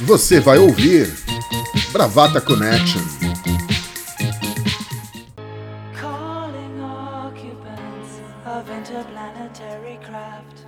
Você 0.00 0.40
vai 0.40 0.58
ouvir 0.58 1.12
Bravata 1.92 2.40
Connection. 2.40 3.00
Calling 5.98 6.80
occupants 6.80 8.20
of 8.46 8.68
interplanetary 8.70 9.98
craft. 10.04 10.66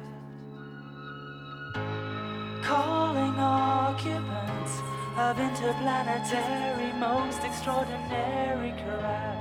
Calling 2.62 3.38
occupants 3.38 4.82
of 5.18 5.38
interplanetary 5.38 6.92
most 6.98 7.44
extraordinary 7.44 8.72
craft. 8.82 9.31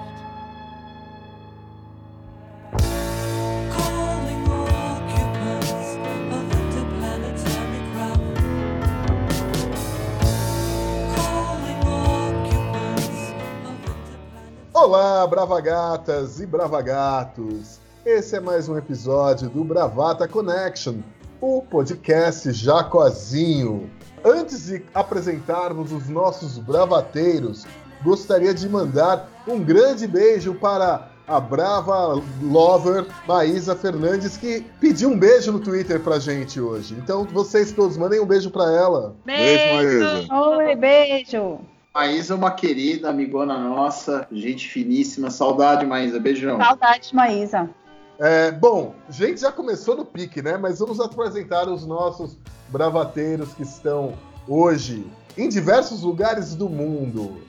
Olá, 14.94 15.26
bravagatas 15.26 16.42
e 16.42 16.46
bravagatos! 16.46 17.80
Esse 18.06 18.36
é 18.36 18.42
mais 18.42 18.68
um 18.68 18.78
episódio 18.78 19.48
do 19.48 19.64
Bravata 19.64 20.28
Connection, 20.28 20.96
o 21.40 21.62
podcast 21.62 22.52
Jacozinho. 22.52 23.90
Antes 24.22 24.66
de 24.66 24.84
apresentarmos 24.94 25.94
os 25.94 26.10
nossos 26.10 26.58
bravateiros, 26.58 27.66
gostaria 28.04 28.54
de 28.54 28.68
mandar 28.68 29.30
um 29.48 29.64
grande 29.64 30.06
beijo 30.06 30.56
para 30.56 31.10
a 31.26 31.40
brava 31.40 32.22
lover 32.42 33.08
Maísa 33.26 33.78
Fernandes, 33.78 34.36
que 34.36 34.60
pediu 34.82 35.12
um 35.12 35.18
beijo 35.18 35.54
no 35.54 35.62
Twitter 35.62 36.02
pra 36.02 36.20
gente 36.20 36.60
hoje. 36.60 36.96
Então, 37.02 37.24
vocês 37.24 37.72
todos 37.72 37.96
mandem 37.96 38.20
um 38.20 38.26
beijo 38.26 38.52
pra 38.52 38.70
ela. 38.70 39.16
Beijo, 39.26 40.04
Maísa. 40.04 40.36
Oi, 40.36 40.76
beijo. 40.76 41.62
Maísa 41.94 42.34
é 42.34 42.38
uma 42.38 42.52
querida 42.52 43.10
amigona 43.10 43.58
nossa, 43.60 44.26
gente 44.32 44.68
finíssima. 44.70 45.30
Saudade, 45.30 45.86
Maísa. 45.86 46.20
Beijão. 46.20 46.58
Saudades, 46.58 47.12
Maísa. 47.12 47.70
É, 48.18 48.52
bom, 48.52 48.96
a 49.10 49.12
gente 49.12 49.42
já 49.42 49.52
começou 49.52 49.98
no 49.98 50.06
pique, 50.06 50.42
né? 50.42 50.56
Mas 50.56 50.80
vamos 50.80 51.00
apresentar 51.02 51.68
os 51.68 51.86
nossos 51.86 52.38
bravateiros 52.70 53.54
que 53.54 53.64
estão 53.64 54.14
hoje 54.48 55.06
em 55.38 55.50
diversos 55.50 56.02
lugares 56.02 56.56
do 56.56 56.70
mundo. 56.70 57.42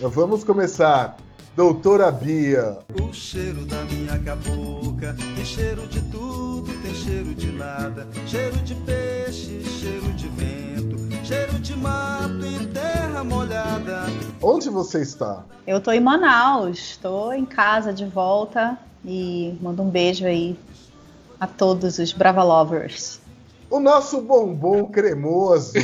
Vamos 0.00 0.44
começar. 0.44 1.16
Doutora 1.56 2.12
Bia, 2.12 2.78
O 3.02 3.12
cheiro 3.12 3.66
da 3.66 3.82
minha 3.84 4.16
cabocla 4.20 5.14
tem 5.34 5.44
cheiro 5.44 5.84
de 5.88 6.00
tudo, 6.02 6.72
tem 6.80 6.94
cheiro 6.94 7.34
de 7.34 7.50
nada. 7.50 8.06
Cheiro 8.24 8.56
de 8.58 8.74
peixe, 8.76 9.60
cheiro 9.64 10.12
de 10.12 10.28
vento, 10.28 10.96
cheiro 11.26 11.58
de 11.58 11.76
mato 11.76 12.46
e 12.46 12.59
terra 13.20 13.24
molhada. 13.24 14.02
onde 14.42 14.68
você 14.70 15.02
está? 15.02 15.44
Eu 15.66 15.80
tô 15.80 15.90
em 15.92 16.00
Manaus, 16.00 16.96
tô 16.96 17.32
em 17.32 17.44
casa 17.44 17.92
de 17.92 18.04
volta 18.06 18.78
e 19.04 19.56
mando 19.60 19.82
um 19.82 19.90
beijo 19.90 20.24
aí 20.26 20.58
a 21.38 21.46
todos 21.46 21.98
os 21.98 22.12
Brava 22.12 22.42
Lovers. 22.42 23.20
O 23.68 23.78
nosso 23.78 24.20
bombom 24.22 24.86
cremoso. 24.86 25.72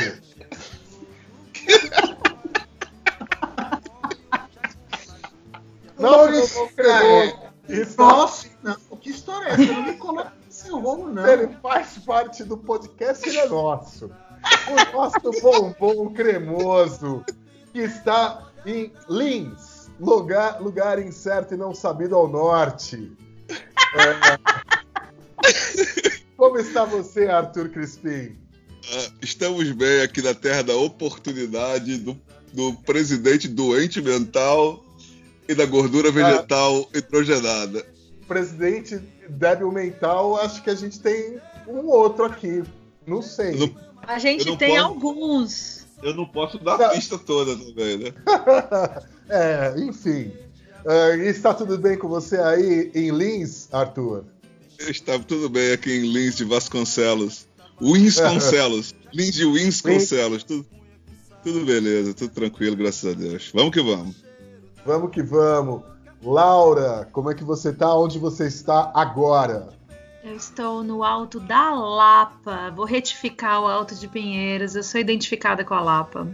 Nosso 5.99 6.57
bombom 6.59 6.73
cremoso. 6.75 7.37
Está- 7.69 8.03
Nossa, 8.07 8.49
não. 8.63 8.75
Que 9.01 9.11
história 9.11 9.49
é 9.49 9.53
essa? 9.53 9.63
Eu 9.63 9.73
não 9.75 9.83
me 9.83 9.95
coloco 9.95 10.31
nesse 10.45 10.71
rolo, 10.71 11.13
não. 11.13 11.27
Ele 11.27 11.49
faz 11.63 11.99
parte 11.99 12.45
do 12.45 12.57
podcast, 12.57 13.29
ele 13.29 13.39
é 13.39 13.49
nosso. 13.49 14.11
O 14.69 14.97
nosso 14.97 15.41
bombom 15.41 16.13
cremoso, 16.13 17.25
que 17.73 17.81
está 17.81 18.51
em 18.65 18.93
Lins, 19.09 19.91
lugar, 20.01 20.61
lugar 20.61 20.99
incerto 20.99 21.55
e 21.55 21.57
não 21.57 21.75
sabido 21.75 22.17
ao 22.17 22.29
norte. 22.29 23.13
É. 23.49 24.39
Como 26.37 26.59
está 26.59 26.85
você, 26.85 27.29
Arthur 27.29 27.69
Crispim? 27.71 28.37
Ah, 28.93 29.13
Estamos 29.23 29.71
bem 29.73 30.03
aqui 30.03 30.21
na 30.21 30.35
terra 30.35 30.63
da 30.63 30.77
oportunidade, 30.77 31.99
do, 31.99 32.21
do 32.53 32.75
presidente 32.83 33.49
doente 33.49 34.03
mental 34.03 34.85
e 35.49 35.55
da 35.55 35.65
gordura 35.65 36.11
vegetal 36.11 36.89
hidrogenada. 36.95 37.87
Presidente 38.27 38.99
débil 39.29 39.71
mental, 39.71 40.37
acho 40.37 40.63
que 40.63 40.71
a 40.71 40.75
gente 40.75 41.01
tem 41.01 41.39
um 41.67 41.87
outro 41.87 42.25
aqui. 42.25 42.63
Não 43.07 43.23
sei. 43.23 43.57
Não, 43.57 43.73
A 44.03 44.19
gente 44.19 44.57
tem 44.57 44.71
posso- 44.77 44.85
alguns. 44.85 45.87
eu 46.03 46.15
não 46.15 46.27
posso 46.27 46.59
dar 46.59 46.81
a 46.81 46.89
pista 46.91 47.19
toda 47.19 47.57
também, 47.57 47.99
né? 47.99 48.13
é, 49.29 49.75
enfim. 49.79 50.33
Ah, 50.87 51.17
está 51.17 51.53
tudo 51.53 51.77
bem 51.79 51.99
com 51.99 52.09
você 52.09 52.37
aí 52.37 52.91
em 52.95 53.11
Lins, 53.11 53.69
Arthur? 53.73 54.25
Está 54.79 55.19
tudo 55.19 55.49
bem 55.49 55.73
aqui 55.73 55.91
em 55.91 56.13
Lins 56.13 56.37
de 56.37 56.45
Vasconcelos. 56.45 57.47
Winsconcelos. 57.81 58.95
Lins 59.13 59.35
de 59.35 59.45
Winsconcelos. 59.45 60.45
Tudo, 60.45 60.67
tudo 61.43 61.65
beleza, 61.65 62.15
tudo 62.15 62.33
tranquilo, 62.33 62.77
graças 62.77 63.11
a 63.11 63.15
Deus. 63.19 63.51
Vamos 63.53 63.73
que 63.73 63.83
vamos. 63.83 64.17
Vamos 64.85 65.11
que 65.11 65.23
vamos. 65.23 65.83
Laura, 66.23 67.09
como 67.13 67.31
é 67.31 67.35
que 67.35 67.45
você 67.45 67.73
tá? 67.73 67.95
Onde 67.95 68.19
você 68.19 68.47
está 68.47 68.93
agora? 68.95 69.69
Eu 70.27 70.35
estou 70.35 70.83
no 70.83 71.05
alto 71.05 71.39
da 71.39 71.73
Lapa. 71.73 72.73
Vou 72.75 72.85
retificar 72.85 73.63
o 73.63 73.67
alto 73.67 73.95
de 73.95 74.09
Pinheiros. 74.09 74.75
Eu 74.75 74.83
sou 74.83 75.01
identificada 75.01 75.65
com 75.65 75.73
a 75.73 75.81
Lapa. 75.81 76.27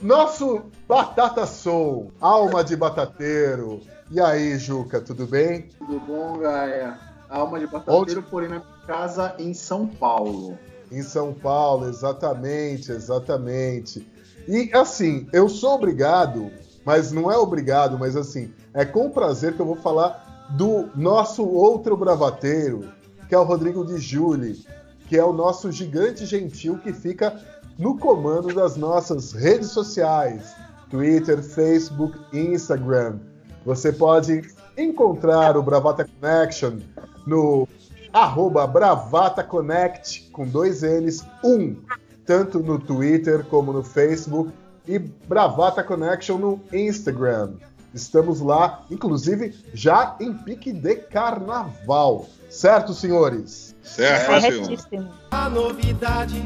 Nosso 0.00 0.62
Batata 0.88 1.44
Soul, 1.44 2.10
alma 2.18 2.64
de 2.64 2.74
batateiro. 2.74 3.82
E 4.10 4.18
aí, 4.18 4.56
Juca, 4.56 4.98
tudo 4.98 5.26
bem? 5.26 5.68
Tudo 5.76 6.00
bom, 6.00 6.38
Gaia? 6.38 6.98
Alma 7.28 7.60
de 7.60 7.66
batateiro, 7.66 8.22
porém 8.22 8.48
na 8.48 8.60
minha 8.60 8.86
casa 8.86 9.36
em 9.38 9.52
São 9.52 9.86
Paulo. 9.86 10.58
Em 10.90 11.02
São 11.02 11.34
Paulo, 11.34 11.90
exatamente, 11.90 12.92
exatamente. 12.92 14.10
E 14.48 14.70
assim, 14.72 15.28
eu 15.34 15.50
sou 15.50 15.74
obrigado, 15.74 16.50
mas 16.82 17.12
não 17.12 17.30
é 17.30 17.36
obrigado, 17.36 17.98
mas 17.98 18.16
assim, 18.16 18.54
é 18.72 18.86
com 18.86 19.10
prazer 19.10 19.52
que 19.52 19.60
eu 19.60 19.66
vou 19.66 19.76
falar 19.76 20.25
do 20.50 20.88
nosso 20.94 21.46
outro 21.46 21.96
bravateiro, 21.96 22.88
que 23.28 23.34
é 23.34 23.38
o 23.38 23.44
Rodrigo 23.44 23.84
de 23.84 23.98
Júli, 23.98 24.64
que 25.08 25.16
é 25.16 25.24
o 25.24 25.32
nosso 25.32 25.70
gigante 25.70 26.24
gentil 26.26 26.78
que 26.78 26.92
fica 26.92 27.40
no 27.78 27.98
comando 27.98 28.54
das 28.54 28.76
nossas 28.76 29.32
redes 29.32 29.70
sociais: 29.70 30.54
Twitter, 30.90 31.42
Facebook, 31.42 32.18
Instagram. 32.32 33.18
Você 33.64 33.92
pode 33.92 34.42
encontrar 34.76 35.56
o 35.56 35.62
Bravata 35.62 36.04
Connection 36.04 36.78
no 37.26 37.68
arroba 38.12 38.66
Bravata 38.66 39.42
Connect 39.42 40.30
com 40.30 40.46
dois 40.46 40.82
N's, 40.82 41.24
um, 41.44 41.76
tanto 42.24 42.60
no 42.60 42.78
Twitter 42.78 43.44
como 43.44 43.72
no 43.72 43.82
Facebook, 43.82 44.52
e 44.86 44.98
Bravata 44.98 45.82
Connection 45.82 46.38
no 46.38 46.60
Instagram. 46.72 47.54
Estamos 47.96 48.40
lá, 48.42 48.84
inclusive, 48.90 49.54
já 49.72 50.16
em 50.20 50.34
pique 50.34 50.70
de 50.70 50.96
carnaval. 50.96 52.26
Certo, 52.50 52.92
senhores? 52.92 53.74
Certo, 53.82 54.30
meu 54.68 54.76
senhor? 54.76 55.08
A 55.30 55.48
novidade 55.48 56.42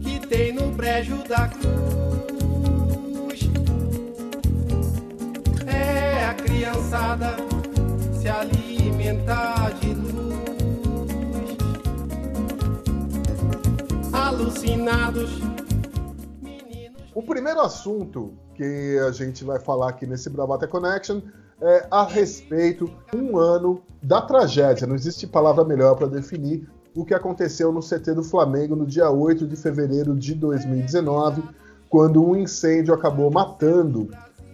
que 0.00 0.18
tem 0.26 0.52
no 0.52 0.72
brejo 0.72 1.16
da 1.28 1.46
cruz 1.46 1.72
é 5.64 6.24
a 6.24 6.34
criançada 6.34 7.36
se 8.20 8.28
alimentar 8.28 9.70
de 9.74 9.94
luz. 9.94 10.12
Alucinados, 14.12 15.30
meninos. 16.42 17.00
O 17.14 17.22
primeiro 17.22 17.60
assunto 17.60 18.41
que 18.62 18.98
a 19.00 19.10
gente 19.10 19.44
vai 19.44 19.58
falar 19.58 19.88
aqui 19.88 20.06
nesse 20.06 20.30
Bravata 20.30 20.68
Connection 20.68 21.20
é 21.60 21.86
a 21.90 22.04
respeito 22.04 22.88
um 23.12 23.36
ano 23.36 23.82
da 24.00 24.20
tragédia. 24.20 24.86
Não 24.86 24.94
existe 24.94 25.26
palavra 25.26 25.64
melhor 25.64 25.96
para 25.96 26.06
definir 26.06 26.68
o 26.94 27.04
que 27.04 27.12
aconteceu 27.12 27.72
no 27.72 27.80
CT 27.80 28.14
do 28.14 28.22
Flamengo 28.22 28.76
no 28.76 28.86
dia 28.86 29.10
8 29.10 29.48
de 29.48 29.56
fevereiro 29.56 30.14
de 30.14 30.34
2019, 30.34 31.42
quando 31.88 32.24
um 32.24 32.36
incêndio 32.36 32.94
acabou 32.94 33.32
matando 33.32 34.08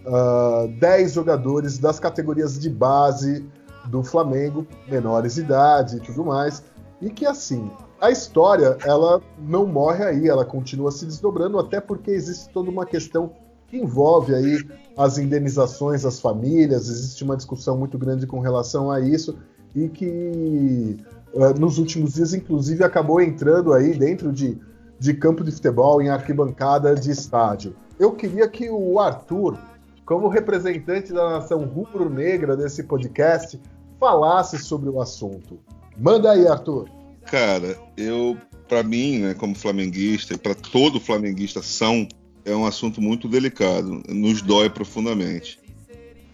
ah, 0.07 0.67
10 0.79 1.13
jogadores 1.13 1.77
das 1.77 1.99
categorias 1.99 2.57
de 2.59 2.69
base 2.69 3.47
do 3.85 4.03
Flamengo, 4.03 4.65
menores 4.87 5.35
de 5.35 5.41
idade 5.41 5.97
e 5.97 5.99
tudo 5.99 6.25
mais. 6.25 6.63
E 6.99 7.11
que 7.11 7.27
assim, 7.27 7.69
a 8.01 8.09
história 8.09 8.75
ela 8.83 9.21
não 9.37 9.67
morre 9.67 10.03
aí, 10.03 10.27
ela 10.27 10.45
continua 10.45 10.91
se 10.91 11.05
desdobrando, 11.05 11.59
até 11.59 11.79
porque 11.79 12.09
existe 12.09 12.49
toda 12.51 12.71
uma 12.71 12.87
questão 12.87 13.31
que 13.69 13.77
envolve 13.77 14.33
aí 14.33 14.63
as 14.97 15.17
indenizações 15.17 16.05
às 16.05 16.19
famílias, 16.19 16.89
existe 16.89 17.23
uma 17.23 17.37
discussão 17.37 17.77
muito 17.77 17.97
grande 17.97 18.27
com 18.27 18.39
relação 18.39 18.91
a 18.91 18.99
isso 18.99 19.37
e 19.75 19.87
que 19.87 20.97
eh, 21.33 21.53
nos 21.59 21.77
últimos 21.77 22.13
dias, 22.15 22.33
inclusive, 22.33 22.83
acabou 22.83 23.21
entrando 23.21 23.71
aí 23.73 23.93
dentro 23.93 24.31
de 24.31 24.59
de 24.99 25.13
campo 25.13 25.43
de 25.43 25.51
futebol 25.51 26.01
em 26.01 26.09
arquibancada 26.09 26.93
de 26.93 27.09
estádio. 27.09 27.75
Eu 27.97 28.11
queria 28.11 28.47
que 28.47 28.69
o 28.69 28.99
Arthur, 28.99 29.57
como 30.05 30.27
representante 30.27 31.13
da 31.13 31.29
nação 31.29 31.63
rubro-negra 31.63 32.57
desse 32.57 32.83
podcast, 32.83 33.59
falasse 33.99 34.59
sobre 34.59 34.89
o 34.89 35.01
assunto. 35.01 35.59
Manda 35.97 36.31
aí, 36.31 36.47
Arthur. 36.47 36.89
Cara, 37.25 37.77
eu, 37.95 38.37
para 38.67 38.83
mim, 38.83 39.19
né, 39.19 39.33
como 39.33 39.55
flamenguista, 39.55 40.33
e 40.33 40.37
para 40.37 40.55
todo 40.55 40.99
flamenguista, 40.99 41.61
são 41.61 42.07
é 42.45 42.55
um 42.55 42.65
assunto 42.65 43.01
muito 43.01 43.27
delicado, 43.27 44.01
nos 44.09 44.41
dói 44.41 44.69
profundamente, 44.69 45.59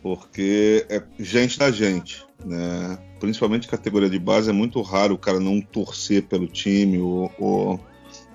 porque 0.02 0.86
é 0.90 1.02
gente 1.20 1.58
da 1.58 1.72
gente, 1.72 2.24
né? 2.46 2.98
Principalmente 3.20 3.68
categoria 3.68 4.10
de 4.10 4.20
base, 4.20 4.50
é 4.50 4.54
muito 4.54 4.82
raro 4.82 5.16
o 5.16 5.18
cara 5.18 5.40
não 5.40 5.60
torcer 5.60 6.24
pelo 6.24 6.48
time 6.48 7.00
ou, 7.00 7.32
ou 7.40 7.80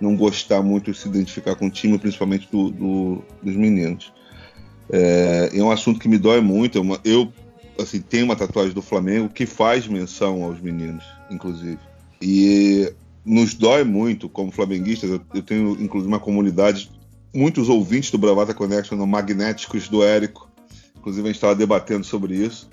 não 0.01 0.17
gostar 0.17 0.63
muito 0.63 0.91
de 0.91 0.99
se 0.99 1.09
identificar 1.09 1.55
com 1.55 1.67
o 1.67 1.71
time, 1.71 1.99
principalmente 1.99 2.49
do, 2.51 2.71
do- 2.71 3.25
dos 3.43 3.55
meninos. 3.55 4.13
É, 4.93 5.51
é 5.55 5.63
um 5.63 5.71
assunto 5.71 6.01
que 6.01 6.09
me 6.09 6.19
dói 6.19 6.41
muito. 6.41 6.77
é 6.79 6.81
uma- 6.81 7.01
eu 7.05 7.33
assim, 7.79 8.01
tenho 8.01 8.25
uma 8.27 8.37
tatuagem 8.37 8.75
do 8.75 8.83
Flamengo 8.83 9.29
que 9.29 9.47
faz 9.47 9.87
menção 9.87 10.43
aos 10.43 10.61
meninos, 10.61 11.05
inclusive. 11.31 11.79
E 12.21 12.93
nos 13.25 13.55
dói 13.55 13.85
muito 13.85 14.29
como 14.29 14.51
flamenguistas. 14.51 15.11
Eu, 15.33 15.43
tenho, 15.43 15.71
inclusive, 15.81 16.09
uma 16.13 16.21
comunidade, 16.21 16.91
muitos 17.35 17.69
ouvintes 17.69 18.11
do 18.11 18.19
Bravata 18.19 18.55
Connection, 18.55 18.97
no 18.97 19.07
Magnéticos 19.07 19.89
do 19.89 20.03
Érico. 20.03 20.49
Inclusive, 20.97 21.23
a 21.23 21.27
gente 21.29 21.37
estava 21.37 21.55
debatendo 21.55 22.05
sobre 22.05 22.35
isso. 22.35 22.69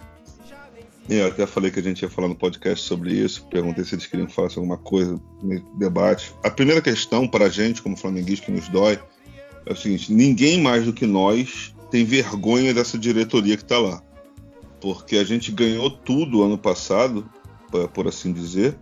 E 1.09 1.15
eu 1.15 1.27
até 1.27 1.45
falei 1.47 1.71
que 1.71 1.79
a 1.79 1.83
gente 1.83 2.01
ia 2.01 2.09
falar 2.09 2.27
no 2.27 2.35
podcast 2.35 2.85
sobre 2.85 3.13
isso. 3.13 3.45
Perguntei 3.49 3.85
se 3.85 3.95
eles 3.95 4.05
queriam 4.05 4.27
falar 4.27 4.49
sobre 4.49 4.69
alguma 4.69 4.77
coisa 4.77 5.17
debate. 5.77 6.33
A 6.43 6.49
primeira 6.49 6.81
questão 6.81 7.25
para 7.27 7.45
a 7.45 7.49
gente, 7.49 7.81
como 7.81 7.95
flamenguista, 7.95 8.47
que 8.47 8.51
nos 8.51 8.67
dói, 8.67 8.99
é 9.65 9.71
o 9.71 9.75
seguinte: 9.75 10.11
ninguém 10.11 10.61
mais 10.61 10.85
do 10.85 10.91
que 10.91 11.05
nós 11.05 11.73
tem 11.89 12.03
vergonha 12.03 12.73
dessa 12.73 12.97
diretoria 12.97 13.55
que 13.55 13.63
está 13.63 13.79
lá. 13.79 14.01
Porque 14.81 15.15
a 15.17 15.23
gente 15.23 15.51
ganhou 15.51 15.89
tudo 15.89 16.43
ano 16.43 16.57
passado, 16.57 17.29
pa- 17.71 17.87
por 17.87 18.05
assim 18.07 18.33
dizer, 18.33 18.77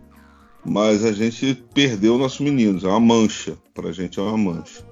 mas 0.64 1.04
a 1.04 1.12
gente 1.12 1.54
perdeu 1.72 2.18
nossos 2.18 2.40
meninos. 2.40 2.82
É 2.82 2.88
uma 2.88 2.98
mancha. 2.98 3.56
Para 3.72 3.90
a 3.90 3.92
gente 3.92 4.18
é 4.18 4.22
uma 4.22 4.36
mancha. 4.36 4.84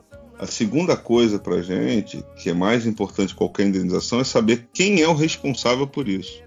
A 0.45 0.47
segunda 0.47 0.95
coisa 0.95 1.39
para 1.39 1.55
a 1.55 1.63
gente, 1.63 2.23
que 2.37 2.51
é 2.51 2.53
mais 2.53 2.85
importante 2.87 3.31
que 3.31 3.39
qualquer 3.39 3.67
indenização, 3.67 4.21
é 4.21 4.25
saber 4.25 4.69
quem 4.75 5.01
é 5.01 5.09
o 5.09 5.15
responsável 5.15 5.87
por 5.87 6.07
isso. 6.07 6.43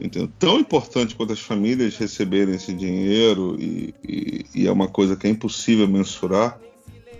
Entendeu? 0.00 0.30
Tão 0.38 0.60
importante 0.60 1.16
quanto 1.16 1.32
as 1.32 1.40
famílias 1.40 1.96
receberem 1.96 2.54
esse 2.54 2.72
dinheiro, 2.72 3.56
e, 3.58 3.92
e- 4.08 4.44
e 4.54 4.66
é 4.68 4.70
uma 4.70 4.86
coisa 4.86 5.16
que 5.16 5.26
é 5.26 5.30
impossível 5.30 5.88
mensurar, 5.88 6.56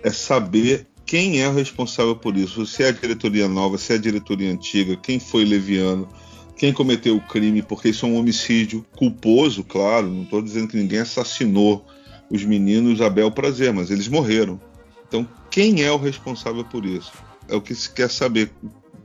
é 0.01 0.09
saber 0.11 0.87
quem 1.05 1.41
é 1.41 1.49
o 1.49 1.53
responsável 1.53 2.15
por 2.15 2.37
isso. 2.37 2.65
Se 2.65 2.83
é 2.83 2.87
a 2.87 2.91
diretoria 2.91 3.49
nova, 3.49 3.77
se 3.77 3.91
é 3.91 3.97
a 3.97 3.99
diretoria 3.99 4.49
antiga, 4.49 4.95
quem 4.95 5.19
foi 5.19 5.43
leviano, 5.43 6.07
quem 6.55 6.71
cometeu 6.71 7.17
o 7.17 7.21
crime, 7.21 7.61
porque 7.61 7.89
isso 7.89 8.05
é 8.05 8.09
um 8.09 8.15
homicídio 8.15 8.85
culposo, 8.95 9.61
claro. 9.61 10.07
Não 10.07 10.23
estou 10.23 10.41
dizendo 10.41 10.69
que 10.69 10.77
ninguém 10.77 10.99
assassinou 10.99 11.85
os 12.29 12.45
meninos 12.45 13.01
a 13.01 13.09
bel 13.09 13.29
prazer, 13.29 13.73
mas 13.73 13.91
eles 13.91 14.07
morreram. 14.07 14.57
Então, 15.05 15.27
quem 15.51 15.83
é 15.83 15.91
o 15.91 15.97
responsável 15.97 16.63
por 16.63 16.85
isso? 16.85 17.11
É 17.47 17.55
o 17.55 17.61
que 17.61 17.75
se 17.75 17.91
quer 17.91 18.09
saber. 18.09 18.51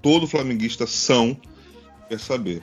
Todo 0.01 0.27
flamenguista 0.27 0.87
são 0.87 1.37
quer 2.09 2.21
saber. 2.21 2.63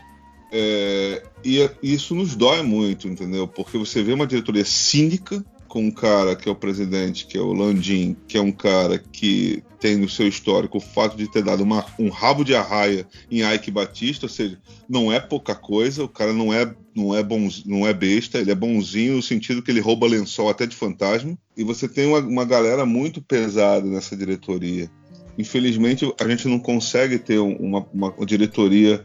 É, 0.51 1.23
e 1.43 1.69
isso 1.81 2.15
nos 2.15 2.35
dói 2.35 2.61
muito, 2.61 3.07
entendeu? 3.07 3.47
Porque 3.47 3.77
você 3.77 4.01
vê 4.01 4.13
uma 4.13 4.27
diretoria 4.27 4.63
cínica 4.63 5.43
com 5.67 5.85
um 5.85 5.91
cara 5.91 6.35
que 6.35 6.47
é 6.47 6.51
o 6.51 6.55
presidente, 6.55 7.25
que 7.25 7.35
é 7.35 7.41
o 7.41 7.51
Landim, 7.51 8.15
que 8.27 8.37
é 8.37 8.41
um 8.41 8.51
cara 8.51 8.99
que 8.99 9.63
tem 9.79 9.97
no 9.97 10.07
seu 10.07 10.27
histórico 10.27 10.77
o 10.77 10.81
fato 10.81 11.17
de 11.17 11.27
ter 11.27 11.43
dado 11.43 11.63
uma- 11.63 11.85
um 11.97 12.09
rabo 12.09 12.43
de 12.43 12.55
arraia 12.55 13.07
em 13.31 13.41
Ike 13.41 13.71
Batista, 13.71 14.27
ou 14.27 14.29
seja, 14.29 14.59
não 14.87 15.11
é 15.11 15.19
pouca 15.19 15.55
coisa, 15.55 16.03
o 16.03 16.07
cara 16.07 16.31
não 16.31 16.53
é, 16.53 16.71
não 16.95 17.15
é, 17.15 17.23
bom, 17.23 17.49
não 17.65 17.87
é 17.87 17.93
besta, 17.93 18.39
ele 18.39 18.51
é 18.51 18.55
bonzinho 18.55 19.15
no 19.15 19.21
sentido 19.21 19.61
que 19.61 19.71
ele 19.71 19.79
rouba 19.79 20.07
lençol 20.07 20.49
até 20.49 20.65
de 20.65 20.75
fantasma, 20.75 21.37
e 21.57 21.63
você 21.63 21.87
tem 21.87 22.05
uma, 22.07 22.19
uma 22.19 22.45
galera 22.45 22.85
muito 22.85 23.21
pesada 23.21 23.87
nessa 23.87 24.15
diretoria. 24.15 24.89
Infelizmente, 25.37 26.11
a 26.19 26.27
gente 26.27 26.47
não 26.47 26.59
consegue 26.59 27.17
ter 27.17 27.39
um- 27.39 27.55
uma, 27.55 27.85
uma 27.93 28.13
diretoria 28.25 29.03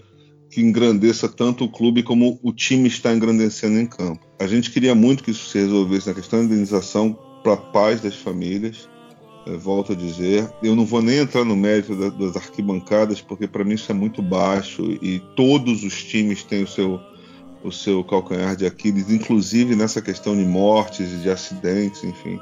que 0.50 0.60
engrandeça 0.60 1.28
tanto 1.28 1.64
o 1.64 1.68
clube 1.70 2.02
como 2.02 2.38
o 2.42 2.52
time 2.52 2.88
está 2.88 3.12
engrandecendo 3.14 3.78
em 3.78 3.86
campo. 3.86 4.26
A 4.38 4.46
gente 4.46 4.70
queria 4.70 4.94
muito 4.94 5.22
que 5.22 5.30
isso 5.30 5.46
se 5.48 5.58
resolvesse 5.58 6.08
na 6.08 6.14
questão 6.14 6.38
da 6.40 6.44
indenização 6.46 7.18
para 7.42 7.52
a 7.54 7.56
paz 7.56 8.00
das 8.00 8.14
famílias. 8.14 8.88
Eh, 9.46 9.56
volto 9.56 9.92
a 9.92 9.94
dizer, 9.94 10.50
eu 10.62 10.74
não 10.74 10.84
vou 10.86 11.00
nem 11.02 11.18
entrar 11.18 11.44
no 11.44 11.54
mérito 11.56 11.94
da- 11.94 12.08
das 12.10 12.36
arquibancadas, 12.36 13.20
porque 13.20 13.46
para 13.46 13.64
mim 13.64 13.74
isso 13.74 13.90
é 13.90 13.94
muito 13.94 14.22
baixo 14.22 14.82
e 15.02 15.20
todos 15.36 15.82
os 15.84 16.02
times 16.02 16.42
têm 16.42 16.62
o 16.64 16.68
seu, 16.68 16.98
o 17.68 17.72
seu 17.72 18.02
calcanhar 18.02 18.56
de 18.56 18.66
Aquiles, 18.66 19.10
inclusive 19.10 19.76
nessa 19.76 20.02
questão 20.02 20.36
de 20.36 20.44
mortes 20.44 21.12
e 21.12 21.16
de 21.16 21.30
acidentes, 21.30 22.02
enfim. 22.04 22.40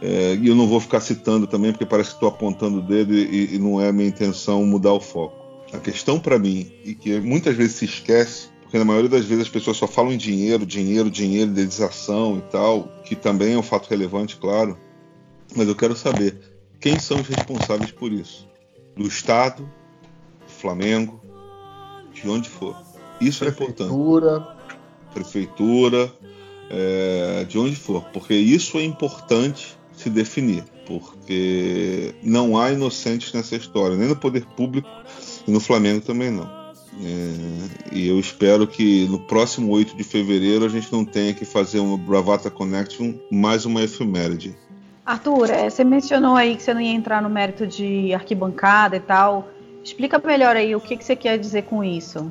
É, 0.00 0.34
e 0.40 0.48
eu 0.48 0.54
não 0.54 0.66
vou 0.66 0.80
ficar 0.80 1.00
citando 1.00 1.46
também, 1.46 1.72
porque 1.72 1.86
parece 1.86 2.10
que 2.10 2.16
estou 2.16 2.28
apontando 2.28 2.78
o 2.78 2.82
dedo 2.82 3.14
e, 3.14 3.54
e 3.54 3.58
não 3.58 3.80
é 3.80 3.88
a 3.88 3.92
minha 3.92 4.08
intenção 4.08 4.64
mudar 4.64 4.92
o 4.92 5.00
foco. 5.00 5.36
A 5.72 5.78
questão 5.78 6.18
para 6.18 6.38
mim, 6.38 6.70
e 6.84 6.94
que 6.94 7.18
muitas 7.20 7.56
vezes 7.56 7.76
se 7.76 7.84
esquece, 7.84 8.48
porque 8.62 8.78
na 8.78 8.84
maioria 8.84 9.08
das 9.08 9.24
vezes 9.24 9.44
as 9.44 9.48
pessoas 9.48 9.76
só 9.76 9.86
falam 9.86 10.12
em 10.12 10.16
dinheiro, 10.16 10.64
dinheiro, 10.64 11.10
dinheiro, 11.10 11.50
indenização 11.50 12.38
e 12.38 12.42
tal, 12.50 12.88
que 13.04 13.16
também 13.16 13.54
é 13.54 13.58
um 13.58 13.62
fato 13.62 13.88
relevante, 13.88 14.36
claro. 14.36 14.78
Mas 15.56 15.66
eu 15.66 15.74
quero 15.74 15.96
saber 15.96 16.38
quem 16.80 16.98
são 16.98 17.20
os 17.20 17.26
responsáveis 17.26 17.90
por 17.90 18.12
isso. 18.12 18.46
Do 18.96 19.06
Estado, 19.06 19.62
do 20.46 20.52
Flamengo, 20.52 21.20
de 22.12 22.28
onde 22.28 22.48
for. 22.48 22.76
Isso 23.20 23.44
é 23.44 23.48
importante 23.48 23.88
Prefeitura. 23.88 24.48
prefeitura, 25.12 26.12
é, 26.70 27.44
de 27.48 27.58
onde 27.58 27.76
for, 27.76 28.04
porque 28.12 28.34
isso 28.34 28.78
é 28.78 28.84
importante 28.84 29.76
se 29.92 30.08
definir, 30.08 30.64
porque 30.86 32.14
não 32.22 32.56
há 32.56 32.70
inocentes 32.70 33.32
nessa 33.32 33.56
história, 33.56 33.96
nem 33.96 34.08
no 34.08 34.16
poder 34.16 34.44
público 34.44 34.88
e 35.46 35.50
no 35.50 35.60
Flamengo 35.60 36.00
também 36.00 36.30
não. 36.30 36.58
É, 37.00 37.94
e 37.94 38.08
eu 38.08 38.18
espero 38.18 38.66
que 38.66 39.06
no 39.08 39.20
próximo 39.20 39.72
8 39.72 39.96
de 39.96 40.04
fevereiro 40.04 40.64
a 40.64 40.68
gente 40.68 40.92
não 40.92 41.04
tenha 41.04 41.32
que 41.32 41.44
fazer 41.44 41.78
uma 41.78 41.96
Bravata 41.96 42.50
Connection 42.50 43.14
mais 43.30 43.64
uma 43.64 43.82
efeméride. 43.82 44.56
Arthur, 45.06 45.50
é, 45.50 45.70
você 45.70 45.84
mencionou 45.84 46.36
aí 46.36 46.56
que 46.56 46.62
você 46.62 46.74
não 46.74 46.80
ia 46.80 46.92
entrar 46.92 47.22
no 47.22 47.30
mérito 47.30 47.66
de 47.66 48.12
arquibancada 48.12 48.96
e 48.96 49.00
tal. 49.00 49.48
Explica 49.82 50.18
melhor 50.18 50.54
aí 50.54 50.74
o 50.74 50.80
que, 50.80 50.96
que 50.96 51.04
você 51.04 51.16
quer 51.16 51.38
dizer 51.38 51.62
com 51.62 51.82
isso. 51.82 52.30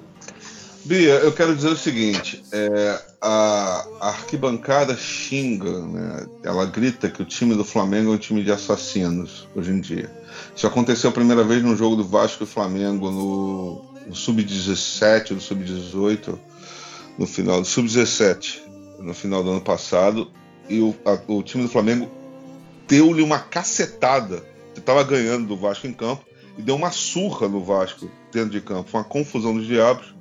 Bia, 0.87 1.15
eu 1.15 1.33
quero 1.33 1.53
dizer 1.55 1.69
o 1.69 1.75
seguinte: 1.77 2.43
é, 2.51 3.01
a, 3.21 3.85
a 3.99 4.07
arquibancada 4.09 4.95
xinga, 4.95 5.81
né? 5.81 6.25
ela 6.43 6.65
grita 6.65 7.09
que 7.09 7.21
o 7.21 7.25
time 7.25 7.55
do 7.55 7.65
Flamengo 7.65 8.11
é 8.11 8.15
um 8.15 8.17
time 8.17 8.41
de 8.43 8.51
assassinos 8.51 9.47
hoje 9.53 9.71
em 9.71 9.81
dia. 9.81 10.09
Isso 10.55 10.65
aconteceu 10.65 11.09
a 11.09 11.13
primeira 11.13 11.43
vez 11.43 11.61
no 11.61 11.75
jogo 11.75 11.97
do 11.97 12.03
Vasco 12.05 12.43
e 12.43 12.47
Flamengo 12.47 13.11
no, 13.11 13.81
no 14.07 14.15
sub-17, 14.15 15.31
no 15.31 15.41
sub-18, 15.41 16.37
no 17.17 17.27
final 17.27 17.59
do 17.61 17.67
sub-17, 17.67 18.59
no 18.99 19.13
final 19.13 19.43
do 19.43 19.51
ano 19.51 19.61
passado, 19.61 20.31
e 20.69 20.79
o, 20.79 20.95
a- 21.05 21.19
o 21.27 21.43
time 21.43 21.63
do 21.63 21.69
Flamengo 21.69 22.09
deu-lhe 22.87 23.21
uma 23.21 23.39
cacetada. 23.39 24.41
Estava 24.75 25.03
ganhando 25.03 25.47
do 25.47 25.57
Vasco 25.57 25.85
em 25.85 25.91
campo 25.93 26.23
e 26.57 26.61
deu 26.61 26.75
uma 26.75 26.91
surra 26.91 27.47
no 27.49 27.61
Vasco 27.63 28.09
dentro 28.31 28.51
de 28.51 28.61
campo. 28.61 28.89
Foi 28.89 29.01
uma 29.01 29.07
confusão 29.07 29.53
dos 29.53 29.65
diabos 29.67 30.15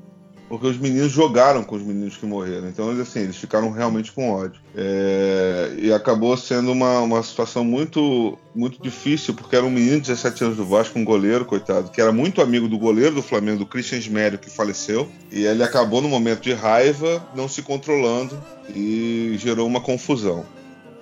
porque 0.49 0.67
os 0.67 0.79
meninos 0.79 1.13
jogaram 1.13 1.65
com 1.65 1.77
os 1.77 1.83
meninos 1.83 2.17
que 2.17 2.27
morreram. 2.27 2.69
Então, 2.69 2.91
eles, 2.91 3.01
assim, 3.01 3.21
eles 3.21 3.37
ficaram 3.37 3.71
realmente 3.71 4.13
com 4.13 4.31
ódio. 4.31 4.61
É, 4.75 5.75
e 5.79 5.93
acabou 5.93 6.37
sendo 6.37 6.73
uma, 6.73 7.01
uma 7.01 7.23
situação 7.23 7.65
muito, 7.65 8.39
muito 8.55 8.81
difícil, 8.83 9.35
porque 9.35 9.57
era 9.57 9.65
um 9.65 9.71
menino 9.71 10.01
de 10.01 10.09
17 10.09 10.45
anos 10.45 10.57
do 10.57 10.65
Vasco, 10.65 10.99
um 10.99 11.05
goleiro, 11.05 11.45
coitado, 11.45 11.91
que 11.91 12.01
era 12.01 12.13
muito 12.13 12.41
amigo 12.41 12.69
do 12.69 12.79
goleiro 12.79 13.15
do 13.15 13.23
Flamengo, 13.23 13.59
do 13.59 13.67
Christian 13.67 13.99
Smério, 13.99 14.39
que 14.39 14.51
faleceu. 14.51 15.09
E 15.31 15.45
ele 15.45 15.63
acabou, 15.63 16.01
no 16.01 16.09
momento 16.09 16.41
de 16.41 16.53
raiva, 16.53 17.27
não 17.35 17.49
se 17.49 17.63
controlando 17.63 18.41
e 18.75 19.35
gerou 19.39 19.67
uma 19.67 19.81
confusão. 19.81 20.45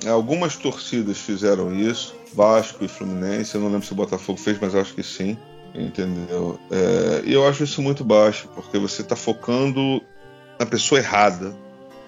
Algumas 0.06 0.56
torcidas 0.56 1.18
fizeram 1.18 1.74
isso, 1.74 2.14
Vasco 2.34 2.84
e 2.84 2.88
Fluminense. 2.88 3.54
Eu 3.54 3.60
não 3.60 3.68
lembro 3.68 3.86
se 3.86 3.92
o 3.92 3.96
Botafogo 3.96 4.38
fez, 4.38 4.58
mas 4.60 4.74
acho 4.74 4.94
que 4.94 5.02
sim. 5.02 5.36
Entendeu? 5.74 6.58
É, 6.70 7.22
e 7.24 7.32
eu 7.32 7.46
acho 7.46 7.64
isso 7.64 7.82
muito 7.82 8.04
baixo, 8.04 8.48
porque 8.54 8.78
você 8.78 9.02
está 9.02 9.16
focando 9.16 10.00
na 10.58 10.64
pessoa 10.64 11.00
errada. 11.00 11.54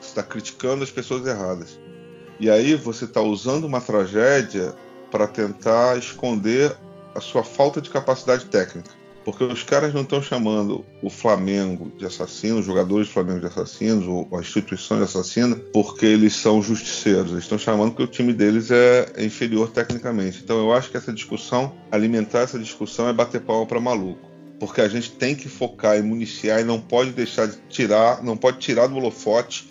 Você 0.00 0.08
está 0.08 0.23
criticando 0.23 0.85
as 0.85 0.90
pessoas 0.90 1.26
erradas. 1.26 1.78
E 2.38 2.49
aí 2.49 2.75
você 2.75 3.06
está 3.06 3.20
usando 3.20 3.64
uma 3.64 3.80
tragédia 3.80 4.75
para 5.11 5.26
tentar 5.26 5.99
esconder 5.99 6.76
a 7.14 7.20
sua 7.20 7.42
falta 7.42 7.80
de 7.80 7.90
capacidade 7.90 8.44
técnica. 8.44 8.90
Porque 9.26 9.42
os 9.42 9.64
caras 9.64 9.92
não 9.92 10.02
estão 10.02 10.23
chamando 10.23 10.85
o 11.02 11.11
Flamengo 11.11 11.90
de 11.99 12.06
assassino, 12.06 12.61
os 12.61 12.64
jogadores 12.64 13.09
do 13.09 13.12
Flamengo 13.12 13.40
de 13.40 13.47
assassinos, 13.47 14.06
ou 14.06 14.28
a 14.33 14.38
instituição 14.38 14.99
de 14.99 15.02
assassino, 15.02 15.56
porque 15.73 16.06
eles 16.06 16.33
são 16.33 16.62
justiceiros. 16.62 17.33
Eles 17.33 17.42
estão 17.42 17.59
chamando 17.59 17.90
porque 17.90 18.04
o 18.04 18.06
time 18.06 18.33
deles 18.33 18.71
é 18.71 19.14
inferior 19.18 19.68
tecnicamente. 19.73 20.42
Então 20.45 20.56
eu 20.59 20.73
acho 20.73 20.92
que 20.92 20.97
essa 20.97 21.12
discussão, 21.12 21.75
alimentar 21.90 22.42
essa 22.42 22.56
discussão 22.56 23.09
é 23.09 23.12
bater 23.12 23.40
palma 23.40 23.66
para 23.66 23.80
maluco. 23.80 24.30
Porque 24.61 24.80
a 24.80 24.87
gente 24.87 25.11
tem 25.11 25.35
que 25.35 25.49
focar 25.49 25.99
e 25.99 26.02
municiar 26.02 26.61
e 26.61 26.64
não 26.64 26.80
pode 26.80 27.11
deixar 27.11 27.49
de 27.49 27.59
tirar, 27.68 28.23
não 28.23 28.37
pode 28.37 28.59
tirar 28.61 28.87
do 28.87 28.95
holofote 28.95 29.68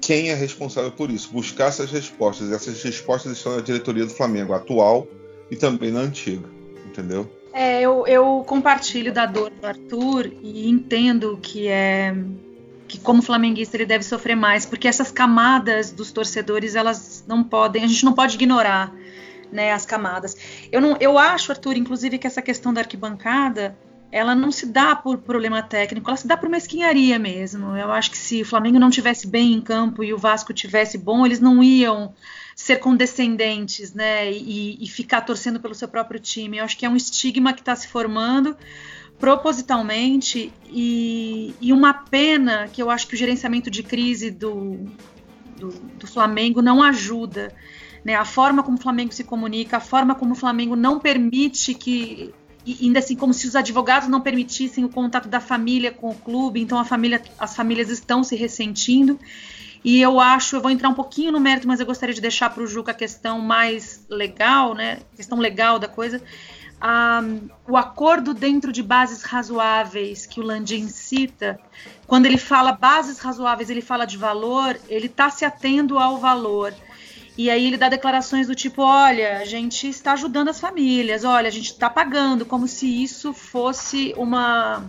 quem 0.00 0.30
é 0.30 0.34
responsável 0.34 0.92
por 0.92 1.10
isso. 1.10 1.28
Buscar 1.32 1.70
essas 1.70 1.90
respostas. 1.90 2.52
Essas 2.52 2.80
respostas 2.84 3.32
estão 3.32 3.56
na 3.56 3.62
diretoria 3.62 4.06
do 4.06 4.12
Flamengo 4.12 4.52
atual 4.52 5.08
e 5.50 5.56
também 5.56 5.90
na 5.90 6.02
antiga. 6.02 6.48
Entendeu? 6.86 7.28
É, 7.58 7.80
eu, 7.80 8.06
eu 8.06 8.44
compartilho 8.46 9.10
da 9.10 9.24
dor 9.24 9.48
do 9.48 9.66
Arthur 9.66 10.30
e 10.42 10.68
entendo 10.68 11.38
que 11.40 11.68
é 11.68 12.14
que 12.86 13.00
como 13.00 13.22
flamenguista 13.22 13.78
ele 13.78 13.86
deve 13.86 14.04
sofrer 14.04 14.36
mais, 14.36 14.66
porque 14.66 14.86
essas 14.86 15.10
camadas 15.10 15.90
dos 15.90 16.12
torcedores 16.12 16.74
elas 16.74 17.24
não 17.26 17.42
podem, 17.42 17.82
a 17.82 17.86
gente 17.86 18.04
não 18.04 18.12
pode 18.12 18.34
ignorar, 18.34 18.94
né, 19.50 19.72
as 19.72 19.86
camadas. 19.86 20.36
Eu 20.70 20.82
não, 20.82 20.98
eu 21.00 21.16
acho, 21.16 21.50
Arthur, 21.50 21.78
inclusive 21.78 22.18
que 22.18 22.26
essa 22.26 22.42
questão 22.42 22.74
da 22.74 22.82
arquibancada 22.82 23.74
ela 24.10 24.34
não 24.34 24.52
se 24.52 24.66
dá 24.66 24.94
por 24.94 25.18
problema 25.18 25.62
técnico, 25.62 26.08
ela 26.08 26.16
se 26.16 26.26
dá 26.26 26.36
por 26.36 26.48
mesquinharia 26.48 27.18
mesmo. 27.18 27.76
Eu 27.76 27.90
acho 27.90 28.10
que 28.10 28.18
se 28.18 28.42
o 28.42 28.46
Flamengo 28.46 28.78
não 28.78 28.90
tivesse 28.90 29.26
bem 29.26 29.52
em 29.52 29.60
campo 29.60 30.02
e 30.04 30.12
o 30.12 30.18
Vasco 30.18 30.54
tivesse 30.54 30.96
bom, 30.96 31.26
eles 31.26 31.40
não 31.40 31.62
iam 31.62 32.14
ser 32.54 32.76
condescendentes, 32.76 33.92
né, 33.92 34.32
e, 34.32 34.82
e 34.82 34.88
ficar 34.88 35.20
torcendo 35.20 35.60
pelo 35.60 35.74
seu 35.74 35.88
próprio 35.88 36.18
time. 36.18 36.56
Eu 36.56 36.64
acho 36.64 36.76
que 36.76 36.86
é 36.86 36.88
um 36.88 36.96
estigma 36.96 37.52
que 37.52 37.60
está 37.60 37.76
se 37.76 37.88
formando 37.88 38.56
propositalmente 39.18 40.52
e, 40.68 41.54
e, 41.60 41.72
uma 41.72 41.92
pena 41.92 42.68
que 42.68 42.82
eu 42.82 42.90
acho 42.90 43.06
que 43.06 43.14
o 43.14 43.16
gerenciamento 43.16 43.70
de 43.70 43.82
crise 43.82 44.30
do, 44.30 44.78
do, 45.56 45.68
do 45.70 46.06
Flamengo 46.06 46.60
não 46.60 46.82
ajuda. 46.82 47.54
Né, 48.04 48.14
a 48.14 48.24
forma 48.24 48.62
como 48.62 48.78
o 48.78 48.80
Flamengo 48.80 49.12
se 49.12 49.24
comunica, 49.24 49.78
a 49.78 49.80
forma 49.80 50.14
como 50.14 50.32
o 50.32 50.36
Flamengo 50.36 50.76
não 50.76 51.00
permite 51.00 51.74
que 51.74 52.32
e 52.66 52.86
ainda 52.86 52.98
assim 52.98 53.14
como 53.14 53.32
se 53.32 53.46
os 53.46 53.54
advogados 53.54 54.08
não 54.08 54.20
permitissem 54.20 54.84
o 54.84 54.88
contato 54.88 55.28
da 55.28 55.38
família 55.38 55.92
com 55.92 56.10
o 56.10 56.14
clube, 56.14 56.60
então 56.60 56.78
a 56.78 56.84
família, 56.84 57.22
as 57.38 57.54
famílias 57.54 57.88
estão 57.88 58.24
se 58.24 58.34
ressentindo. 58.34 59.18
E 59.84 60.02
eu 60.02 60.18
acho, 60.18 60.56
eu 60.56 60.60
vou 60.60 60.70
entrar 60.70 60.88
um 60.88 60.94
pouquinho 60.94 61.30
no 61.30 61.38
mérito, 61.38 61.68
mas 61.68 61.78
eu 61.78 61.86
gostaria 61.86 62.12
de 62.12 62.20
deixar 62.20 62.50
para 62.50 62.60
o 62.60 62.66
Juca 62.66 62.90
a 62.90 62.94
questão 62.94 63.40
mais 63.40 64.04
legal, 64.10 64.74
né? 64.74 64.98
questão 65.14 65.38
legal 65.38 65.78
da 65.78 65.86
coisa. 65.86 66.20
Um, 66.82 67.48
o 67.68 67.76
acordo 67.76 68.34
dentro 68.34 68.72
de 68.72 68.82
bases 68.82 69.22
razoáveis 69.22 70.26
que 70.26 70.40
o 70.40 70.42
Landim 70.42 70.88
cita, 70.88 71.58
quando 72.06 72.26
ele 72.26 72.36
fala 72.36 72.72
bases 72.72 73.18
razoáveis, 73.20 73.70
ele 73.70 73.80
fala 73.80 74.04
de 74.04 74.18
valor, 74.18 74.76
ele 74.88 75.06
está 75.06 75.30
se 75.30 75.44
atendo 75.44 75.98
ao 75.98 76.18
valor. 76.18 76.74
E 77.36 77.50
aí 77.50 77.66
ele 77.66 77.76
dá 77.76 77.88
declarações 77.88 78.46
do 78.46 78.54
tipo: 78.54 78.82
olha, 78.82 79.38
a 79.38 79.44
gente 79.44 79.88
está 79.88 80.12
ajudando 80.12 80.48
as 80.48 80.58
famílias, 80.58 81.24
olha, 81.24 81.48
a 81.48 81.52
gente 81.52 81.72
está 81.72 81.90
pagando, 81.90 82.46
como 82.46 82.66
se 82.66 83.02
isso 83.02 83.32
fosse 83.32 84.14
uma 84.16 84.88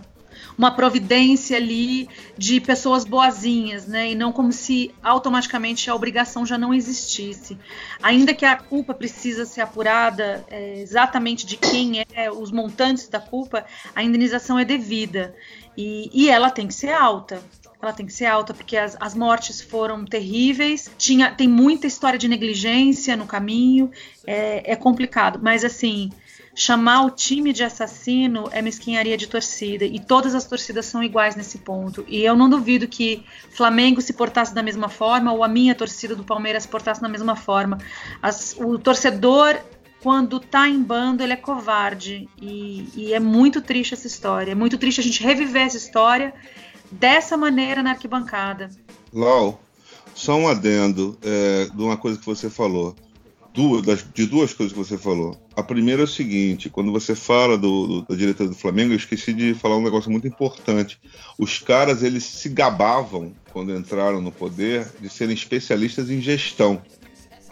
uma 0.56 0.72
providência 0.72 1.56
ali 1.56 2.08
de 2.36 2.60
pessoas 2.60 3.04
boazinhas, 3.04 3.86
né? 3.86 4.10
E 4.10 4.14
não 4.16 4.32
como 4.32 4.52
se 4.52 4.92
automaticamente 5.00 5.88
a 5.88 5.94
obrigação 5.94 6.44
já 6.44 6.58
não 6.58 6.74
existisse. 6.74 7.56
Ainda 8.02 8.34
que 8.34 8.44
a 8.44 8.56
culpa 8.56 8.92
precisa 8.92 9.46
ser 9.46 9.60
apurada 9.60 10.44
é, 10.48 10.80
exatamente 10.80 11.46
de 11.46 11.56
quem 11.56 12.04
é, 12.12 12.30
os 12.30 12.50
montantes 12.50 13.06
da 13.08 13.20
culpa, 13.20 13.64
a 13.94 14.02
indenização 14.02 14.58
é 14.58 14.64
devida. 14.64 15.34
E, 15.76 16.10
e 16.12 16.28
ela 16.28 16.50
tem 16.50 16.66
que 16.66 16.74
ser 16.74 16.92
alta 16.92 17.40
ela 17.80 17.92
tem 17.92 18.04
que 18.04 18.12
ser 18.12 18.26
alta, 18.26 18.52
porque 18.52 18.76
as, 18.76 18.96
as 18.98 19.14
mortes 19.14 19.60
foram 19.60 20.04
terríveis, 20.04 20.90
tinha, 20.98 21.30
tem 21.30 21.46
muita 21.46 21.86
história 21.86 22.18
de 22.18 22.26
negligência 22.26 23.16
no 23.16 23.26
caminho, 23.26 23.90
é, 24.26 24.72
é 24.72 24.76
complicado. 24.76 25.38
Mas 25.40 25.64
assim, 25.64 26.10
chamar 26.56 27.04
o 27.04 27.10
time 27.10 27.52
de 27.52 27.62
assassino 27.62 28.48
é 28.50 28.60
mesquinharia 28.60 29.16
de 29.16 29.28
torcida 29.28 29.84
e 29.84 30.00
todas 30.00 30.34
as 30.34 30.44
torcidas 30.44 30.86
são 30.86 31.04
iguais 31.04 31.36
nesse 31.36 31.58
ponto. 31.58 32.04
E 32.08 32.20
eu 32.20 32.34
não 32.34 32.50
duvido 32.50 32.88
que 32.88 33.24
Flamengo 33.50 34.00
se 34.00 34.12
portasse 34.12 34.52
da 34.52 34.62
mesma 34.62 34.88
forma 34.88 35.32
ou 35.32 35.44
a 35.44 35.48
minha 35.48 35.74
torcida 35.74 36.16
do 36.16 36.24
Palmeiras 36.24 36.64
se 36.64 36.68
portasse 36.68 37.00
da 37.00 37.08
mesma 37.08 37.36
forma. 37.36 37.78
As, 38.20 38.56
o 38.58 38.76
torcedor 38.76 39.56
quando 40.00 40.38
tá 40.38 40.68
em 40.68 40.80
bando, 40.80 41.22
ele 41.22 41.32
é 41.32 41.36
covarde. 41.36 42.28
E, 42.40 42.88
e, 42.94 43.12
é 43.12 43.18
muito 43.18 43.60
triste 43.60 43.94
essa 43.94 44.06
história. 44.06 44.52
É 44.52 44.54
muito 44.54 44.78
triste 44.78 45.00
a 45.00 45.02
gente 45.02 45.22
reviver 45.22 45.62
essa 45.62 45.76
história 45.76 46.32
dessa 46.90 47.36
maneira 47.36 47.82
na 47.82 47.90
arquibancada. 47.90 48.70
Lau, 49.12 49.60
só 50.14 50.36
um 50.36 50.48
adendo 50.48 51.16
é, 51.22 51.68
de 51.72 51.82
uma 51.82 51.96
coisa 51.96 52.18
que 52.18 52.26
você 52.26 52.50
falou. 52.50 52.94
Duas, 53.54 53.82
das, 53.82 54.04
de 54.14 54.26
duas 54.26 54.52
coisas 54.52 54.72
que 54.72 54.78
você 54.78 54.96
falou. 54.96 55.36
A 55.56 55.62
primeira 55.62 56.02
é 56.02 56.04
o 56.04 56.08
seguinte: 56.08 56.68
quando 56.68 56.92
você 56.92 57.14
fala 57.14 57.56
do, 57.56 57.86
do, 57.86 58.02
da 58.02 58.14
diretoria 58.14 58.52
do 58.52 58.58
Flamengo, 58.58 58.92
eu 58.92 58.96
esqueci 58.96 59.32
de 59.32 59.54
falar 59.54 59.76
um 59.76 59.82
negócio 59.82 60.10
muito 60.10 60.28
importante. 60.28 61.00
Os 61.38 61.58
caras 61.58 62.02
eles 62.02 62.24
se 62.24 62.48
gabavam 62.48 63.32
quando 63.52 63.74
entraram 63.74 64.20
no 64.20 64.30
poder 64.30 64.86
de 65.00 65.08
serem 65.08 65.34
especialistas 65.34 66.10
em 66.10 66.20
gestão. 66.20 66.80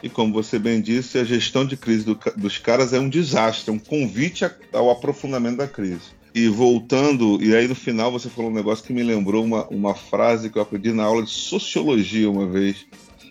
E 0.02 0.08
como 0.08 0.32
você 0.32 0.58
bem 0.58 0.80
disse, 0.80 1.18
a 1.18 1.24
gestão 1.24 1.64
de 1.64 1.76
crise 1.76 2.04
do, 2.04 2.18
dos 2.36 2.58
caras 2.58 2.92
é 2.92 3.00
um 3.00 3.08
desastre, 3.08 3.70
é 3.70 3.72
um 3.72 3.78
convite 3.78 4.44
ao 4.72 4.90
aprofundamento 4.90 5.56
da 5.56 5.66
crise. 5.66 6.15
E 6.36 6.48
voltando, 6.48 7.42
e 7.42 7.56
aí 7.56 7.66
no 7.66 7.74
final 7.74 8.12
você 8.12 8.28
falou 8.28 8.50
um 8.50 8.54
negócio 8.54 8.84
que 8.84 8.92
me 8.92 9.02
lembrou 9.02 9.42
uma, 9.42 9.66
uma 9.68 9.94
frase 9.94 10.50
que 10.50 10.58
eu 10.58 10.62
aprendi 10.62 10.92
na 10.92 11.02
aula 11.02 11.22
de 11.22 11.30
sociologia 11.30 12.30
uma 12.30 12.46
vez. 12.46 12.84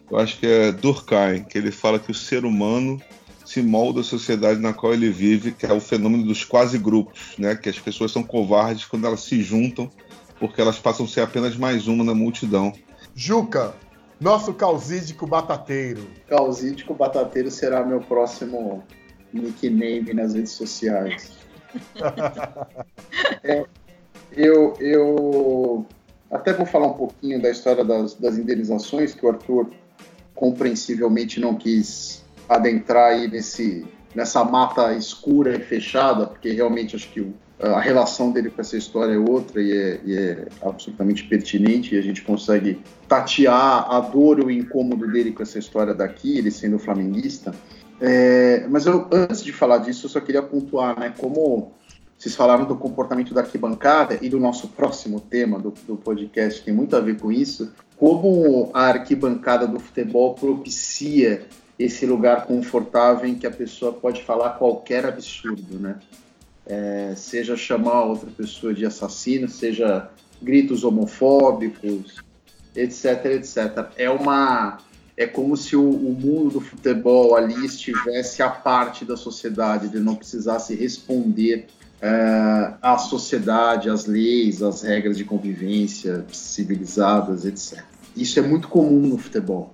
Eu 0.09 0.17
acho 0.17 0.39
que 0.39 0.47
é 0.47 0.71
Durkheim, 0.71 1.43
que 1.43 1.55
ele 1.55 1.69
fala 1.69 1.99
que 1.99 2.09
o 2.09 2.15
ser 2.15 2.45
humano 2.45 2.99
se 3.45 3.61
molda 3.61 4.01
a 4.01 4.03
sociedade 4.03 4.59
na 4.59 4.73
qual 4.73 4.91
ele 4.91 5.11
vive, 5.11 5.51
que 5.51 5.67
é 5.67 5.71
o 5.71 5.79
fenômeno 5.79 6.23
dos 6.23 6.43
quase 6.43 6.79
grupos, 6.79 7.35
né? 7.37 7.55
Que 7.55 7.69
as 7.69 7.77
pessoas 7.77 8.11
são 8.11 8.23
covardes 8.23 8.85
quando 8.85 9.05
elas 9.05 9.19
se 9.19 9.39
juntam, 9.43 9.87
porque 10.39 10.59
elas 10.59 10.79
passam 10.79 11.05
a 11.05 11.07
ser 11.07 11.21
apenas 11.21 11.55
mais 11.55 11.87
uma 11.87 12.03
na 12.03 12.15
multidão. 12.15 12.73
Juca, 13.13 13.75
nosso 14.19 14.51
causídico 14.51 15.27
batateiro. 15.27 16.07
Causídico 16.27 16.95
Batateiro 16.95 17.51
será 17.51 17.85
meu 17.85 17.99
próximo 17.99 18.83
nickname 19.31 20.11
nas 20.11 20.33
redes 20.33 20.53
sociais. 20.53 21.44
É, 23.43 23.65
eu, 24.35 24.75
eu 24.79 25.85
até 26.29 26.51
vou 26.51 26.65
falar 26.65 26.87
um 26.87 26.93
pouquinho 26.93 27.41
da 27.41 27.49
história 27.49 27.83
das, 27.83 28.15
das 28.15 28.37
indenizações, 28.37 29.13
que 29.13 29.25
o 29.25 29.29
Arthur 29.29 29.69
compreensivelmente 30.33 31.39
não 31.39 31.55
quis 31.55 32.23
adentrar 32.49 33.11
aí 33.11 33.27
nesse, 33.27 33.85
nessa 34.13 34.43
mata 34.43 34.93
escura 34.93 35.55
e 35.55 35.59
fechada, 35.59 36.27
porque 36.27 36.51
realmente 36.51 36.95
acho 36.95 37.09
que 37.09 37.21
o, 37.21 37.33
a 37.59 37.79
relação 37.79 38.31
dele 38.31 38.49
com 38.49 38.59
essa 38.61 38.75
história 38.75 39.13
é 39.13 39.17
outra 39.17 39.61
e 39.61 39.71
é, 39.71 39.99
e 40.03 40.17
é, 40.17 40.47
absolutamente 40.61 41.23
pertinente 41.23 41.95
e 41.95 41.97
a 41.97 42.01
gente 42.01 42.21
consegue 42.21 42.81
tatear 43.07 43.89
a 43.89 43.99
dor 44.01 44.39
e 44.39 44.43
o 44.43 44.51
incômodo 44.51 45.07
dele 45.07 45.31
com 45.31 45.41
essa 45.41 45.57
história 45.57 45.93
daqui, 45.93 46.37
ele 46.37 46.51
sendo 46.51 46.77
flamenguista. 46.77 47.53
É, 47.99 48.65
mas 48.69 48.85
eu, 48.85 49.07
antes 49.11 49.43
de 49.43 49.53
falar 49.53 49.79
disso, 49.79 50.05
eu 50.05 50.09
só 50.09 50.19
queria 50.19 50.41
pontuar, 50.41 50.99
né, 50.99 51.13
como 51.17 51.73
vocês 52.17 52.35
falaram 52.35 52.65
do 52.65 52.75
comportamento 52.75 53.33
da 53.33 53.41
arquibancada 53.41 54.17
e 54.21 54.29
do 54.29 54.39
nosso 54.39 54.69
próximo 54.69 55.19
tema 55.19 55.59
do, 55.59 55.73
do 55.85 55.97
podcast 55.97 56.63
tem 56.63 56.73
muito 56.73 56.95
a 56.95 56.99
ver 56.99 57.19
com 57.19 57.31
isso, 57.31 57.73
como 57.97 58.69
a 58.73 58.87
arquibancada 58.87 59.67
do 59.67 59.79
futebol 59.79 60.33
propicia 60.33 61.45
esse 61.77 62.05
lugar 62.05 62.45
confortável 62.45 63.27
em 63.27 63.35
que 63.35 63.45
a 63.45 63.51
pessoa 63.51 63.91
pode 63.91 64.23
falar 64.23 64.51
qualquer 64.51 65.05
absurdo, 65.05 65.77
né? 65.77 65.99
É, 66.65 67.13
seja 67.15 67.55
chamar 67.55 68.05
outra 68.05 68.29
pessoa 68.31 68.73
de 68.73 68.85
assassino, 68.85 69.47
seja 69.47 70.09
gritos 70.41 70.83
homofóbicos, 70.83 72.23
etc, 72.75 73.25
etc. 73.25 73.89
É 73.97 74.09
uma 74.09 74.79
é 75.17 75.25
como 75.25 75.55
se 75.55 75.75
o, 75.75 75.89
o, 75.89 76.13
mundo 76.13 76.51
do 76.51 76.61
futebol 76.61 77.35
ali 77.35 77.65
estivesse 77.65 78.43
à 78.43 78.49
parte 78.49 79.05
da 79.05 79.15
sociedade, 79.15 79.87
ele 79.87 80.03
não 80.03 80.15
precisasse 80.15 80.75
responder 80.75 81.67
é, 82.01 82.73
à 82.81 82.97
sociedade, 82.97 83.89
às 83.89 84.05
leis, 84.05 84.61
às 84.61 84.81
regras 84.81 85.17
de 85.17 85.23
convivência 85.23 86.25
civilizadas, 86.31 87.45
etc. 87.45 87.81
Isso 88.15 88.39
é 88.39 88.41
muito 88.41 88.67
comum 88.67 89.07
no 89.07 89.17
futebol. 89.17 89.73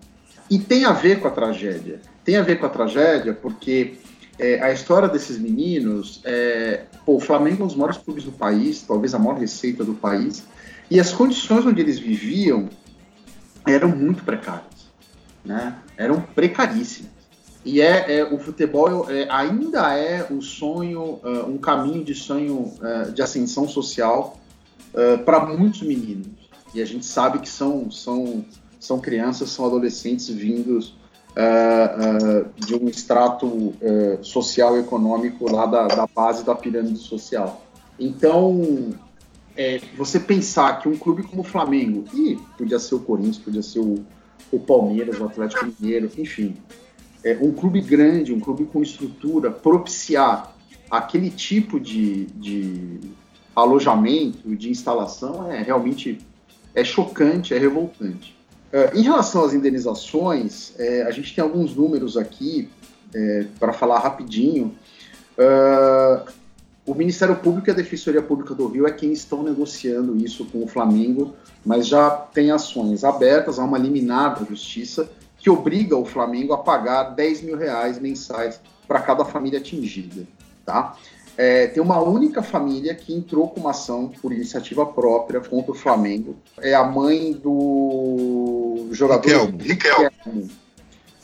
E 0.49 0.59
tem 0.59 0.85
a 0.85 0.91
ver 0.91 1.19
com 1.19 1.27
a 1.27 1.31
tragédia. 1.31 1.99
Tem 2.23 2.37
a 2.37 2.43
ver 2.43 2.59
com 2.59 2.67
a 2.67 2.69
tragédia 2.69 3.33
porque 3.33 3.95
é, 4.37 4.61
a 4.61 4.71
história 4.71 5.09
desses 5.09 5.39
meninos, 5.39 6.21
é, 6.23 6.83
pô, 7.03 7.15
o 7.15 7.19
Flamengo 7.19 7.61
é 7.61 7.63
um 7.63 7.67
dos 7.67 7.75
maiores 7.75 7.97
clubes 7.97 8.23
do 8.25 8.31
país, 8.31 8.83
talvez 8.83 9.15
a 9.15 9.19
maior 9.19 9.39
receita 9.39 9.83
do 9.83 9.95
país, 9.95 10.43
e 10.89 10.99
as 10.99 11.11
condições 11.11 11.65
onde 11.65 11.81
eles 11.81 11.97
viviam 11.97 12.69
eram 13.65 13.89
muito 13.89 14.23
precárias 14.23 14.70
né, 15.43 15.77
eram 15.97 16.21
precaríssimas. 16.21 17.21
E 17.63 17.79
é, 17.79 18.17
é, 18.17 18.23
o 18.23 18.39
futebol 18.39 19.09
é, 19.09 19.27
ainda 19.29 19.95
é 19.95 20.27
o 20.31 20.41
sonho, 20.41 21.19
uh, 21.23 21.45
um 21.47 21.59
caminho 21.59 22.03
de 22.03 22.15
sonho 22.15 22.73
uh, 22.81 23.11
de 23.11 23.21
ascensão 23.21 23.67
social 23.67 24.39
uh, 24.93 25.23
para 25.23 25.45
muitos 25.45 25.83
meninos. 25.83 26.27
E 26.73 26.81
a 26.81 26.85
gente 26.85 27.05
sabe 27.05 27.37
que 27.39 27.49
são, 27.49 27.91
são, 27.91 28.43
são 28.79 28.99
crianças, 28.99 29.51
são 29.51 29.65
adolescentes 29.65 30.27
vindos 30.29 30.99
de 32.57 32.75
um 32.75 32.89
extrato 32.89 33.73
social 34.21 34.75
e 34.75 34.81
econômico 34.81 35.49
lá 35.49 35.65
da, 35.65 35.87
da 35.87 36.05
base 36.05 36.43
da 36.43 36.53
pirâmide 36.53 36.99
social. 36.99 37.65
Então, 37.97 38.93
é, 39.55 39.79
você 39.97 40.19
pensar 40.19 40.79
que 40.79 40.89
um 40.89 40.97
clube 40.97 41.23
como 41.23 41.41
o 41.41 41.45
Flamengo, 41.45 42.03
e 42.13 42.37
podia 42.57 42.79
ser 42.79 42.95
o 42.95 42.99
Corinthians, 42.99 43.37
podia 43.37 43.61
ser 43.61 43.79
o, 43.79 43.95
o 44.51 44.59
Palmeiras, 44.59 45.19
o 45.19 45.25
Atlético 45.25 45.65
Mineiro, 45.65 46.09
enfim, 46.17 46.55
é, 47.23 47.37
um 47.41 47.51
clube 47.51 47.81
grande, 47.81 48.33
um 48.33 48.39
clube 48.39 48.65
com 48.65 48.81
estrutura, 48.81 49.51
propiciar 49.51 50.55
aquele 50.89 51.29
tipo 51.29 51.79
de, 51.79 52.25
de 52.25 52.99
alojamento, 53.55 54.55
de 54.55 54.69
instalação, 54.69 55.51
é 55.51 55.61
realmente 55.61 56.19
é 56.73 56.83
chocante, 56.83 57.53
é 57.53 57.57
revoltante. 57.57 58.35
É, 58.71 58.97
em 58.97 59.01
relação 59.01 59.43
às 59.43 59.53
indenizações, 59.53 60.73
é, 60.79 61.03
a 61.03 61.11
gente 61.11 61.35
tem 61.35 61.43
alguns 61.43 61.75
números 61.75 62.15
aqui 62.15 62.69
é, 63.13 63.45
para 63.59 63.73
falar 63.73 63.99
rapidinho. 63.99 64.73
Uh, 65.37 66.31
o 66.85 66.95
Ministério 66.95 67.35
Público 67.35 67.69
e 67.69 67.71
a 67.71 67.75
Defensoria 67.75 68.21
Pública 68.21 68.55
do 68.55 68.67
Rio 68.67 68.87
é 68.87 68.91
quem 68.91 69.11
estão 69.11 69.43
negociando 69.43 70.17
isso 70.17 70.45
com 70.45 70.63
o 70.63 70.67
Flamengo, 70.67 71.35
mas 71.63 71.87
já 71.87 72.09
tem 72.09 72.51
ações 72.51 73.03
abertas, 73.03 73.59
há 73.59 73.63
uma 73.63 73.77
liminar 73.77 74.39
da 74.39 74.45
Justiça 74.45 75.09
que 75.37 75.49
obriga 75.49 75.95
o 75.95 76.05
Flamengo 76.05 76.53
a 76.53 76.57
pagar 76.57 77.15
10 77.15 77.41
mil 77.43 77.57
reais 77.57 77.99
mensais 77.99 78.59
para 78.87 78.99
cada 78.99 79.23
família 79.23 79.59
atingida. 79.59 80.27
Tá? 80.65 80.95
É, 81.37 81.67
tem 81.67 81.81
uma 81.81 81.99
única 81.99 82.43
família 82.43 82.93
que 82.93 83.13
entrou 83.13 83.47
com 83.47 83.59
uma 83.59 83.71
ação 83.71 84.09
por 84.21 84.31
iniciativa 84.31 84.85
própria 84.85 85.39
contra 85.39 85.71
o 85.71 85.75
Flamengo. 85.75 86.35
É 86.59 86.73
a 86.73 86.83
mãe 86.83 87.33
do 87.33 88.87
jogador 88.91 89.27
Riquelme. 89.27 89.63
Riquelme, 89.63 90.51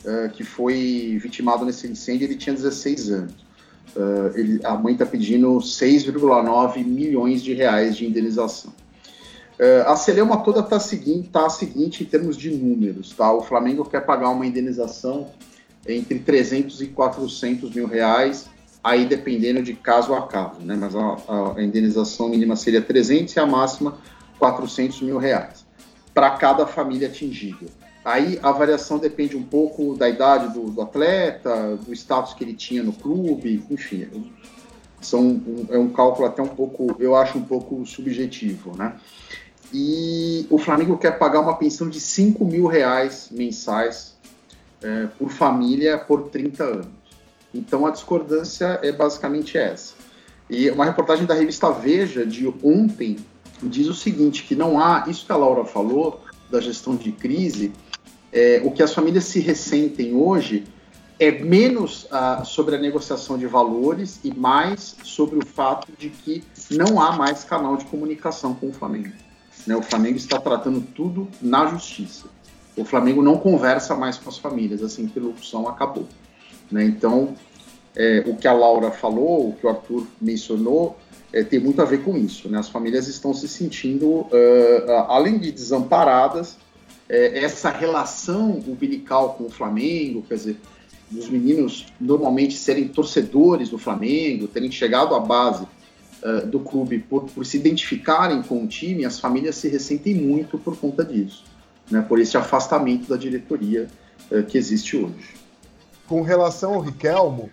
é, 0.04 0.28
que 0.28 0.42
foi 0.42 1.18
vitimado 1.22 1.64
nesse 1.64 1.86
incêndio. 1.86 2.26
Ele 2.26 2.36
tinha 2.36 2.54
16 2.54 3.10
anos. 3.10 3.47
É, 3.96 4.40
ele- 4.40 4.60
a 4.64 4.74
mãe 4.74 4.92
está 4.92 5.04
pedindo 5.06 5.60
6,9 5.60 6.84
milhões 6.84 7.42
de 7.42 7.52
reais 7.54 7.96
de 7.96 8.06
indenização. 8.06 8.72
É, 9.58 9.80
a 9.86 9.96
Celema 9.96 10.36
toda 10.44 10.60
está 10.60 10.78
seguinte, 10.78 11.30
tá 11.30 11.46
a 11.46 11.50
seguinte 11.50 12.02
em 12.02 12.06
termos 12.06 12.36
de 12.36 12.50
números. 12.50 13.12
Tá? 13.12 13.32
O 13.32 13.42
Flamengo 13.42 13.84
quer 13.84 14.04
pagar 14.04 14.30
uma 14.30 14.46
indenização 14.46 15.28
entre 15.86 16.18
300 16.20 16.80
e 16.80 16.86
400 16.88 17.74
mil 17.74 17.86
reais, 17.86 18.46
aí 18.84 19.04
dependendo 19.06 19.62
de 19.62 19.74
caso 19.74 20.14
a 20.14 20.26
caso. 20.26 20.60
Né? 20.60 20.76
Mas 20.78 20.94
a- 20.94 21.54
a 21.56 21.62
indenização 21.62 22.28
mínima 22.28 22.54
seria 22.54 22.80
300 22.80 23.34
e 23.34 23.40
a 23.40 23.46
máxima 23.46 23.98
400 24.38 25.02
mil 25.02 25.18
reais 25.18 25.66
para 26.14 26.30
cada 26.30 26.66
família 26.66 27.08
atingida. 27.08 27.66
Aí 28.08 28.38
a 28.42 28.50
variação 28.50 28.98
depende 28.98 29.36
um 29.36 29.42
pouco 29.42 29.94
da 29.94 30.08
idade 30.08 30.54
do, 30.54 30.70
do 30.70 30.80
atleta, 30.80 31.76
do 31.76 31.92
status 31.92 32.32
que 32.32 32.42
ele 32.42 32.54
tinha 32.54 32.82
no 32.82 32.90
clube, 32.92 33.62
enfim. 33.70 34.08
São, 34.98 35.20
um- 35.20 35.66
é 35.68 35.78
um 35.78 35.90
cálculo 35.90 36.26
até 36.26 36.40
um 36.40 36.48
pouco, 36.48 36.96
eu 36.98 37.14
acho 37.14 37.36
um 37.36 37.42
pouco 37.44 37.84
subjetivo, 37.84 38.74
né? 38.74 38.94
E 39.74 40.46
o 40.48 40.56
Flamengo 40.56 40.96
quer 40.96 41.18
pagar 41.18 41.40
uma 41.40 41.56
pensão 41.56 41.86
de 41.90 42.00
5 42.00 42.46
mil 42.46 42.66
reais 42.66 43.28
mensais 43.30 44.16
é, 44.82 45.06
por 45.18 45.28
família 45.28 45.98
por 45.98 46.30
30 46.30 46.64
anos. 46.64 46.86
Então 47.52 47.84
a 47.84 47.90
discordância 47.90 48.80
é 48.82 48.90
basicamente 48.90 49.58
essa. 49.58 49.92
E 50.48 50.70
uma 50.70 50.86
reportagem 50.86 51.26
da 51.26 51.34
revista 51.34 51.70
Veja 51.70 52.24
de 52.24 52.48
ontem 52.62 53.18
diz 53.62 53.86
o 53.86 53.94
seguinte, 53.94 54.44
que 54.44 54.54
não 54.54 54.80
há, 54.80 55.04
isso 55.08 55.26
que 55.26 55.32
a 55.32 55.36
Laura 55.36 55.66
falou, 55.66 56.22
da 56.50 56.58
gestão 56.58 56.96
de 56.96 57.12
crise, 57.12 57.72
é, 58.32 58.60
o 58.64 58.70
que 58.70 58.82
as 58.82 58.92
famílias 58.92 59.24
se 59.24 59.40
ressentem 59.40 60.14
hoje 60.14 60.64
é 61.18 61.32
menos 61.32 62.06
ah, 62.10 62.44
sobre 62.44 62.76
a 62.76 62.78
negociação 62.78 63.36
de 63.36 63.46
valores 63.46 64.20
e 64.22 64.32
mais 64.32 64.96
sobre 65.02 65.38
o 65.38 65.44
fato 65.44 65.88
de 65.98 66.10
que 66.10 66.44
não 66.70 67.00
há 67.00 67.12
mais 67.16 67.42
canal 67.42 67.76
de 67.76 67.84
comunicação 67.86 68.54
com 68.54 68.68
o 68.68 68.72
Flamengo. 68.72 69.10
né? 69.66 69.74
O 69.74 69.82
Flamengo 69.82 70.16
está 70.16 70.38
tratando 70.38 70.80
tudo 70.80 71.28
na 71.42 71.66
justiça. 71.66 72.26
O 72.76 72.84
Flamengo 72.84 73.20
não 73.20 73.36
conversa 73.36 73.96
mais 73.96 74.16
com 74.16 74.28
as 74.28 74.38
famílias, 74.38 74.80
essa 74.80 75.02
interlocução 75.02 75.66
acabou. 75.68 76.06
né? 76.70 76.84
Então, 76.84 77.34
é, 77.96 78.22
o 78.24 78.36
que 78.36 78.46
a 78.46 78.52
Laura 78.52 78.92
falou, 78.92 79.48
o 79.48 79.52
que 79.54 79.66
o 79.66 79.70
Arthur 79.70 80.06
mencionou, 80.20 80.96
é, 81.32 81.42
tem 81.42 81.58
muito 81.58 81.82
a 81.82 81.84
ver 81.84 82.04
com 82.04 82.16
isso. 82.16 82.48
Né? 82.48 82.58
As 82.58 82.68
famílias 82.68 83.08
estão 83.08 83.34
se 83.34 83.48
sentindo, 83.48 84.26
ah, 84.86 85.06
além 85.08 85.36
de 85.36 85.50
desamparadas, 85.50 86.56
é, 87.08 87.44
essa 87.44 87.70
relação 87.70 88.62
umbilical 88.66 89.34
com 89.34 89.44
o 89.44 89.50
Flamengo, 89.50 90.22
quer 90.28 90.34
dizer, 90.34 90.60
dos 91.10 91.28
meninos 91.28 91.86
normalmente 92.00 92.56
serem 92.56 92.88
torcedores 92.88 93.70
do 93.70 93.78
Flamengo, 93.78 94.46
terem 94.46 94.70
chegado 94.70 95.14
à 95.14 95.20
base 95.20 95.66
ah, 96.22 96.40
do 96.44 96.58
clube 96.58 96.98
por, 96.98 97.24
por 97.24 97.46
se 97.46 97.56
identificarem 97.56 98.42
com 98.42 98.64
o 98.64 98.66
time, 98.66 99.04
as 99.04 99.20
famílias 99.20 99.54
se 99.56 99.68
ressentem 99.68 100.14
muito 100.14 100.58
por 100.58 100.76
conta 100.76 101.04
disso, 101.04 101.44
né? 101.90 102.04
por 102.06 102.18
esse 102.18 102.36
afastamento 102.36 103.08
da 103.08 103.16
diretoria 103.16 103.88
ah, 104.30 104.42
que 104.42 104.58
existe 104.58 104.96
hoje. 104.96 105.36
Com 106.08 106.22
relação 106.22 106.74
ao 106.74 106.80
Riquelmo, 106.80 107.48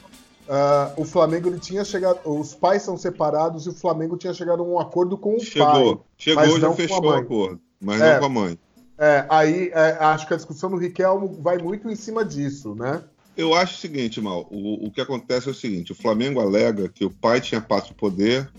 ah, 0.49 0.91
o 0.97 1.05
Flamengo 1.05 1.47
ele 1.47 1.59
tinha 1.59 1.85
chegado. 1.85 2.19
Os 2.25 2.55
pais 2.55 2.81
são 2.81 2.97
separados 2.97 3.67
e 3.67 3.69
o 3.69 3.73
Flamengo 3.73 4.17
tinha 4.17 4.33
chegado 4.33 4.63
a 4.63 4.65
um 4.65 4.79
acordo 4.79 5.15
com 5.15 5.33
o 5.33 5.37
pai. 5.37 5.45
Chegou, 5.45 6.05
chegou, 6.17 6.43
mas 6.43 6.59
já 6.59 6.73
fechou 6.73 7.03
o 7.03 7.09
acordo, 7.11 7.61
mas 7.79 8.01
É. 8.01 8.13
não 8.13 8.19
com 8.19 8.25
a 8.25 8.29
mãe. 8.29 8.59
É, 8.97 9.25
aí 9.29 9.69
é, 9.73 9.97
acho 9.99 10.27
que 10.27 10.34
a 10.34 10.38
discussão 10.38 10.69
do 10.69 10.77
Riquelmo 10.77 11.39
vai 11.41 11.58
muito 11.58 11.89
em 11.89 11.95
cima 11.95 12.23
disso, 12.23 12.75
né? 12.75 13.03
Eu 13.36 13.53
acho 13.53 13.75
o 13.75 13.77
seguinte, 13.77 14.21
Mal, 14.21 14.47
o, 14.49 14.88
o 14.88 14.91
que 14.91 15.01
acontece 15.01 15.49
é 15.49 15.51
o 15.51 15.55
seguinte, 15.55 15.91
o 15.91 15.95
Flamengo 15.95 16.39
alega 16.39 16.88
que 16.88 17.03
o 17.03 17.10
pai 17.10 17.41
tinha 17.41 17.60
pátrio 17.60 17.93
poder, 17.93 18.49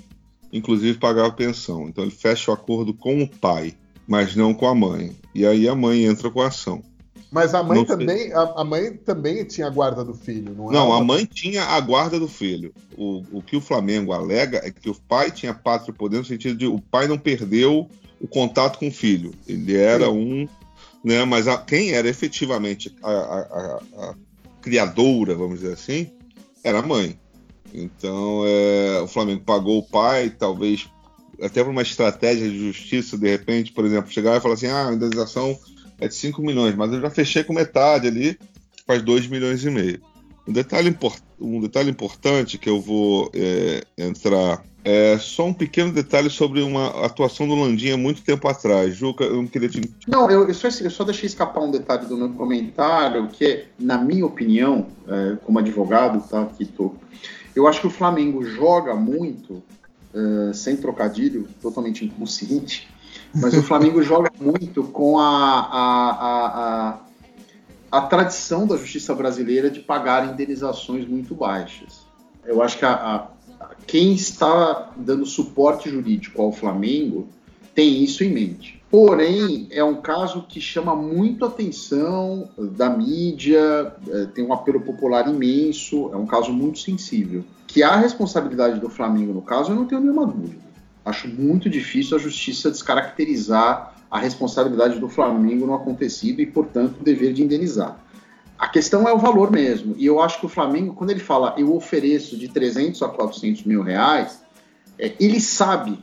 inclusive 0.52 0.98
pagava 0.98 1.32
pensão. 1.32 1.88
Então 1.88 2.04
ele 2.04 2.10
fecha 2.10 2.50
o 2.50 2.54
acordo 2.54 2.92
com 2.92 3.22
o 3.22 3.28
pai, 3.28 3.74
mas 4.06 4.36
não 4.36 4.52
com 4.52 4.66
a 4.66 4.74
mãe. 4.74 5.16
E 5.34 5.46
aí 5.46 5.66
a 5.66 5.74
mãe 5.74 6.04
entra 6.04 6.30
com 6.30 6.42
a 6.42 6.48
ação. 6.48 6.82
Mas 7.30 7.54
a 7.54 7.62
mãe 7.62 7.78
Não 7.78 7.84
também, 7.84 8.32
a, 8.32 8.40
a 8.40 8.64
mãe 8.64 8.92
também 8.92 9.44
tinha 9.44 9.66
a 9.66 9.70
guarda 9.70 10.04
do 10.04 10.14
filho, 10.14 10.54
não 10.54 10.70
é? 10.70 10.74
Não, 10.74 10.92
a 10.92 11.02
mãe 11.02 11.24
tinha 11.24 11.64
a 11.64 11.80
guarda 11.80 12.20
do 12.20 12.28
filho. 12.28 12.72
O, 12.96 13.22
o 13.32 13.42
que 13.42 13.56
o 13.56 13.60
Flamengo 13.60 14.12
alega 14.12 14.60
é 14.64 14.70
que 14.70 14.88
o 14.88 14.94
pai 14.94 15.30
tinha 15.30 15.52
pátrio 15.52 15.92
poder 15.92 16.18
no 16.18 16.24
sentido 16.24 16.56
de 16.56 16.66
o 16.66 16.80
pai 16.80 17.08
não 17.08 17.18
perdeu 17.18 17.88
o 18.20 18.26
contato 18.28 18.78
com 18.78 18.88
o 18.88 18.92
filho. 18.92 19.32
Ele 19.46 19.76
era 19.76 20.10
um, 20.10 20.48
né? 21.04 21.24
Mas 21.24 21.46
a- 21.48 21.58
quem 21.58 21.92
era 21.92 22.08
efetivamente 22.08 22.94
a, 23.02 23.10
a- 23.10 23.80
a- 23.98 24.14
criadora, 24.62 25.34
vamos 25.34 25.60
dizer 25.60 25.72
assim, 25.74 26.10
era 26.64 26.78
a 26.80 26.82
mãe. 26.82 27.18
Então 27.72 28.42
é, 28.46 29.00
o 29.02 29.06
Flamengo 29.06 29.42
pagou 29.44 29.78
o 29.78 29.82
pai, 29.82 30.30
talvez 30.30 30.88
até 31.42 31.62
por 31.62 31.70
uma 31.70 31.82
estratégia 31.82 32.48
de 32.48 32.58
justiça, 32.58 33.18
de 33.18 33.28
repente, 33.28 33.72
por 33.72 33.84
exemplo, 33.84 34.10
chegar 34.10 34.36
e 34.36 34.40
falar 34.40 34.54
assim: 34.54 34.66
ah, 34.68 34.88
a 34.88 34.94
indenização 34.94 35.56
é 36.00 36.08
de 36.08 36.14
5 36.14 36.40
milhões, 36.42 36.74
mas 36.74 36.92
eu 36.92 37.00
já 37.00 37.10
fechei 37.10 37.44
com 37.44 37.52
metade 37.52 38.06
ali, 38.08 38.38
faz 38.86 39.02
2 39.02 39.26
milhões 39.26 39.62
e 39.64 39.70
meio. 39.70 40.00
Um 40.48 40.52
detalhe, 40.52 40.88
import- 40.90 41.22
um 41.40 41.60
detalhe 41.60 41.90
importante 41.90 42.56
que 42.56 42.68
eu 42.68 42.80
vou 42.80 43.30
é, 43.34 43.82
entrar 43.98 44.64
é 44.88 45.18
só 45.18 45.46
um 45.46 45.52
pequeno 45.52 45.90
detalhe 45.92 46.30
sobre 46.30 46.62
uma 46.62 47.04
atuação 47.04 47.48
do 47.48 47.56
Landinha 47.56 47.96
muito 47.96 48.22
tempo 48.22 48.46
atrás. 48.46 48.94
Juca, 48.94 49.24
eu 49.24 49.34
não 49.42 49.46
queria 49.48 49.68
te. 49.68 49.80
Não, 50.06 50.30
eu, 50.30 50.46
eu 50.46 50.54
só, 50.54 50.68
eu 50.68 50.90
só 50.90 51.02
deixei 51.02 51.26
escapar 51.26 51.60
um 51.60 51.72
detalhe 51.72 52.06
do 52.06 52.16
meu 52.16 52.28
comentário, 52.34 53.26
que 53.26 53.44
é, 53.44 53.66
na 53.80 53.98
minha 53.98 54.24
opinião, 54.24 54.86
é, 55.08 55.38
como 55.44 55.58
advogado, 55.58 56.22
tá, 56.28 56.42
aqui 56.42 56.64
tô, 56.66 56.94
eu 57.56 57.66
acho 57.66 57.80
que 57.80 57.88
o 57.88 57.90
Flamengo 57.90 58.44
joga 58.44 58.94
muito, 58.94 59.60
é, 60.14 60.52
sem 60.52 60.76
trocadilho, 60.76 61.48
totalmente 61.60 62.04
inconsciente, 62.04 62.88
mas 63.34 63.54
o 63.54 63.64
Flamengo 63.64 64.00
joga 64.04 64.30
muito 64.40 64.84
com 64.84 65.18
a, 65.18 65.24
a, 65.28 66.10
a, 66.10 66.90
a, 67.90 67.98
a 67.98 68.00
tradição 68.02 68.68
da 68.68 68.76
justiça 68.76 69.12
brasileira 69.16 69.68
de 69.68 69.80
pagar 69.80 70.32
indenizações 70.32 71.08
muito 71.08 71.34
baixas. 71.34 72.06
Eu 72.44 72.62
acho 72.62 72.78
que 72.78 72.84
a- 72.84 72.92
a- 72.92 73.35
quem 73.86 74.14
está 74.14 74.92
dando 74.96 75.24
suporte 75.24 75.88
jurídico 75.88 76.42
ao 76.42 76.52
Flamengo 76.52 77.28
tem 77.74 78.02
isso 78.02 78.24
em 78.24 78.32
mente. 78.32 78.82
Porém, 78.90 79.68
é 79.70 79.84
um 79.84 80.00
caso 80.00 80.46
que 80.48 80.60
chama 80.60 80.96
muito 80.96 81.44
a 81.44 81.48
atenção 81.48 82.48
da 82.56 82.88
mídia, 82.88 83.92
eh, 84.08 84.28
tem 84.34 84.44
um 84.44 84.52
apelo 84.52 84.80
popular 84.80 85.28
imenso, 85.28 86.10
é 86.12 86.16
um 86.16 86.26
caso 86.26 86.52
muito 86.52 86.78
sensível. 86.78 87.44
Que 87.66 87.82
há 87.82 87.96
responsabilidade 87.96 88.80
do 88.80 88.88
Flamengo 88.88 89.34
no 89.34 89.42
caso, 89.42 89.72
eu 89.72 89.76
não 89.76 89.84
tenho 89.84 90.00
nenhuma 90.00 90.26
dúvida. 90.26 90.64
Acho 91.04 91.28
muito 91.28 91.68
difícil 91.68 92.16
a 92.16 92.20
justiça 92.20 92.70
descaracterizar 92.70 93.94
a 94.10 94.18
responsabilidade 94.18 94.98
do 94.98 95.08
Flamengo 95.08 95.66
no 95.66 95.74
acontecido 95.74 96.40
e, 96.40 96.46
portanto, 96.46 96.96
o 97.00 97.04
dever 97.04 97.32
de 97.32 97.42
indenizar. 97.42 97.98
A 98.58 98.68
questão 98.68 99.08
é 99.08 99.12
o 99.12 99.18
valor 99.18 99.50
mesmo. 99.50 99.94
E 99.98 100.06
eu 100.06 100.20
acho 100.20 100.40
que 100.40 100.46
o 100.46 100.48
Flamengo, 100.48 100.94
quando 100.94 101.10
ele 101.10 101.20
fala 101.20 101.54
eu 101.58 101.74
ofereço 101.74 102.36
de 102.36 102.48
300 102.48 103.02
a 103.02 103.08
400 103.08 103.64
mil 103.64 103.82
reais, 103.82 104.40
é, 104.98 105.14
ele 105.20 105.40
sabe, 105.40 105.98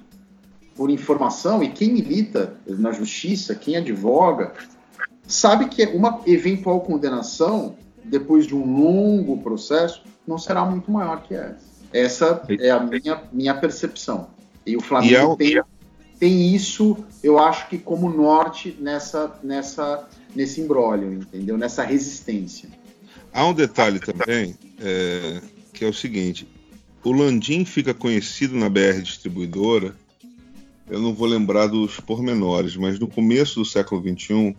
por 0.76 0.90
informação, 0.90 1.64
e 1.64 1.70
quem 1.70 1.92
milita 1.92 2.56
na 2.68 2.92
justiça, 2.92 3.56
quem 3.56 3.76
advoga, 3.76 4.54
sabe 5.28 5.68
que 5.68 5.86
uma 5.88 6.22
eventual 6.26 6.82
condenação, 6.82 7.76
depois 8.04 8.46
de 8.46 8.56
um 8.56 8.82
longo 8.82 9.38
processo, 9.42 10.04
não 10.28 10.38
será 10.38 10.66
muito 10.66 10.92
maior 10.92 11.24
que 11.24 11.34
essa. 11.34 11.74
Essa 11.92 12.44
é 12.60 12.72
a 12.72 12.80
minha, 12.80 13.22
minha 13.32 13.54
percepção. 13.54 14.28
E 14.66 14.76
o 14.76 14.82
Flamengo 14.82 15.38
E 15.40 15.58
é 15.58 15.62
tem, 15.62 15.64
tem 16.20 16.56
isso, 16.56 16.98
eu 17.22 17.38
acho 17.38 17.68
que 17.68 17.78
como 17.78 18.10
norte 18.10 18.76
nessa, 18.80 19.40
nessa, 19.44 20.08
nesse 20.36 20.62
imbróglio, 20.62 21.14
entendeu? 21.14 21.58
Nessa 21.58 21.84
resistência. 21.84 22.70
Há 23.34 23.46
um 23.46 23.54
detalhe 23.54 24.00
também, 24.00 24.56
é, 24.80 25.42
que 25.74 25.84
é 25.84 25.88
o 25.88 25.94
seguinte: 25.94 26.48
o 27.04 27.12
Landim 27.12 27.66
fica 27.66 27.94
conhecido 27.94 28.56
na 28.56 28.70
BR 28.70 29.02
Distribuidora. 29.02 29.96
Eu 30.90 31.00
não 31.00 31.14
vou 31.14 31.28
lembrar 31.28 31.68
dos 31.68 32.00
pormenores, 32.00 32.76
mas 32.76 33.00
no 33.00 33.08
começo 33.08 33.60
do 33.60 33.66
século 33.66 34.02
XXI 34.02 34.56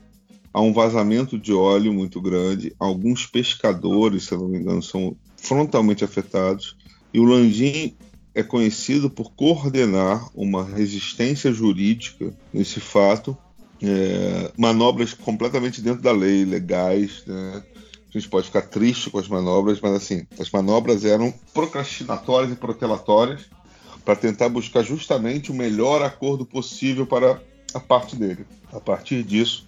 há 0.52 0.60
um 0.60 0.72
vazamento 0.72 1.38
de 1.38 1.52
óleo 1.52 1.92
muito 1.92 2.20
grande. 2.20 2.74
Alguns 2.78 3.26
pescadores, 3.26 4.24
se 4.24 4.36
não 4.36 4.48
me 4.48 4.58
engano, 4.58 4.82
são 4.82 5.16
frontalmente 5.36 6.04
afetados. 6.04 6.76
E 7.12 7.20
o 7.20 7.24
Landim 7.24 7.94
é 8.34 8.42
conhecido 8.42 9.08
por 9.08 9.32
coordenar 9.32 10.28
uma 10.34 10.64
resistência 10.64 11.52
jurídica 11.52 12.34
nesse 12.52 12.80
fato, 12.80 13.36
é, 13.88 14.52
manobras 14.56 15.14
completamente 15.14 15.80
dentro 15.80 16.02
da 16.02 16.12
lei, 16.12 16.44
legais, 16.44 17.22
né? 17.26 17.62
A 18.08 18.18
gente 18.18 18.28
pode 18.28 18.46
ficar 18.46 18.62
triste 18.62 19.10
com 19.10 19.18
as 19.18 19.26
manobras, 19.26 19.80
mas 19.80 19.92
assim, 19.92 20.24
as 20.38 20.48
manobras 20.50 21.04
eram 21.04 21.34
procrastinatórias 21.52 22.52
e 22.52 22.54
protelatórias 22.54 23.42
para 24.04 24.14
tentar 24.14 24.48
buscar 24.48 24.82
justamente 24.82 25.50
o 25.50 25.54
melhor 25.54 26.00
acordo 26.02 26.46
possível 26.46 27.06
para 27.06 27.40
a 27.72 27.80
parte 27.80 28.14
dele. 28.14 28.46
A 28.72 28.78
partir 28.78 29.24
disso, 29.24 29.66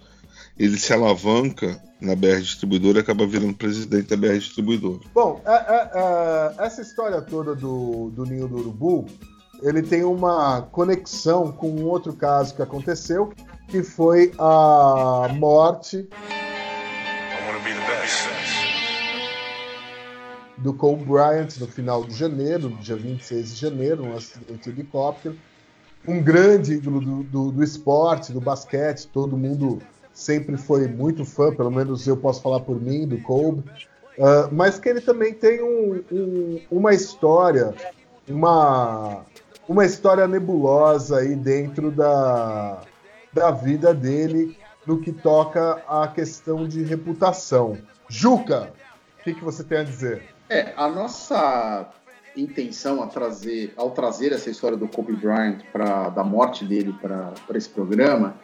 ele 0.57 0.79
se 0.79 0.93
alavanca 0.93 1.81
na 2.01 2.15
BR 2.15 2.41
Distribuidora 2.41 2.99
e 2.99 3.01
acaba 3.01 3.27
virando 3.27 3.55
presidente 3.55 4.09
da 4.09 4.17
BR 4.17 4.39
Distribuidora. 4.39 5.01
Bom, 5.15 5.41
é- 5.45 5.51
é- 5.53 5.91
é, 5.95 6.67
essa 6.67 6.83
história 6.83 7.21
toda 7.23 7.55
do, 7.55 8.11
do 8.11 8.25
Ninho 8.25 8.47
do 8.47 8.59
Urubu, 8.59 9.07
ele 9.63 9.83
tem 9.83 10.05
uma 10.05 10.63
conexão 10.63 11.51
com 11.51 11.71
um 11.71 11.85
outro 11.87 12.13
caso 12.13 12.55
que 12.55 12.63
aconteceu, 12.63 13.33
que 13.69 13.83
foi 13.83 14.33
a 14.39 15.29
morte 15.35 16.09
do 20.59 20.73
Cole 20.73 21.05
Bryant 21.05 21.59
no 21.61 21.67
final 21.67 22.05
de 22.05 22.15
janeiro, 22.15 22.71
dia 22.81 22.97
26 22.97 23.55
de 23.55 23.61
janeiro, 23.61 24.05
um 24.05 24.17
acidente 24.17 24.71
de 24.71 24.81
helicóptero. 24.81 25.37
Um 26.07 26.23
grande 26.23 26.75
ídolo 26.75 27.01
do, 27.01 27.23
do, 27.25 27.51
do 27.53 27.65
esporte, 27.65 28.33
do 28.33 28.41
basquete, 28.41 29.09
todo 29.09 29.37
mundo 29.37 29.83
sempre 30.15 30.57
foi 30.57 30.87
muito 30.87 31.25
fã, 31.25 31.53
pelo 31.55 31.71
menos 31.71 32.07
eu 32.07 32.17
posso 32.17 32.41
falar 32.41 32.61
por 32.61 32.81
mim, 32.81 33.07
do 33.07 33.19
Kobe. 33.23 33.61
Uh, 34.17 34.49
mas 34.53 34.79
que 34.79 34.89
ele 34.89 35.01
também 35.01 35.35
tem 35.35 35.63
um- 35.63 36.03
um- 36.11 36.61
uma 36.71 36.95
história, 36.95 37.75
uma, 38.27 39.27
uma 39.69 39.85
história 39.85 40.27
nebulosa 40.27 41.19
aí 41.19 41.35
dentro 41.35 41.91
da, 41.91 42.83
da 43.37 43.51
vida 43.51 43.93
dele 43.93 44.57
no 44.87 44.99
que 44.99 45.13
toca 45.13 45.83
à 45.87 46.09
questão 46.09 46.67
de 46.67 46.83
reputação. 46.83 47.77
Juca, 48.09 48.73
o 49.21 49.25
que, 49.25 49.35
que 49.35 49.45
você 49.45 49.63
tem 49.63 49.79
a 49.79 49.83
dizer? 49.85 50.23
É, 50.49 50.73
a 50.75 50.89
nossa 50.89 51.87
intenção 52.35 53.03
a 53.03 53.07
trazer, 53.07 53.75
ao 53.77 53.91
trazer 53.91 54.33
essa 54.33 54.49
história 54.49 54.77
do 54.77 54.89
Kobe 54.89 55.13
Bryant, 55.15 55.59
pra, 55.71 56.09
da 56.09 56.25
morte 56.25 56.65
dele 56.65 56.95
para 57.01 57.35
esse 57.55 57.69
programa, 57.69 58.35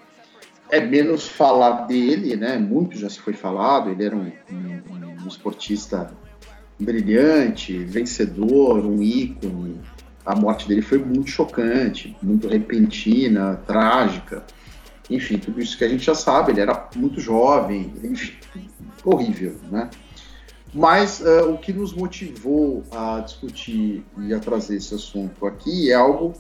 é 0.69 0.81
menos 0.81 1.27
falar 1.27 1.87
dele, 1.87 2.37
né? 2.37 2.59
Muito 2.59 2.99
já 2.99 3.09
se 3.09 3.19
foi 3.21 3.33
falado, 3.33 3.89
ele 3.91 4.05
era 4.05 4.17
um, 4.17 4.31
um- 4.51 5.23
um 5.25 5.29
esportista 5.29 6.11
brilhante, 6.79 7.79
vencedor, 7.85 8.85
um 8.85 9.01
ícone. 9.03 9.81
A 10.27 10.35
morte 10.35 10.67
dele 10.69 10.83
foi 10.83 10.99
muito 10.99 11.31
chocante, 11.31 12.17
muito 12.23 12.49
repentina, 12.49 13.57
trágica. 13.67 14.43
Enfim, 15.11 15.39
tudo 15.39 15.61
isso 15.61 15.77
que 15.77 15.85
a 15.85 15.89
gente 15.89 16.05
já 16.05 16.15
sabe, 16.15 16.53
ele 16.53 16.61
era 16.61 16.89
muito 16.97 17.21
jovem, 17.21 17.93
enfim, 18.03 18.35
horrível, 19.05 19.57
né? 19.71 19.91
Mas 20.75 21.21
eh, 21.21 21.43
o 21.43 21.59
que 21.59 21.73
nos 21.73 21.93
motivou 21.93 22.83
a 22.91 23.21
discutir 23.21 24.05
e 24.19 24.33
a 24.33 24.41
trazer 24.41 24.77
esse 24.77 24.95
assunto 24.95 25.47
aqui 25.47 25.91
é 25.91 25.95
algo 25.95 26.33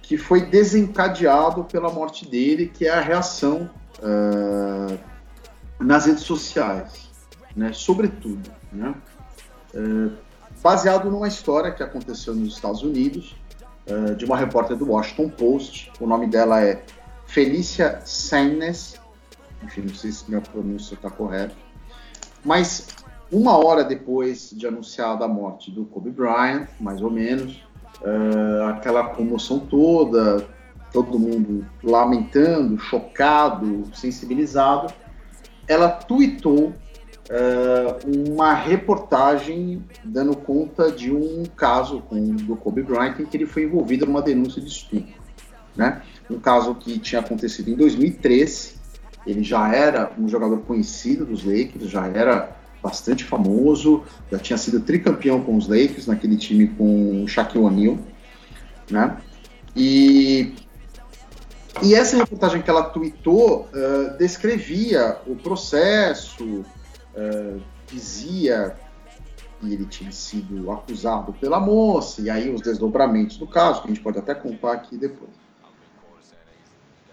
que 0.00 0.16
foi 0.16 0.46
desencadeado 0.46 1.64
pela 1.64 1.92
morte 1.92 2.26
dele, 2.26 2.72
que 2.72 2.86
é 2.86 2.90
a 2.90 3.00
reação 3.00 3.68
eh, 4.02 4.98
nas 5.78 6.06
redes 6.06 6.22
sociais, 6.22 7.10
né? 7.54 7.72
sobretudo. 7.74 8.50
Né? 8.72 8.94
Eh, 9.74 10.10
baseado 10.62 11.10
numa 11.10 11.28
história 11.28 11.70
que 11.70 11.82
aconteceu 11.82 12.34
nos 12.34 12.54
Estados 12.54 12.82
Unidos, 12.82 13.36
de 14.18 14.26
uma 14.26 14.36
repórter 14.36 14.76
do 14.76 14.90
Washington 14.90 15.30
Post, 15.30 15.90
o 15.98 16.06
nome 16.06 16.26
dela 16.26 16.62
é 16.62 16.84
Felícia 17.28 18.00
Sannes, 18.06 18.98
enfim, 19.62 19.82
não 19.82 19.94
sei 19.94 20.10
se 20.10 20.24
minha 20.28 20.40
pronúncia 20.40 20.94
está 20.94 21.10
correta, 21.10 21.54
mas 22.42 22.88
uma 23.30 23.54
hora 23.58 23.84
depois 23.84 24.50
de 24.50 24.66
anunciada 24.66 25.26
a 25.26 25.28
morte 25.28 25.70
do 25.70 25.84
Kobe 25.84 26.10
Bryant, 26.10 26.66
mais 26.80 27.02
ou 27.02 27.10
menos, 27.10 27.62
eh, 28.02 28.70
aquela 28.70 29.10
comoção 29.10 29.58
toda, 29.58 30.46
todo 30.90 31.18
mundo 31.18 31.66
lamentando, 31.84 32.78
chocado, 32.78 33.84
sensibilizado, 33.94 34.90
ela 35.68 35.90
tweetou 35.90 36.72
eh, 37.28 37.98
uma 38.26 38.54
reportagem 38.54 39.84
dando 40.02 40.34
conta 40.34 40.90
de 40.90 41.12
um 41.12 41.44
caso 41.54 42.00
com, 42.00 42.36
do 42.36 42.56
Kobe 42.56 42.82
Bryant 42.82 43.20
em 43.20 43.26
que 43.26 43.36
ele 43.36 43.46
foi 43.46 43.64
envolvido 43.64 44.06
numa 44.06 44.22
denúncia 44.22 44.62
de 44.62 44.68
estupro. 44.68 45.27
Né? 45.78 46.02
Um 46.28 46.40
caso 46.40 46.74
que 46.74 46.98
tinha 46.98 47.20
acontecido 47.20 47.70
em 47.70 47.76
2003. 47.76 48.76
Ele 49.24 49.44
já 49.44 49.72
era 49.72 50.10
um 50.18 50.28
jogador 50.28 50.58
conhecido 50.62 51.24
dos 51.24 51.44
Lakers, 51.44 51.88
já 51.88 52.06
era 52.06 52.56
bastante 52.82 53.24
famoso, 53.24 54.02
já 54.30 54.38
tinha 54.38 54.56
sido 54.56 54.80
tricampeão 54.80 55.40
com 55.40 55.56
os 55.56 55.68
Lakers, 55.68 56.06
naquele 56.06 56.36
time 56.36 56.68
com 56.68 57.22
o 57.22 57.28
Shaquille 57.28 57.64
O'Neal, 57.64 57.98
né? 58.90 59.18
E, 59.76 60.54
e 61.82 61.94
essa 61.94 62.16
reportagem 62.16 62.62
que 62.62 62.70
ela 62.70 62.84
tweetou 62.84 63.68
eh, 63.74 64.16
descrevia 64.18 65.18
o 65.26 65.36
processo, 65.36 66.64
eh, 67.14 67.56
dizia 67.86 68.76
que 69.60 69.72
ele 69.72 69.84
tinha 69.84 70.12
sido 70.12 70.70
acusado 70.70 71.32
pela 71.34 71.60
moça, 71.60 72.22
e 72.22 72.30
aí 72.30 72.48
os 72.52 72.62
desdobramentos 72.62 73.36
do 73.36 73.46
caso, 73.46 73.82
que 73.82 73.88
a 73.88 73.90
gente 73.90 74.02
pode 74.02 74.18
até 74.18 74.34
contar 74.34 74.72
aqui 74.72 74.96
depois. 74.96 75.47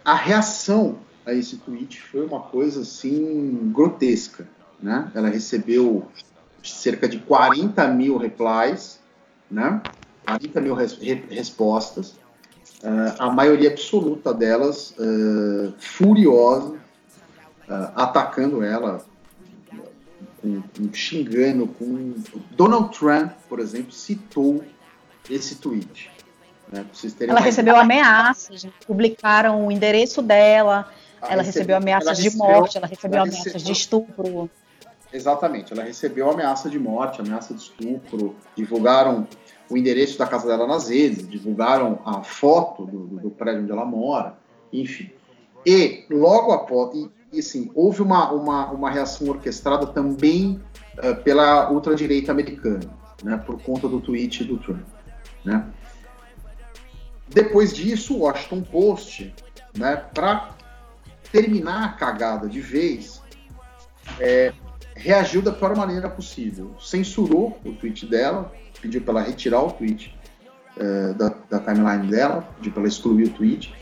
A 0.06 0.14
reação 0.16 1.00
a 1.26 1.34
esse 1.34 1.58
tweet 1.58 2.00
foi 2.00 2.24
uma 2.26 2.40
coisa 2.40 2.82
assim 2.82 3.72
grotesca 3.74 4.48
né? 4.80 5.10
Ela 5.16 5.30
recebeu 5.30 6.06
cerca 6.64 7.08
de 7.08 7.18
40 7.20 7.88
mil 7.88 8.18
replies, 8.18 9.00
né? 9.50 9.82
40 10.26 10.62
mil 10.62 10.76
res- 10.76 10.98
re- 11.00 11.24
respostas, 11.30 12.16
Ah, 12.84 13.16
a 13.28 13.32
maioria 13.32 13.72
absoluta 13.72 14.34
delas 14.34 14.94
ah, 15.00 15.74
furiosa, 15.80 16.76
ah, 17.70 17.92
atacando 17.96 18.62
ela, 18.62 19.04
com, 20.42 20.62
com- 20.62 20.94
xingando, 20.94 21.68
com 21.68 22.14
Donald 22.52 22.96
Trump, 22.96 23.32
por 23.50 23.60
exemplo, 23.60 23.92
citou 23.92 24.64
esse 25.30 25.56
tweet. 25.56 26.12
Né? 26.76 26.86
Ela 27.30 27.40
recebeu 27.40 27.76
ameaças, 27.76 28.68
publicaram 28.86 29.66
o 29.68 29.72
endereço 29.72 30.22
dela, 30.22 30.90
ela 31.22 31.42
recebeu 31.42 31.78
ameaças 31.78 32.08
ela 32.08 32.16
de 32.16 32.24
recebeu- 32.24 32.48
morte, 32.48 32.78
ela 32.78 32.88
recebeu 32.88 33.16
ela 33.18 33.24
ameaças 33.28 33.46
recebeu- 33.54 33.66
de 33.66 33.72
estupro. 33.72 34.50
Exatamente, 35.14 35.72
ela 35.72 35.84
recebeu 35.84 36.30
ameaça 36.30 36.70
de 36.70 36.78
morte, 36.78 37.22
ameaça 37.22 37.54
de 37.54 37.62
estupro, 37.62 38.36
divulgaram 38.56 39.28
o 39.70 39.78
endereço 39.78 40.18
da 40.20 40.28
casa 40.28 40.48
dela 40.48 40.68
nas 40.68 40.90
redes, 40.90 41.28
divulgaram 41.28 42.00
a 42.06 42.22
foto 42.22 42.86
do, 42.86 43.08
do- 43.08 43.30
prédio 43.32 43.62
onde 43.64 43.72
ela 43.72 43.86
mora, 43.86 44.38
enfim. 44.72 45.10
E 45.66 46.06
logo 46.12 46.52
após, 46.52 46.94
e, 46.96 47.10
e, 47.34 47.40
assim, 47.40 47.72
houve 47.74 48.02
uma, 48.02 48.32
uma, 48.32 48.72
uma 48.72 48.92
reação 48.92 49.28
orquestrada 49.30 49.88
também 49.88 50.62
eh, 50.98 51.14
pela 51.16 51.72
ultradireita 51.72 52.32
americana, 52.32 52.82
né, 53.24 53.38
por 53.46 53.60
conta 53.64 53.88
do 53.88 54.00
tweet 54.00 54.44
do 54.44 54.58
Trump. 54.60 54.86
Né. 55.44 55.66
Depois 57.28 57.74
disso, 57.74 58.16
o 58.16 58.20
Washington 58.20 58.62
Post, 58.62 59.34
né, 59.78 59.96
para 60.14 60.52
terminar 61.32 61.84
a 61.86 61.90
cagada 61.90 62.48
de 62.48 62.62
vez, 62.62 63.22
reagiu 64.96 65.42
da 65.42 65.52
pior 65.52 65.76
maneira 65.76 66.10
possível. 66.10 66.76
Censurou 66.80 67.60
o 67.66 67.74
tweet 67.74 68.06
dela, 68.06 68.52
pediu 68.82 69.02
para 69.02 69.20
ela 69.20 69.28
retirar 69.28 69.62
o 69.62 69.72
tweet 69.72 70.16
eh, 70.78 71.14
da, 71.14 71.34
da 71.50 71.60
timeline 71.60 72.08
dela, 72.10 72.42
pediu 72.58 72.72
para 72.72 72.82
ela 72.82 72.88
excluir 72.90 73.26
o 73.28 73.30
tweet 73.32 73.74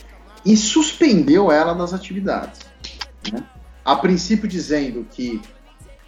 e 0.45 0.55
suspendeu 0.57 1.51
ela 1.51 1.73
das 1.73 1.93
atividades. 1.93 2.61
né? 3.31 3.43
A 3.85 3.95
princípio 3.95 4.47
dizendo 4.47 5.05
que 5.11 5.41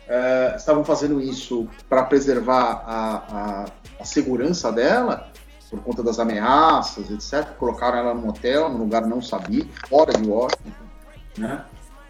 eh, 0.08 0.54
estavam 0.58 0.84
fazendo 0.84 1.21
isso 1.21 1.67
para 1.89 2.04
preservar 2.04 2.84
a, 2.86 3.15
a- 3.28 3.65
a 4.00 4.06
segurança 4.06 4.71
dela, 4.71 5.32
por 5.69 5.80
conta 5.82 6.04
das 6.04 6.19
ameaças, 6.19 7.10
etc. 7.10 7.49
Colocaram 7.58 7.97
ela 7.97 8.13
num 8.13 8.30
hotel, 8.30 8.69
num 8.69 8.78
lugar 8.78 9.06
não 9.06 9.21
sabia, 9.21 9.65
fora 9.89 10.13
de 10.13 10.28
Washington. 10.28 10.86
Né? 11.38 11.65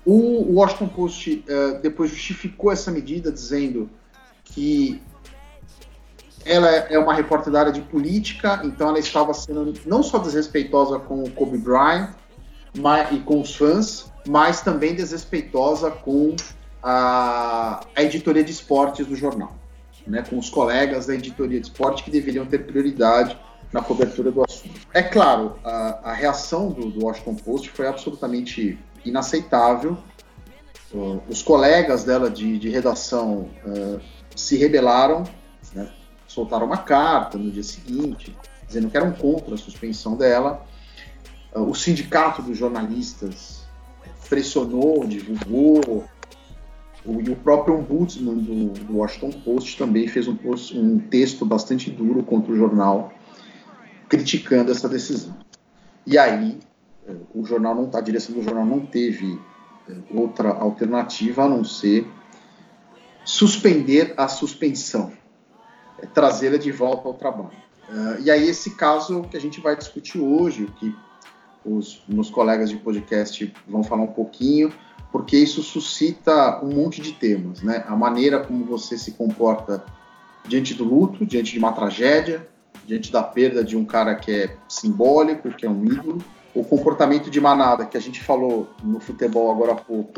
O 0.05 0.53
Washington 0.53 0.87
Post 0.87 1.43
eh, 1.47 1.79
depois 1.81 2.11
justificou 2.11 2.71
essa 2.71 2.91
medida 2.91 3.31
dizendo 3.31 3.89
que 4.43 5.01
ela 6.45 6.69
é 6.69 6.99
uma 6.99 7.13
repórter 7.13 7.51
da 7.51 7.61
área 7.61 7.71
de 7.71 7.81
política, 7.81 8.61
então 8.63 8.89
ela 8.89 8.99
estava 8.99 9.33
sendo 9.33 9.73
não 9.85 10.03
só 10.03 10.19
desrespeitosa 10.19 10.99
com 10.99 11.23
o 11.23 11.31
Kobe 11.31 11.57
Bryant 11.57 12.09
mas, 12.77 13.11
e 13.11 13.19
com 13.19 13.41
os 13.41 13.55
fãs, 13.55 14.11
mas 14.27 14.61
também 14.61 14.93
desrespeitosa 14.93 15.89
com 15.89 16.35
a, 16.83 17.83
a 17.95 18.03
editoria 18.03 18.43
de 18.43 18.51
esportes 18.51 19.07
do 19.07 19.15
jornal, 19.15 19.55
né, 20.07 20.23
com 20.27 20.37
os 20.37 20.49
colegas 20.49 21.07
da 21.07 21.15
editoria 21.15 21.59
de 21.59 21.67
esporte 21.67 22.03
que 22.03 22.11
deveriam 22.11 22.45
ter 22.45 22.59
prioridade 22.59 23.37
na 23.71 23.81
cobertura 23.81 24.31
do 24.31 24.43
assunto. 24.43 24.79
É 24.93 25.01
claro, 25.01 25.59
a, 25.63 26.11
a 26.11 26.13
reação 26.13 26.69
do, 26.69 26.89
do 26.89 27.05
Washington 27.05 27.35
Post 27.35 27.69
foi 27.71 27.87
absolutamente 27.87 28.79
inaceitável. 29.03 29.97
Uh, 30.93 31.21
os 31.27 31.41
colegas 31.41 32.03
dela 32.03 32.29
de, 32.29 32.57
de 32.57 32.69
redação 32.69 33.49
uh, 33.65 33.99
se 34.35 34.55
rebelaram, 34.55 35.23
né, 35.73 35.89
soltaram 36.27 36.65
uma 36.65 36.77
carta 36.77 37.37
no 37.37 37.51
dia 37.51 37.63
seguinte, 37.63 38.35
dizendo 38.65 38.89
que 38.89 38.95
eram 38.95 39.11
contra 39.11 39.55
a 39.55 39.57
suspensão 39.57 40.15
dela. 40.15 40.65
Uh, 41.53 41.61
o 41.61 41.75
sindicato 41.75 42.41
dos 42.41 42.57
jornalistas 42.57 43.65
pressionou, 44.29 45.05
divulgou, 45.05 46.05
o, 47.05 47.21
e 47.21 47.29
o 47.29 47.35
próprio 47.35 47.77
ombudsman 47.77 48.37
do, 48.37 48.93
Washington 48.97 49.31
Post 49.41 49.77
também 49.77 50.07
fez 50.07 50.27
um, 50.27 50.35
post- 50.35 50.77
um 50.77 50.99
texto 50.99 51.45
bastante 51.45 51.89
duro 51.89 52.23
contra 52.23 52.51
o 52.51 52.55
jornal, 52.55 53.13
criticando 54.09 54.71
essa 54.71 54.89
decisão. 54.89 55.35
E 56.05 56.17
aí, 56.17 56.59
eh, 57.07 57.15
o 57.33 57.45
jornal 57.45 57.75
não, 57.75 57.89
a 57.93 58.01
direção 58.01 58.35
do 58.35 58.41
jornal 58.41 58.65
não 58.65 58.85
teve 58.85 59.39
eh, 59.89 59.93
outra 60.13 60.49
alternativa 60.49 61.43
a 61.43 61.49
não 61.49 61.63
ser 61.63 62.07
suspender 63.23 64.13
a 64.17 64.27
suspensão, 64.27 65.11
eh, 65.99 66.05
trazê-la 66.07 66.57
de 66.57 66.71
volta 66.71 67.07
ao 67.07 67.13
trabalho. 67.13 67.65
Ah, 67.89 68.17
e 68.19 68.31
aí, 68.31 68.47
esse 68.47 68.75
caso 68.75 69.23
que 69.23 69.37
a 69.37 69.41
gente 69.41 69.61
vai 69.61 69.75
discutir 69.75 70.19
hoje, 70.19 70.67
que 70.79 70.95
os 71.63 72.03
meus 72.07 72.29
colegas 72.29 72.69
de 72.69 72.77
podcast 72.77 73.51
vão 73.67 73.83
falar 73.83 74.03
um 74.03 74.13
pouquinho, 74.13 74.71
porque 75.15 75.38
isso 75.38 75.63
suscita 75.63 76.60
um 76.62 76.75
monte 76.75 77.01
de 77.01 77.13
temas, 77.13 77.62
né? 77.62 77.86
A 77.88 77.95
maneira 77.95 78.43
como 78.43 78.65
você 78.65 78.97
se 78.97 79.13
comporta 79.13 79.82
diante 80.45 80.73
do 80.73 80.84
luto, 80.84 81.25
diante 81.25 81.54
de 81.54 81.58
uma 81.58 81.71
tragédia, 81.71 82.45
diante 82.86 83.13
da 83.13 83.23
perda 83.23 83.63
de 83.63 83.78
um 83.78 83.86
cara 83.86 84.13
que 84.15 84.30
é 84.30 84.58
simbólico, 84.67 85.54
que 85.54 85.65
é 85.65 85.69
um 85.69 85.86
ídolo, 85.86 86.17
o 86.54 86.65
comportamento 86.65 87.30
de 87.32 87.39
manada 87.39 87.86
que 87.86 87.95
a 87.95 88.01
gente 88.01 88.21
falou 88.21 88.67
no 88.84 88.99
futebol 88.99 89.49
agora 89.49 89.71
há 89.71 89.75
pouco, 89.75 90.12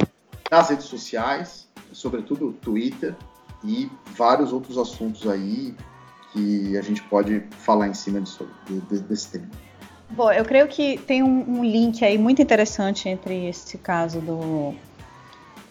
nas 0.50 0.70
redes 0.70 0.86
sociais, 0.86 1.68
sobretudo 1.92 2.54
Twitter 2.54 3.16
e 3.64 3.92
vários 4.16 4.52
outros 4.52 4.80
assuntos 4.80 5.28
aí 5.30 5.76
que 6.34 6.76
a 6.76 6.82
gente 6.82 7.04
pode 7.04 7.44
falar 7.52 7.88
em 7.88 7.94
cima 7.94 8.20
disso, 8.20 8.50
de- 8.66 8.82
de- 8.82 9.04
desse 9.04 9.30
tema. 9.30 9.48
Bom, 10.10 10.32
eu 10.32 10.46
creio 10.46 10.68
que 10.68 10.98
tem 11.00 11.22
um, 11.22 11.60
um 11.60 11.64
link 11.64 12.04
aí 12.04 12.18
muito 12.18 12.42
interessante 12.42 13.10
entre 13.10 13.48
esse 13.48 13.78
caso 13.78 14.22
do 14.22 14.74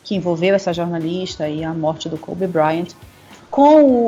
que 0.06 0.14
envolveu 0.14 0.54
essa 0.54 0.72
jornalista 0.72 1.48
e 1.48 1.64
a 1.64 1.74
morte 1.74 2.08
do 2.08 2.16
Kobe 2.16 2.46
Bryant 2.46 2.90
com 3.50 3.82
o, 3.82 4.06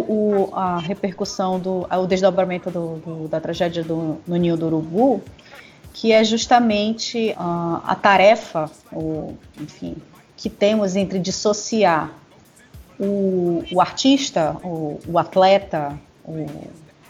o- 0.49 0.55
a 0.55 0.79
repercussão 0.79 1.59
do 1.59 1.87
o 1.91 2.07
desdobramento 2.07 2.71
do- 2.71 2.97
do- 3.05 3.29
da 3.29 3.41
tragédia 3.41 3.83
do, 3.83 4.19
no 4.27 4.37
Ninho 4.37 4.57
do 4.57 4.67
Urubu, 4.67 5.21
que 5.93 6.13
é 6.13 6.23
justamente 6.23 7.35
ah, 7.37 7.83
a 7.85 7.95
tarefa, 7.97 8.71
enfim, 9.61 9.97
que 10.37 10.49
temos 10.49 10.95
entre 10.95 11.19
dissociar 11.19 12.13
o, 12.99 13.65
o 13.73 13.81
artista, 13.81 14.57
o, 14.63 15.01
o 15.09 15.19
atleta, 15.19 15.99
o, 16.25 16.47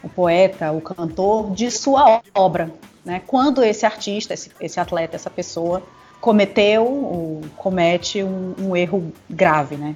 o 0.03 0.09
poeta, 0.09 0.73
o 0.73 0.81
cantor, 0.81 1.51
de 1.51 1.71
sua 1.71 2.23
obra. 2.35 2.71
Né? 3.05 3.21
Quando 3.27 3.63
esse 3.63 3.85
artista, 3.85 4.33
esse, 4.33 4.51
esse 4.61 4.81
atleta, 4.81 5.17
essa 5.17 5.29
pessoa 5.31 5.83
cometeu 6.21 6.85
ou 6.85 7.41
comete 7.57 8.23
um, 8.23 8.55
um 8.59 8.77
erro 8.77 9.13
grave, 9.29 9.77
né? 9.77 9.95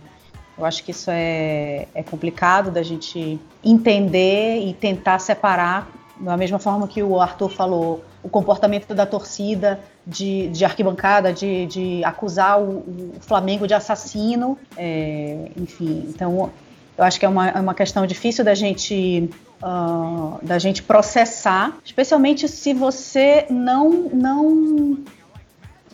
Eu 0.57 0.65
acho 0.65 0.85
que 0.85 0.91
isso 0.91 1.11
é, 1.11 1.89
é 1.95 2.03
complicado 2.03 2.71
da 2.71 2.83
gente 2.83 3.41
entender 3.65 4.59
e 4.61 4.75
tentar 4.75 5.19
separar, 5.19 5.89
da 6.21 6.37
mesma 6.37 6.59
forma 6.59 6.87
que 6.87 7.03
o 7.03 7.21
Arthur 7.21 7.49
falou, 7.49 8.05
o 8.23 8.29
comportamento 8.29 8.95
da 8.95 9.07
torcida 9.07 9.81
de, 10.07 10.49
de 10.49 10.65
arquibancada, 10.65 11.33
de, 11.33 11.67
de 11.67 12.05
acusar 12.05 12.61
o, 12.61 12.79
o 12.79 13.13
Flamengo 13.21 13.67
de 13.67 13.75
assassino, 13.75 14.59
é, 14.77 15.51
enfim. 15.57 16.05
Então, 16.09 16.51
eu 16.97 17.05
acho 17.05 17.19
que 17.19 17.27
é 17.27 17.29
uma, 17.29 17.49
é 17.49 17.59
uma 17.59 17.75
questão 17.75 18.07
difícil 18.07 18.45
da 18.45 18.55
gente 18.55 19.31
ah, 19.63 20.39
da 20.43 20.59
gente 20.59 20.83
processar, 20.83 21.77
especialmente 21.85 22.49
se 22.49 22.75
você 22.75 23.47
não 23.49 23.91
não 24.13 24.99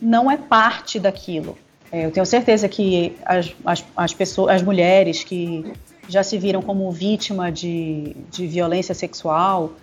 não 0.01 0.29
é 0.29 0.37
parte 0.37 0.99
daquilo. 0.99 1.57
É, 1.91 2.05
eu 2.05 2.11
tenho 2.11 2.25
certeza 2.25 2.69
que 2.69 3.15
as, 3.25 3.53
as, 3.65 3.85
as 3.95 4.13
pessoas, 4.13 4.55
as 4.55 4.61
mulheres 4.61 5.23
que 5.23 5.73
já 6.07 6.23
se 6.23 6.37
viram 6.37 6.61
como 6.61 6.91
vítima 6.91 7.51
de, 7.51 8.15
de 8.31 8.47
violência 8.47 8.93
sexual, 8.93 9.73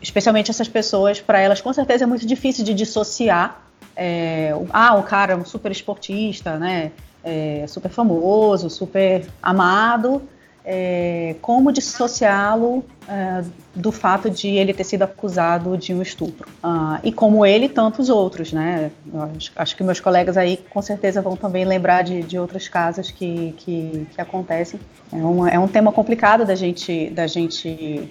especialmente 0.00 0.50
essas 0.50 0.68
pessoas, 0.68 1.20
para 1.20 1.40
elas 1.40 1.60
com 1.60 1.72
certeza 1.72 2.04
é 2.04 2.06
muito 2.06 2.26
difícil 2.26 2.64
de 2.64 2.74
dissociar. 2.74 3.62
é, 3.96 4.52
ah, 4.72 4.94
o 4.94 5.02
cara 5.02 5.34
é 5.34 5.36
um 5.36 5.44
super 5.44 5.70
esportista, 5.70 6.58
né? 6.58 6.92
É, 7.24 7.64
super 7.68 7.88
famoso, 7.88 8.68
super 8.68 9.24
amado, 9.40 10.22
é, 10.64 11.34
como 11.42 11.72
dissociá-lo 11.72 12.84
é, 13.08 13.44
do 13.74 13.90
fato 13.90 14.30
de 14.30 14.48
ele 14.48 14.72
ter 14.72 14.84
sido 14.84 15.02
acusado 15.02 15.76
de 15.76 15.92
um 15.92 16.00
estupro. 16.00 16.48
Ah, 16.62 17.00
e 17.02 17.10
como 17.10 17.44
ele, 17.44 17.68
tantos 17.68 18.08
outros, 18.08 18.52
né? 18.52 18.90
Acho, 19.36 19.52
acho 19.56 19.76
que 19.76 19.82
meus 19.82 19.98
colegas 19.98 20.36
aí 20.36 20.56
com 20.70 20.80
certeza 20.80 21.20
vão 21.20 21.36
também 21.36 21.64
lembrar 21.64 22.02
de, 22.02 22.22
de 22.22 22.38
outros 22.38 22.68
casos 22.68 23.10
que, 23.10 23.54
que, 23.58 24.06
que 24.14 24.20
acontecem. 24.20 24.78
É 25.12 25.16
um, 25.16 25.46
é 25.46 25.58
um 25.58 25.68
tema 25.68 25.90
complicado 25.90 26.44
da 26.44 26.54
gente, 26.54 27.10
da 27.10 27.26
gente, 27.26 28.08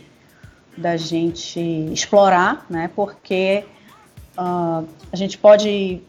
da 0.78 0.98
gente 0.98 1.60
explorar, 1.94 2.66
né? 2.70 2.90
Porque 2.94 3.64
ah, 4.38 4.84
a 5.12 5.16
gente 5.16 5.38
pode 5.38 6.02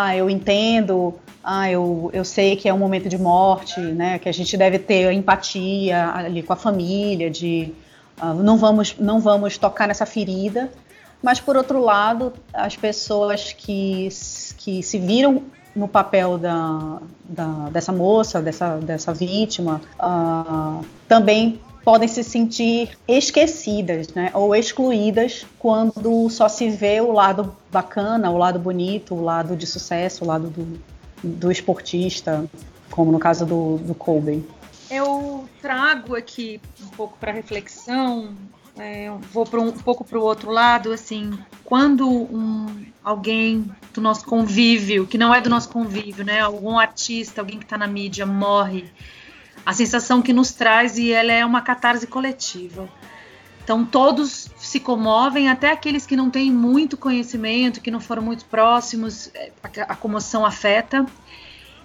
ah, 0.00 0.14
eu 0.16 0.30
entendo, 0.30 1.14
ah, 1.42 1.68
eu, 1.68 2.08
eu 2.12 2.24
sei 2.24 2.54
que 2.54 2.68
é 2.68 2.72
um 2.72 2.78
momento 2.78 3.08
de 3.08 3.18
morte, 3.18 3.80
né, 3.80 4.16
que 4.20 4.28
a 4.28 4.32
gente 4.32 4.56
deve 4.56 4.78
ter 4.78 5.12
empatia 5.12 6.12
ali 6.14 6.40
com 6.40 6.52
a 6.52 6.56
família, 6.56 7.28
de 7.28 7.72
ah, 8.20 8.32
não, 8.32 8.56
vamos, 8.56 8.94
não 8.96 9.18
vamos 9.18 9.58
tocar 9.58 9.88
nessa 9.88 10.06
ferida, 10.06 10.70
mas 11.20 11.40
por 11.40 11.56
outro 11.56 11.80
lado, 11.82 12.32
as 12.52 12.76
pessoas 12.76 13.52
que, 13.52 14.08
que 14.56 14.84
se 14.84 14.98
viram 15.00 15.42
no 15.74 15.88
papel 15.88 16.38
da, 16.38 16.98
da- 17.24 17.68
dessa 17.72 17.90
moça, 17.90 18.40
dessa, 18.40 18.76
dessa 18.76 19.12
vítima, 19.12 19.80
ah, 19.98 20.78
também 21.08 21.60
podem 21.88 22.06
se 22.06 22.22
sentir 22.22 22.98
esquecidas, 23.08 24.08
né, 24.08 24.30
ou 24.34 24.54
excluídas 24.54 25.46
quando 25.58 26.28
só 26.28 26.46
se 26.46 26.68
vê 26.68 27.00
o 27.00 27.12
lado 27.12 27.56
bacana, 27.72 28.30
o 28.30 28.36
lado 28.36 28.58
bonito, 28.58 29.14
o 29.14 29.24
lado 29.24 29.56
de 29.56 29.66
sucesso, 29.66 30.22
o 30.22 30.26
lado 30.26 30.50
do, 30.50 30.78
do 31.24 31.50
esportista, 31.50 32.44
como 32.90 33.10
no 33.10 33.18
caso 33.18 33.46
do, 33.46 33.78
do 33.78 33.94
Kobe. 33.94 34.46
Eu 34.90 35.48
trago 35.62 36.14
aqui 36.14 36.60
um 36.82 36.88
pouco 36.88 37.16
para 37.18 37.32
reflexão, 37.32 38.34
é, 38.78 39.10
vou 39.32 39.48
um, 39.54 39.68
um 39.68 39.72
pouco 39.72 40.04
para 40.04 40.18
o 40.18 40.22
outro 40.22 40.50
lado, 40.50 40.92
assim, 40.92 41.38
quando 41.64 42.06
um, 42.06 42.66
alguém 43.02 43.64
do 43.94 44.02
nosso 44.02 44.26
convívio, 44.26 45.06
que 45.06 45.16
não 45.16 45.34
é 45.34 45.40
do 45.40 45.48
nosso 45.48 45.70
convívio, 45.70 46.22
né, 46.22 46.40
algum 46.40 46.78
artista, 46.78 47.40
alguém 47.40 47.58
que 47.58 47.64
está 47.64 47.78
na 47.78 47.86
mídia 47.86 48.26
morre, 48.26 48.84
a 49.68 49.74
sensação 49.74 50.22
que 50.22 50.32
nos 50.32 50.50
traz 50.50 50.96
e 50.96 51.12
ela 51.12 51.30
é 51.30 51.44
uma 51.44 51.60
catarse 51.60 52.06
coletiva. 52.06 52.88
Então 53.62 53.84
todos 53.84 54.48
se 54.56 54.80
comovem, 54.80 55.50
até 55.50 55.70
aqueles 55.70 56.06
que 56.06 56.16
não 56.16 56.30
têm 56.30 56.50
muito 56.50 56.96
conhecimento, 56.96 57.82
que 57.82 57.90
não 57.90 58.00
foram 58.00 58.22
muito 58.22 58.46
próximos, 58.46 59.30
é, 59.34 59.52
a, 59.86 59.94
comoção 59.94 60.46
afeta. 60.46 61.04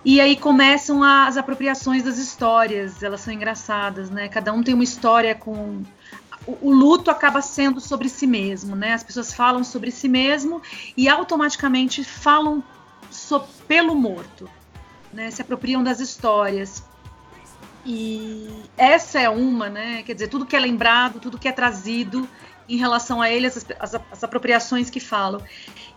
E 0.06 0.22
aí 0.22 0.38
começam 0.38 1.04
as 1.04 1.36
apropriações 1.36 2.04
das 2.04 2.18
histórias, 2.18 3.04
elas 3.04 3.20
são 3.20 3.34
engraçadas, 3.34 4.10
né? 4.10 4.30
Cada 4.30 4.54
um 4.54 4.64
tem 4.64 4.74
uma 4.74 4.84
história 4.86 5.36
com. 5.36 5.84
O, 6.48 6.70
o 6.70 6.74
luto 6.74 7.12
acaba 7.12 7.42
sendo 7.42 7.82
sobre 7.82 8.08
si 8.08 8.26
mesmo, 8.26 8.78
né? 8.78 8.94
As 8.94 9.04
pessoas 9.04 9.34
falam 9.34 9.62
sobre 9.62 9.92
si 9.92 10.08
mesmo 10.08 10.62
e 10.96 11.10
automaticamente 11.10 12.02
falam 12.02 12.64
so- 13.12 13.46
pelo 13.68 13.94
morto, 13.94 14.50
né? 15.12 15.30
Se 15.30 15.42
apropriam 15.42 15.84
das 15.84 16.00
histórias. 16.00 16.93
E 17.86 18.48
essa 18.78 19.20
é 19.20 19.30
uma, 19.30 19.70
né? 19.70 20.04
Quer 20.06 20.14
dizer, 20.14 20.28
tudo 20.30 20.46
que 20.46 20.56
é 20.56 20.60
lembrado, 20.60 21.20
tudo 21.20 21.38
que 21.38 21.48
é 21.48 21.52
trazido 21.52 22.28
em 22.70 22.78
relação 22.78 23.22
a 23.22 23.30
ele, 23.30 23.48
as, 23.48 23.58
as- 23.80 23.96
as 24.12 24.24
apropriações 24.24 24.90
que 24.90 25.00
falam. 25.00 25.42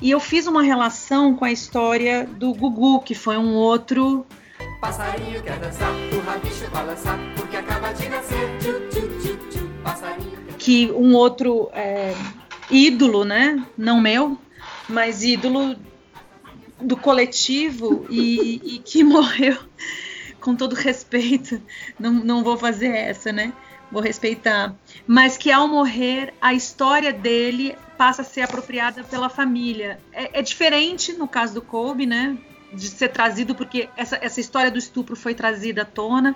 E 0.00 0.10
eu 0.10 0.18
fiz 0.18 0.46
uma 0.46 0.62
relação 0.62 1.34
com 1.36 1.44
a 1.44 1.52
história 1.52 2.26
do 2.26 2.52
Gugu, 2.52 3.00
que 3.02 3.14
foi 3.14 3.36
um 3.36 3.54
outro 3.54 4.26
Passarinho 4.80 5.42
quer 5.42 5.58
dançar, 5.58 5.90
o 5.90 6.20
rabicho 6.20 6.68
balançar, 6.70 7.18
porque 7.36 7.56
acaba 7.56 7.92
de 7.92 8.08
nascer. 8.08 8.58
Tchu, 8.58 8.72
tchu, 8.88 9.08
tchu, 9.20 9.36
tchu. 9.50 9.68
Passarinho 9.82 10.30
quer 10.48 10.54
que 10.58 10.90
um 10.92 11.14
outro 11.14 11.70
é, 11.72 12.14
ídolo, 12.70 13.24
né? 13.24 13.64
Não 13.76 14.00
meu, 14.00 14.36
mas 14.88 15.22
ídolo 15.22 15.76
do 16.80 16.96
coletivo 16.96 18.06
e, 18.10 18.60
e 18.74 18.78
que 18.78 19.02
morreu 19.04 19.56
com 20.46 20.54
todo 20.54 20.76
respeito. 20.76 21.60
Não, 21.98 22.12
não 22.12 22.44
vou 22.44 22.56
fazer 22.56 22.94
essa, 22.94 23.32
né? 23.32 23.52
Vou 23.90 24.00
respeitar. 24.00 24.76
Mas 25.04 25.36
que 25.36 25.50
ao 25.50 25.66
morrer, 25.66 26.32
a 26.40 26.54
história 26.54 27.12
dele 27.12 27.76
passa 27.98 28.22
a 28.22 28.24
ser 28.24 28.42
apropriada 28.42 29.02
pela 29.02 29.28
família. 29.28 29.98
É, 30.12 30.38
é 30.38 30.42
diferente 30.42 31.12
no 31.14 31.26
caso 31.26 31.54
do 31.54 31.62
Kobe, 31.62 32.06
né? 32.06 32.38
De 32.72 32.88
ser 32.88 33.08
trazido, 33.08 33.54
porque 33.54 33.88
essa, 33.96 34.18
essa 34.20 34.40
história 34.40 34.70
do 34.70 34.78
estupro 34.78 35.14
foi 35.16 35.34
trazida 35.34 35.82
à 35.82 35.84
tona. 35.84 36.34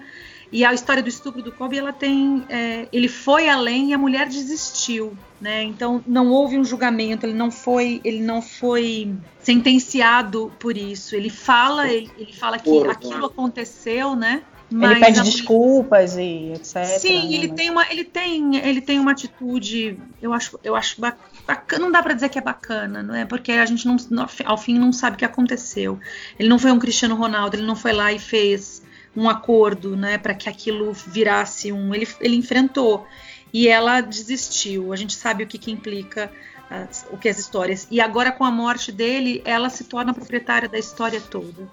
E 0.53 0.65
a 0.65 0.75
história 0.75 1.01
do 1.03 1.09
estupro 1.09 1.43
do 1.43 1.53
Kobe, 1.53 1.79
ela 1.79 1.93
tem, 1.93 2.45
é, 2.49 2.89
ele 2.93 3.07
foi 3.07 3.49
além 3.49 3.91
e 3.91 3.95
a 3.95 3.99
mulher 3.99 4.29
desistiu, 4.29 5.17
né? 5.41 5.63
Então 5.63 6.03
não 6.07 6.29
houve 6.33 6.59
um 6.59 6.65
julgamento, 6.65 7.25
ele 7.25 7.35
não 7.35 7.53
foi, 7.53 8.01
ele 8.03 8.21
não 8.21 8.43
foi 8.43 9.15
sentenciado 9.39 10.53
por 10.59 10.77
isso. 10.77 11.15
Ele 11.15 11.31
fala, 11.31 11.89
ele, 11.89 12.11
ele 12.19 12.33
fala 12.33 12.59
que 12.59 12.65
Por- 12.69 12.91
aquilo 12.91 13.27
aconteceu, 13.27 14.17
né? 14.17 14.43
Ele 14.73 15.01
pede 15.01 15.21
a- 15.21 15.23
desculpas 15.23 16.17
e 16.17 16.53
etc. 16.55 16.85
Sim, 17.01 17.29
né, 17.29 17.35
ele 17.35 17.49
mas- 17.49 17.57
tem 17.57 17.71
uma, 17.71 17.91
ele 17.91 18.05
tem, 18.05 18.57
ele 18.57 18.81
tem 18.81 18.99
uma 19.01 19.11
atitude, 19.13 19.99
eu 20.23 20.33
acho, 20.33 20.59
eu 20.63 20.77
acho 20.77 21.01
ba- 21.01 21.17
bacana, 21.47 21.83
não 21.85 21.91
dá 21.91 22.03
pra 22.03 22.15
dizer 22.15 22.29
que 22.29 22.39
é 22.39 22.43
bacana, 22.43 23.03
não 23.03 23.15
é? 23.15 23.25
Porque 23.25 23.51
a 23.53 23.67
gente 23.67 23.87
não, 23.87 23.97
ao 24.45 24.57
fim 24.59 24.79
não 24.79 24.93
sabe 24.93 25.17
o 25.17 25.19
que 25.19 25.25
aconteceu. 25.25 25.99
Ele 26.39 26.49
não 26.49 26.59
foi 26.59 26.71
um 26.71 26.79
Cristiano 26.79 27.15
Ronaldo, 27.17 27.57
ele 27.57 27.67
não 27.67 27.75
foi 27.77 27.93
lá 27.93 28.13
e 28.13 28.19
fez 28.19 28.83
um 29.17 29.29
acordo, 29.29 29.97
né, 29.97 30.19
para 30.19 30.35
que 30.35 30.49
aquilo 30.49 30.93
virasse 30.93 31.73
um, 31.73 31.93
ele, 31.93 32.07
ele 32.21 32.37
enfrentou 32.37 33.07
e 33.53 33.67
ela 33.67 34.01
desistiu. 34.01 34.93
A 34.93 34.97
gente 34.97 35.15
sabe 35.15 35.43
o 35.43 35.47
que, 35.49 35.59
que 35.59 35.73
implica 35.73 36.31
as- 36.71 37.05
o 37.11 37.17
que 37.19 37.29
as 37.29 37.37
histórias. 37.41 37.89
E 37.91 38.01
agora 38.01 38.31
com 38.31 38.45
a 38.45 38.51
morte 38.53 38.93
dele, 38.93 39.43
ela 39.45 39.69
se 39.69 39.83
torna 39.83 40.15
proprietária 40.15 40.69
da 40.69 40.79
história 40.79 41.21
toda. 41.21 41.69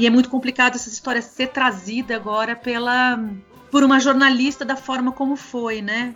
E 0.00 0.06
é 0.06 0.10
muito 0.10 0.30
complicado 0.30 0.76
essa 0.76 0.88
história 0.88 1.20
ser 1.20 1.48
trazida 1.48 2.16
agora 2.16 2.56
pela 2.56 3.22
por 3.70 3.84
uma 3.84 4.00
jornalista 4.00 4.64
da 4.64 4.74
forma 4.74 5.12
como 5.12 5.36
foi, 5.36 5.82
né? 5.82 6.14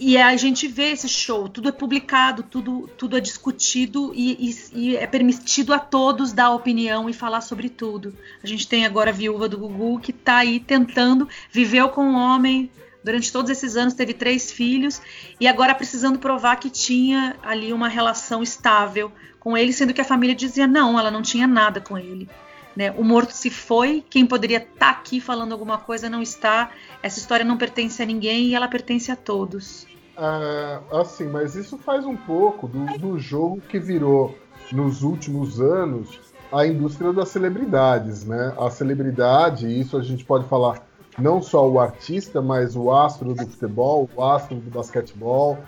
E 0.00 0.16
a 0.16 0.34
gente 0.34 0.66
vê 0.66 0.92
esse 0.92 1.06
show, 1.10 1.46
tudo 1.46 1.68
é 1.68 1.72
publicado, 1.72 2.42
tudo, 2.42 2.88
tudo 2.96 3.14
é 3.18 3.20
discutido 3.20 4.12
e, 4.14 4.48
e- 4.48 4.56
e 4.72 4.96
é 4.96 5.06
permitido 5.06 5.74
a 5.74 5.78
todos 5.78 6.32
dar 6.32 6.52
opinião 6.52 7.10
e 7.10 7.12
falar 7.12 7.42
sobre 7.42 7.68
tudo. 7.68 8.14
A 8.42 8.46
gente 8.46 8.66
tem 8.66 8.86
agora 8.86 9.10
a 9.10 9.12
viúva 9.12 9.46
do 9.46 9.58
Gugu 9.58 10.00
que 10.00 10.10
está 10.10 10.38
aí 10.38 10.58
tentando, 10.58 11.28
viveu 11.50 11.90
com 11.90 12.02
um 12.02 12.14
homem 12.16 12.70
durante 13.04 13.30
todos 13.30 13.50
esses 13.50 13.76
anos, 13.76 13.92
teve 13.92 14.14
três 14.14 14.50
filhos 14.50 15.02
e 15.38 15.46
agora 15.46 15.74
precisando 15.74 16.18
provar 16.18 16.56
que 16.56 16.70
tinha 16.70 17.36
ali 17.42 17.74
uma 17.74 17.88
relação 17.88 18.42
estável 18.42 19.12
com 19.38 19.54
ele, 19.54 19.72
sendo 19.74 19.92
que 19.92 20.00
a 20.00 20.04
família 20.04 20.34
dizia 20.34 20.66
não, 20.66 20.98
ela 20.98 21.10
não 21.10 21.20
tinha 21.20 21.46
nada 21.46 21.78
com 21.78 21.98
ele. 21.98 22.26
Né? 22.76 22.90
O 22.92 23.04
morto 23.04 23.32
se 23.32 23.50
foi, 23.50 24.04
quem 24.08 24.26
poderia 24.26 24.58
estar 24.58 24.90
aqui 24.90 25.20
falando 25.20 25.52
alguma 25.52 25.78
coisa 25.78 26.08
não 26.08 26.22
está. 26.22 26.70
Essa 27.02 27.18
história 27.18 27.44
não 27.44 27.56
pertence 27.56 28.02
a 28.02 28.06
ninguém 28.06 28.46
e 28.46 28.54
ela 28.54 28.68
pertence 28.68 29.10
a 29.10 29.16
todos. 29.16 29.86
Ah, 30.16 30.80
assim, 30.92 31.26
mas 31.26 31.54
isso 31.54 31.78
faz 31.78 32.04
um 32.04 32.16
pouco 32.16 32.68
do, 32.68 32.98
do 32.98 33.18
jogo 33.18 33.60
que 33.60 33.78
virou 33.78 34.36
nos 34.70 35.02
últimos 35.02 35.60
anos 35.60 36.20
a 36.52 36.66
indústria 36.66 37.12
das 37.12 37.30
celebridades, 37.30 38.24
né? 38.24 38.54
A 38.58 38.68
celebridade, 38.68 39.66
isso 39.66 39.96
a 39.96 40.02
gente 40.02 40.24
pode 40.24 40.46
falar 40.46 40.86
não 41.18 41.40
só 41.40 41.68
o 41.68 41.80
artista, 41.80 42.42
mas 42.42 42.76
o 42.76 42.90
astro 42.90 43.34
do 43.34 43.46
futebol, 43.46 44.08
o 44.14 44.22
astro 44.22 44.56
do 44.56 44.70
basquetebol, 44.70 45.58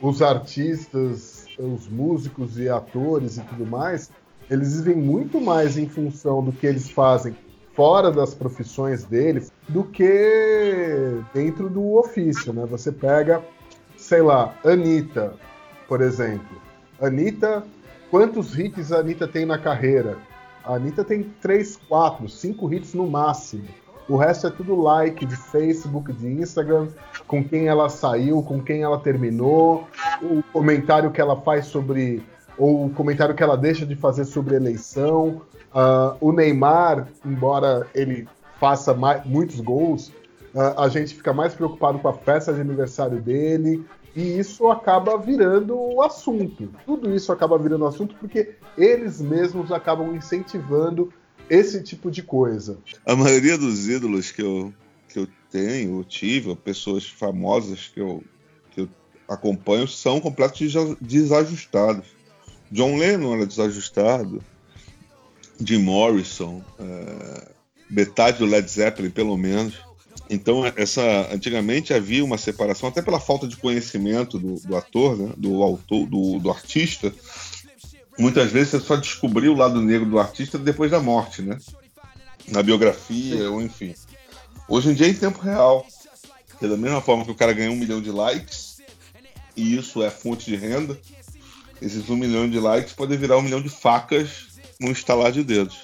os 0.00 0.22
artistas, 0.22 1.46
os 1.58 1.86
músicos 1.88 2.58
e 2.58 2.68
atores 2.68 3.36
e 3.36 3.42
tudo 3.42 3.66
mais, 3.66 4.10
eles 4.50 4.80
vivem 4.80 5.00
muito 5.00 5.40
mais 5.40 5.78
em 5.78 5.88
função 5.88 6.42
do 6.42 6.52
que 6.52 6.66
eles 6.66 6.90
fazem 6.90 7.36
fora 7.74 8.10
das 8.10 8.34
profissões 8.34 9.04
deles 9.04 9.52
do 9.68 9.84
que 9.84 11.22
dentro 11.32 11.70
do 11.70 11.96
ofício, 11.96 12.52
né? 12.52 12.66
Você 12.66 12.90
pega, 12.90 13.42
sei 13.96 14.20
lá, 14.20 14.54
Anitta, 14.64 15.34
por 15.88 16.00
exemplo. 16.00 16.60
Anitta, 17.00 17.64
quantos 18.10 18.58
hits 18.58 18.92
a 18.92 18.98
Anitta 18.98 19.26
tem 19.26 19.46
na 19.46 19.56
carreira? 19.56 20.18
A 20.64 20.74
Anitta 20.74 21.04
tem 21.04 21.22
3, 21.40 21.76
4, 21.88 22.28
5 22.28 22.74
hits 22.74 22.92
no 22.92 23.08
máximo. 23.08 23.68
O 24.08 24.16
resto 24.16 24.48
é 24.48 24.50
tudo 24.50 24.74
like 24.74 25.24
de 25.24 25.36
Facebook, 25.36 26.12
de 26.12 26.26
Instagram, 26.26 26.88
com 27.28 27.44
quem 27.44 27.68
ela 27.68 27.88
saiu, 27.88 28.42
com 28.42 28.60
quem 28.60 28.82
ela 28.82 28.98
terminou, 28.98 29.86
o 30.20 30.42
comentário 30.52 31.12
que 31.12 31.20
ela 31.20 31.40
faz 31.40 31.66
sobre. 31.66 32.20
Ou 32.60 32.86
o 32.86 32.90
comentário 32.90 33.34
que 33.34 33.42
ela 33.42 33.56
deixa 33.56 33.86
de 33.86 33.96
fazer 33.96 34.26
sobre 34.26 34.54
eleição. 34.54 35.40
Ah, 35.72 36.14
o 36.20 36.30
Neymar, 36.30 37.08
embora 37.24 37.88
ele 37.94 38.28
faça 38.60 38.92
mai- 38.92 39.22
muitos 39.24 39.58
gols, 39.60 40.12
ah, 40.54 40.84
a 40.84 40.88
gente 40.88 41.14
fica 41.14 41.32
mais 41.32 41.54
preocupado 41.54 41.98
com 41.98 42.08
a 42.08 42.12
festa 42.12 42.52
de 42.52 42.60
aniversário 42.60 43.20
dele. 43.20 43.82
E 44.14 44.38
isso 44.38 44.68
acaba 44.68 45.16
virando 45.16 45.78
o 45.78 46.02
assunto. 46.02 46.68
Tudo 46.84 47.14
isso 47.14 47.32
acaba 47.32 47.56
virando 47.56 47.86
assunto 47.86 48.14
porque 48.16 48.56
eles 48.76 49.20
mesmos 49.20 49.70
acabam 49.72 50.14
incentivando 50.14 51.12
esse 51.48 51.82
tipo 51.82 52.10
de 52.10 52.22
coisa. 52.22 52.76
A 53.06 53.14
maioria 53.16 53.56
dos 53.56 53.88
ídolos 53.88 54.32
que 54.32 54.42
eu, 54.42 54.72
que 55.08 55.18
eu 55.20 55.28
tenho, 55.50 56.00
eu 56.00 56.04
tive, 56.04 56.54
pessoas 56.56 57.08
famosas 57.08 57.88
que 57.94 58.00
eu, 58.00 58.22
que 58.72 58.80
eu 58.82 58.88
acompanho, 59.28 59.86
são 59.86 60.20
completamente 60.20 60.64
desa- 60.64 60.96
desajustados. 61.00 62.19
John 62.70 62.96
Lennon 62.96 63.34
era 63.34 63.46
desajustado, 63.46 64.42
Jim 65.60 65.78
Morrison, 65.78 66.62
é, 66.78 67.48
metade 67.90 68.38
do 68.38 68.46
Led 68.46 68.70
Zeppelin, 68.70 69.10
pelo 69.10 69.36
menos. 69.36 69.74
Então, 70.28 70.64
essa 70.76 71.02
antigamente 71.32 71.92
havia 71.92 72.24
uma 72.24 72.38
separação, 72.38 72.88
até 72.88 73.02
pela 73.02 73.18
falta 73.18 73.48
de 73.48 73.56
conhecimento 73.56 74.38
do, 74.38 74.54
do 74.60 74.76
ator, 74.76 75.16
né, 75.16 75.32
do 75.36 75.62
autor, 75.62 76.06
do, 76.06 76.38
do 76.38 76.50
artista. 76.50 77.12
Muitas 78.16 78.52
vezes 78.52 78.70
você 78.70 78.80
só 78.80 78.96
descobriu 78.96 79.52
o 79.52 79.56
lado 79.56 79.82
negro 79.82 80.08
do 80.08 80.20
artista 80.20 80.56
depois 80.56 80.90
da 80.90 81.00
morte, 81.00 81.42
né? 81.42 81.58
Na 82.48 82.62
biografia, 82.62 83.50
ou 83.50 83.60
enfim. 83.60 83.94
Hoje 84.68 84.90
em 84.90 84.94
dia 84.94 85.06
é 85.06 85.10
em 85.10 85.14
tempo 85.14 85.40
real. 85.40 85.84
Que 86.58 86.68
da 86.68 86.76
mesma 86.76 87.00
forma 87.00 87.24
que 87.24 87.30
o 87.30 87.34
cara 87.34 87.52
ganha 87.52 87.70
um 87.70 87.76
milhão 87.76 88.00
de 88.00 88.10
likes, 88.10 88.80
e 89.56 89.76
isso 89.76 90.02
é 90.02 90.10
fonte 90.10 90.44
de 90.44 90.56
renda, 90.56 90.98
esses 91.80 92.08
um 92.10 92.16
milhão 92.16 92.48
de 92.48 92.58
likes 92.58 92.92
podem 92.92 93.16
virar 93.16 93.38
um 93.38 93.42
milhão 93.42 93.60
de 93.60 93.68
facas 93.68 94.48
num 94.80 94.90
estalar 94.90 95.32
de 95.32 95.42
dedos. 95.42 95.82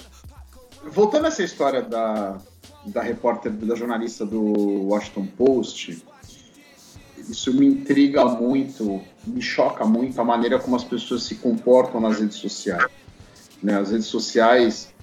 Voltando 0.84 1.24
a 1.24 1.28
essa 1.28 1.42
história 1.42 1.82
da, 1.82 2.38
da 2.86 3.02
repórter, 3.02 3.52
da 3.52 3.74
jornalista 3.74 4.24
do 4.24 4.40
Washington 4.88 5.26
Post, 5.26 6.04
isso 7.28 7.52
me 7.52 7.66
intriga 7.66 8.24
muito, 8.24 9.00
me 9.26 9.42
choca 9.42 9.84
muito 9.84 10.20
a 10.20 10.24
maneira 10.24 10.58
como 10.58 10.76
as 10.76 10.84
pessoas 10.84 11.24
se 11.24 11.36
comportam 11.36 12.00
nas 12.00 12.20
redes 12.20 12.36
sociais. 12.36 12.90
Né? 13.62 13.76
As 13.78 13.90
redes 13.90 14.06
sociais 14.06 14.94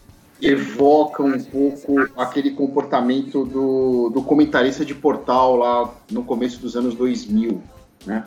evocam 0.42 1.28
um 1.28 1.44
pouco 1.44 1.96
aquele 2.18 2.52
comportamento 2.52 3.46
do, 3.46 4.10
do 4.10 4.24
comentarista 4.24 4.86
de 4.86 4.94
portal 4.94 5.56
lá 5.56 5.94
no 6.12 6.24
começo 6.24 6.60
dos 6.60 6.76
anos 6.76 6.96
2000. 6.96 7.62
Né? 8.06 8.26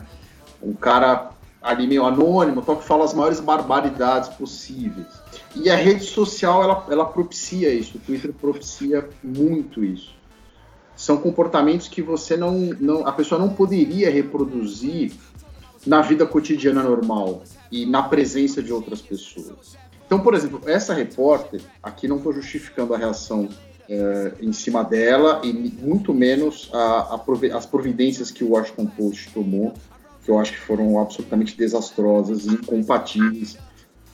Um 0.61 0.73
cara 0.73 1.31
ali 1.67 1.85
meio 1.85 2.05
anônimo, 2.05 2.63
só 2.63 2.75
que 2.75 2.83
fala 2.85 3.03
as 3.03 3.13
maiores 3.13 3.39
barbaridades 3.39 4.29
possíveis. 4.29 5.07
E 5.55 5.69
a 5.69 5.75
rede 5.75 6.03
social, 6.03 6.63
ela, 6.63 6.85
ela 6.89 7.05
propicia 7.05 7.73
isso, 7.73 7.97
o 7.97 7.99
Twitter 7.99 8.31
propicia 8.33 9.07
muito 9.23 9.83
isso. 9.83 10.15
São 10.95 11.17
comportamentos 11.17 11.87
que 11.87 12.01
você 12.01 12.35
não, 12.37 12.53
não, 12.79 13.05
a 13.05 13.11
pessoa 13.11 13.39
não 13.39 13.49
poderia 13.49 14.09
reproduzir 14.09 15.11
na 15.85 16.01
vida 16.01 16.25
cotidiana 16.25 16.81
normal 16.81 17.43
e 17.71 17.85
na 17.85 18.01
presença 18.03 18.63
de 18.63 18.73
outras 18.73 19.01
pessoas. 19.01 19.77
Então, 20.05 20.19
por 20.19 20.33
exemplo, 20.33 20.61
essa 20.65 20.93
repórter, 20.93 21.61
aqui 21.83 22.07
não 22.07 22.17
estou 22.17 22.33
justificando 22.33 22.93
a 22.93 22.97
reação 22.97 23.49
é, 23.89 24.33
em 24.41 24.51
cima 24.51 24.83
dela 24.83 25.39
e 25.45 25.53
muito 25.53 26.13
menos 26.13 26.69
a- 26.73 27.15
a 27.15 27.17
provi- 27.17 27.51
as 27.51 27.65
providências 27.65 28.29
que 28.31 28.43
o 28.43 28.49
Washington 28.51 28.85
Post 28.87 29.29
tomou, 29.33 29.73
que 30.27 30.31
eu 30.31 30.37
acho 30.37 30.51
que 30.51 30.59
foram 30.59 30.99
absolutamente 30.99 31.55
desastrosas 31.55 32.43
e 32.43 32.49
incompatíveis 32.49 33.57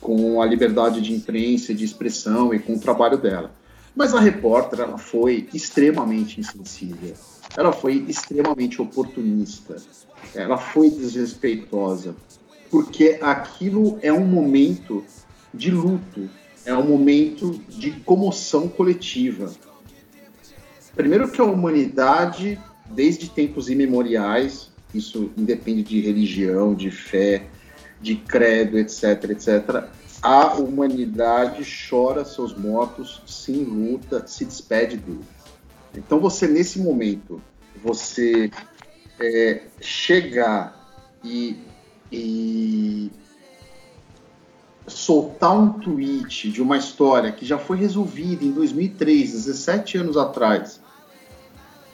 com 0.00 0.40
a 0.40 0.46
liberdade 0.46 1.00
de 1.00 1.12
imprensa 1.12 1.72
e 1.72 1.74
de 1.74 1.84
expressão 1.84 2.54
e 2.54 2.60
com 2.60 2.74
o 2.74 2.78
trabalho 2.78 3.18
dela. 3.18 3.50
Mas 3.96 4.14
a 4.14 4.20
repórter 4.20 4.78
ela 4.78 4.96
foi 4.96 5.48
extremamente 5.52 6.38
insensível, 6.38 7.14
ela 7.56 7.72
foi 7.72 8.04
extremamente 8.06 8.80
oportunista, 8.80 9.74
ela 10.36 10.56
foi 10.56 10.88
desrespeitosa, 10.88 12.14
porque 12.70 13.18
aquilo 13.20 13.98
é 14.00 14.12
um 14.12 14.24
momento 14.24 15.04
de 15.52 15.72
luto, 15.72 16.30
é 16.64 16.72
um 16.76 16.86
momento 16.86 17.60
de 17.68 17.90
comoção 17.90 18.68
coletiva. 18.68 19.52
Primeiro 20.94 21.28
que 21.28 21.40
a 21.40 21.44
humanidade, 21.44 22.56
desde 22.88 23.28
tempos 23.28 23.68
imemoriais, 23.68 24.72
isso 24.94 25.30
independe 25.36 25.82
de 25.82 26.00
religião, 26.00 26.74
de 26.74 26.90
fé, 26.90 27.46
de 28.00 28.16
credo, 28.16 28.78
etc, 28.78 29.30
etc, 29.30 29.88
a 30.22 30.54
humanidade 30.54 31.62
chora 31.88 32.24
seus 32.24 32.56
mortos, 32.56 33.22
se 33.26 33.52
enluta, 33.52 34.26
se 34.26 34.44
despede 34.44 34.96
deles. 34.96 35.26
Então 35.94 36.18
você, 36.18 36.46
nesse 36.46 36.78
momento, 36.78 37.42
você 37.82 38.50
é, 39.20 39.62
chegar 39.80 40.98
e, 41.22 41.58
e 42.10 43.10
soltar 44.86 45.56
um 45.56 45.72
tweet 45.74 46.50
de 46.50 46.62
uma 46.62 46.76
história 46.76 47.32
que 47.32 47.44
já 47.44 47.58
foi 47.58 47.76
resolvida 47.76 48.44
em 48.44 48.52
2003, 48.52 49.32
17 49.32 49.98
anos 49.98 50.16
atrás, 50.16 50.80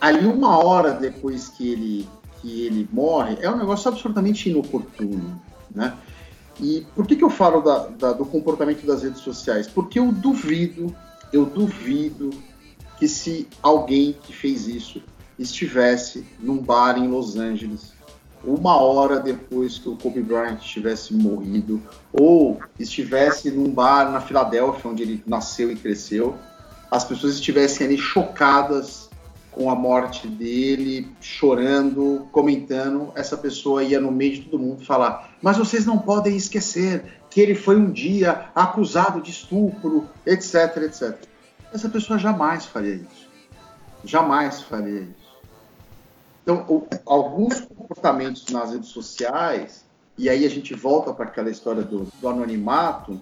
ali 0.00 0.26
uma 0.26 0.58
hora 0.58 0.92
depois 0.92 1.48
que 1.48 1.72
ele, 1.72 2.08
que 2.40 2.64
ele 2.66 2.88
morre, 2.92 3.36
é 3.40 3.50
um 3.50 3.56
negócio 3.56 3.88
absolutamente 3.88 4.48
inoportuno, 4.48 5.40
né? 5.74 5.94
E 6.58 6.86
por 6.94 7.06
que, 7.06 7.16
que 7.16 7.24
eu 7.24 7.30
falo 7.30 7.60
da- 7.62 7.86
da- 7.88 8.12
do 8.12 8.24
comportamento 8.24 8.84
das 8.84 9.02
redes 9.02 9.20
sociais? 9.20 9.66
Porque 9.66 9.98
eu 9.98 10.12
duvido, 10.12 10.94
eu 11.32 11.46
duvido 11.46 12.30
que 12.98 13.08
se 13.08 13.48
alguém 13.62 14.14
que 14.22 14.32
fez 14.32 14.66
isso 14.68 15.02
estivesse 15.38 16.26
num 16.38 16.58
bar 16.58 16.98
em 16.98 17.08
Los 17.08 17.36
Angeles 17.36 17.92
uma 18.42 18.76
hora 18.76 19.20
depois 19.20 19.78
que 19.78 19.88
o 19.88 19.96
Kobe 19.96 20.22
Bryant 20.22 20.58
tivesse 20.60 21.12
morrido, 21.12 21.80
ou 22.10 22.58
estivesse 22.78 23.50
num 23.50 23.70
bar 23.70 24.10
na 24.10 24.20
Filadélfia, 24.20 24.90
onde 24.90 25.02
ele 25.02 25.22
nasceu 25.26 25.70
e 25.70 25.76
cresceu, 25.76 26.36
as 26.90 27.04
pessoas 27.04 27.34
estivessem 27.34 27.86
ali 27.86 27.98
chocadas 27.98 29.09
com 29.52 29.70
a 29.70 29.74
morte 29.74 30.28
dele, 30.28 31.08
chorando, 31.20 32.28
comentando, 32.30 33.12
essa 33.14 33.36
pessoa 33.36 33.82
ia 33.82 34.00
no 34.00 34.10
meio 34.12 34.34
de 34.34 34.42
todo 34.42 34.62
mundo 34.62 34.84
falar: 34.84 35.34
Mas 35.42 35.56
vocês 35.56 35.84
não 35.84 35.98
podem 35.98 36.36
esquecer 36.36 37.04
que 37.28 37.40
ele 37.40 37.54
foi 37.54 37.76
um 37.76 37.90
dia 37.90 38.48
acusado 38.54 39.20
de 39.20 39.30
estupro, 39.30 40.08
etc, 40.26 40.76
etc. 40.84 41.16
Essa 41.72 41.88
pessoa 41.88 42.18
jamais 42.18 42.64
faria 42.66 42.94
isso. 42.94 43.28
Jamais 44.04 44.62
faria 44.62 45.00
isso. 45.00 45.30
Então, 46.42 46.64
o- 46.68 46.86
alguns 47.06 47.60
comportamentos 47.60 48.46
nas 48.50 48.72
redes 48.72 48.88
sociais, 48.88 49.84
e 50.18 50.28
aí 50.28 50.44
a 50.44 50.50
gente 50.50 50.74
volta 50.74 51.12
para 51.12 51.26
aquela 51.26 51.50
história 51.50 51.82
do, 51.82 52.08
do 52.20 52.28
anonimato, 52.28 53.20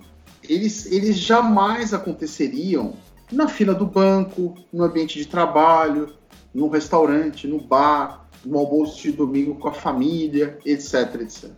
eles, 0.48 0.86
eles 0.86 1.18
jamais 1.18 1.92
aconteceriam 1.92 2.94
na 3.30 3.48
fila 3.48 3.74
do 3.74 3.86
banco, 3.86 4.54
no 4.72 4.84
ambiente 4.84 5.18
de 5.18 5.26
trabalho, 5.26 6.12
no 6.54 6.68
restaurante, 6.68 7.46
no 7.46 7.60
bar, 7.60 8.26
no 8.44 8.58
almoço 8.58 9.02
de 9.02 9.12
domingo 9.12 9.54
com 9.56 9.68
a 9.68 9.72
família, 9.72 10.58
etc, 10.64 11.20
etc. 11.20 11.50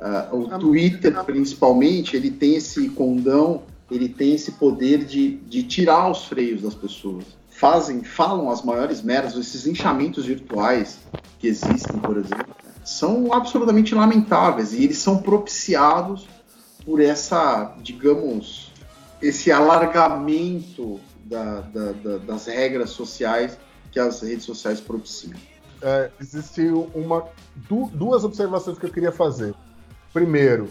Ah, 0.00 0.28
o 0.32 0.48
Ah, 0.50 0.58
Twitter, 0.58 1.24
principalmente, 1.24 2.16
ele 2.16 2.30
tem 2.30 2.56
esse 2.56 2.88
condão, 2.90 3.62
ele 3.90 4.08
tem 4.08 4.34
esse 4.34 4.52
poder 4.52 5.04
de, 5.04 5.36
de 5.36 5.62
tirar 5.62 6.10
os 6.10 6.24
freios 6.24 6.62
das 6.62 6.74
pessoas. 6.74 7.24
Fazem, 7.48 8.04
falam 8.04 8.50
as 8.50 8.62
maiores 8.62 9.00
merdas, 9.00 9.34
esses 9.36 9.64
linchamentos 9.64 10.26
virtuais 10.26 10.98
que 11.38 11.46
existem, 11.46 11.98
por 12.00 12.18
exemplo, 12.18 12.54
são 12.84 13.32
absolutamente 13.32 13.94
lamentáveis 13.94 14.72
e 14.72 14.84
eles 14.84 14.98
são 14.98 15.18
propiciados 15.18 16.28
por 16.84 17.00
essa, 17.00 17.74
digamos, 17.82 18.65
esse 19.22 19.50
alargamento 19.50 21.00
da- 21.24 21.60
da- 21.62 21.92
da- 21.92 22.18
das 22.18 22.46
regras 22.46 22.90
sociais 22.90 23.58
que 23.90 23.98
as 23.98 24.20
redes 24.20 24.44
sociais 24.44 24.80
propiciam. 24.80 25.34
é, 25.82 26.10
existe 26.18 26.62
uma, 26.94 27.24
du- 27.68 27.90
duas 27.92 28.24
observações 28.24 28.78
que 28.78 28.86
eu 28.86 28.90
queria 28.90 29.12
fazer. 29.12 29.54
Primeiro, 30.10 30.70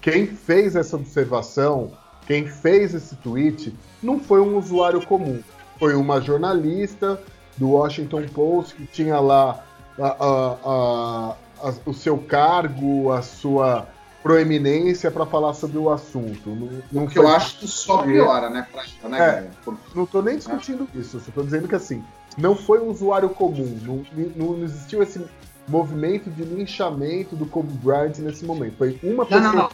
quem 0.00 0.26
fez 0.26 0.74
essa 0.74 0.96
observação, 0.96 1.92
quem 2.26 2.46
fez 2.48 2.94
esse 2.94 3.14
tweet, 3.16 3.74
não 4.02 4.18
foi 4.18 4.40
um 4.40 4.56
usuário 4.56 5.04
comum. 5.04 5.42
Foi 5.78 5.94
uma 5.94 6.22
jornalista 6.22 7.20
do 7.58 7.72
Washington 7.72 8.26
Post 8.28 8.74
que 8.76 8.86
tinha 8.86 9.20
lá 9.20 9.62
a- 9.98 10.16
a- 10.24 11.36
a- 11.68 11.74
o 11.84 11.92
seu 11.92 12.16
cargo, 12.16 13.12
a 13.12 13.20
sua 13.20 13.86
proeminência 14.26 15.08
para 15.10 15.24
falar 15.24 15.54
sobre 15.54 15.78
o 15.78 15.88
assunto. 15.88 16.50
Não, 16.50 16.68
não 16.90 17.04
O 17.04 17.08
que 17.08 17.18
eu 17.18 17.28
acho 17.28 17.58
que 17.60 17.68
só 17.68 18.02
piora, 18.02 18.50
né, 18.50 18.66
Prática, 18.72 19.08
né, 19.08 19.18
É. 19.20 19.50
Porque 19.64 19.80
não 19.94 20.02
estou 20.04 20.22
nem 20.22 20.36
discutindo 20.36 20.88
isso, 20.94 21.18
eu 21.18 21.20
só 21.20 21.30
tô 21.30 21.42
dizendo 21.42 21.68
que 21.68 21.74
assim, 21.76 22.02
não 22.36 22.56
foi 22.56 22.80
um 22.80 22.88
usuário 22.90 23.28
comum, 23.30 23.78
não, 23.82 24.04
não 24.34 24.64
existiu 24.64 25.00
esse 25.02 25.24
movimento 25.68 26.28
de 26.30 26.42
linchamento 26.42 27.36
do 27.36 27.46
Kobe 27.46 27.72
Bryant 27.74 28.18
nesse 28.18 28.44
momento. 28.44 28.76
Foi 28.78 28.98
uma 29.02 29.18
Não, 29.22 29.26
pessoa. 29.26 29.42
não, 29.42 29.54
não. 29.54 29.70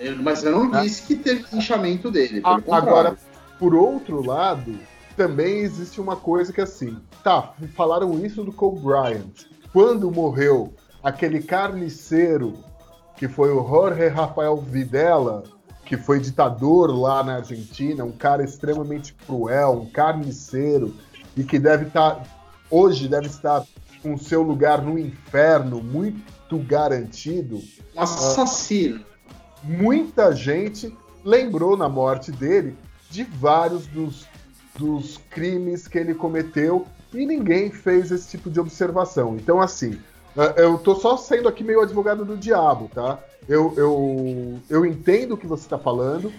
Eu- 0.00 0.16
mas 0.16 0.42
eu 0.44 0.50
não 0.50 0.74
Ah. 0.74 0.80
disse 0.82 1.02
que 1.02 1.14
teve 1.14 1.44
linchamento 1.52 2.10
dele. 2.10 2.40
A- 2.42 2.50
Pelo 2.56 2.62
contrário. 2.62 2.88
Agora, 2.88 3.16
por 3.58 3.74
outro 3.74 4.24
lado, 4.24 4.78
também 5.16 5.60
existe 5.60 6.00
uma 6.00 6.16
coisa 6.16 6.52
que 6.52 6.60
assim, 6.60 6.96
tá, 7.24 7.52
falaram 7.76 8.12
isso 8.24 8.42
do 8.44 8.52
Kobe 8.52 8.80
Bryant. 8.80 9.46
Quando 9.72 10.10
morreu 10.10 10.74
aquele 11.02 11.40
carniceiro 11.42 12.54
que 13.16 13.28
foi 13.28 13.50
o 13.50 13.66
Jorge 13.66 14.08
Rafael 14.08 14.56
Videla, 14.56 15.44
que 15.84 15.96
foi 15.96 16.20
ditador 16.20 16.90
lá 16.90 17.22
na 17.22 17.36
Argentina, 17.36 18.04
um 18.04 18.12
cara 18.12 18.44
extremamente 18.44 19.14
cruel, 19.26 19.82
um 19.82 19.90
carniceiro, 19.90 20.94
e 21.36 21.44
que 21.44 21.58
deve 21.58 21.86
estar, 21.86 22.22
hoje 22.70 23.08
deve 23.08 23.26
estar 23.26 23.64
com 24.02 24.16
seu 24.16 24.42
lugar 24.42 24.82
no 24.82 24.98
inferno 24.98 25.82
muito 25.82 26.58
garantido 26.58 27.60
Um 27.94 28.00
assassino. 28.00 29.04
muita 29.62 30.34
gente 30.34 30.96
lembrou 31.24 31.76
na 31.76 31.88
morte 31.88 32.30
dele 32.30 32.76
de 33.10 33.24
vários 33.24 33.86
dos, 33.86 34.26
dos 34.78 35.18
crimes 35.30 35.88
que 35.88 35.98
ele 35.98 36.14
cometeu 36.14 36.86
e 37.12 37.24
ninguém 37.26 37.70
fez 37.70 38.10
esse 38.10 38.28
tipo 38.28 38.50
de 38.50 38.60
observação. 38.60 39.36
Então, 39.36 39.60
assim, 39.60 39.98
eu 40.56 40.78
tô 40.78 40.94
só 40.94 41.16
sendo 41.16 41.48
aqui 41.48 41.64
meio 41.64 41.80
advogado 41.80 42.24
do 42.24 42.36
diabo, 42.36 42.90
tá? 42.94 43.18
Eu, 43.48 43.72
eu, 43.76 44.58
eu 44.68 44.84
entendo 44.84 45.32
o 45.32 45.36
que 45.36 45.46
você 45.46 45.64
está 45.64 45.78
falando, 45.78 46.32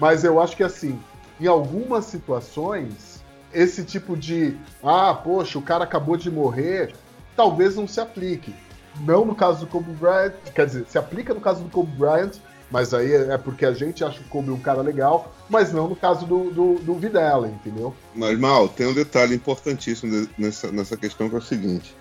mas 0.00 0.24
eu 0.24 0.40
acho 0.40 0.56
que, 0.56 0.62
assim, 0.62 0.98
em 1.40 1.46
algumas 1.46 2.06
situações, 2.06 3.22
esse 3.52 3.84
tipo 3.84 4.16
de, 4.16 4.56
ah, 4.82 5.14
poxa, 5.14 5.58
o 5.58 5.62
cara 5.62 5.84
acabou 5.84 6.16
de 6.16 6.30
morrer, 6.30 6.94
talvez 7.36 7.76
não 7.76 7.86
se 7.86 8.00
aplique. 8.00 8.54
Não 9.00 9.24
no 9.24 9.34
caso 9.34 9.60
do 9.60 9.66
Kobe 9.66 9.92
Bryant, 9.92 10.32
quer 10.54 10.66
dizer, 10.66 10.86
se 10.88 10.96
aplica 10.96 11.34
no 11.34 11.40
caso 11.40 11.62
do 11.62 11.70
Kobe 11.70 11.90
Bryant, 11.96 12.32
mas 12.70 12.94
aí 12.94 13.12
é 13.12 13.36
porque 13.36 13.66
a 13.66 13.72
gente 13.72 14.04
acha 14.04 14.20
o 14.20 14.24
Kobe 14.24 14.50
um 14.50 14.58
cara 14.58 14.82
legal, 14.82 15.32
mas 15.48 15.72
não 15.72 15.88
no 15.88 15.96
caso 15.96 16.26
do, 16.26 16.50
do, 16.50 16.74
do 16.76 16.94
Videla, 16.94 17.48
entendeu? 17.48 17.94
Mas, 18.14 18.38
Mal, 18.38 18.68
tem 18.68 18.86
um 18.86 18.94
detalhe 18.94 19.34
importantíssimo 19.34 20.28
nessa, 20.38 20.72
nessa 20.72 20.96
questão 20.96 21.28
que 21.28 21.34
é 21.34 21.38
o 21.38 21.42
seguinte. 21.42 21.94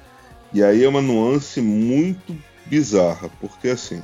E 0.54 0.64
aí 0.64 0.84
é 0.84 0.88
uma 0.88 1.02
nuance 1.02 1.60
muito 1.62 2.38
bizarra, 2.66 3.30
porque 3.42 3.70
assim, 3.70 4.02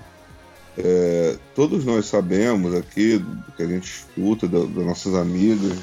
é, 0.78 1.38
todos 1.56 1.86
nós 1.86 2.06
sabemos 2.08 2.74
aqui, 2.74 3.18
do 3.18 3.52
que 3.56 3.64
a 3.64 3.68
gente 3.68 3.92
escuta, 3.92 4.48
da- 4.48 4.60
das 4.60 4.86
nossas 4.86 5.14
amigas, 5.14 5.78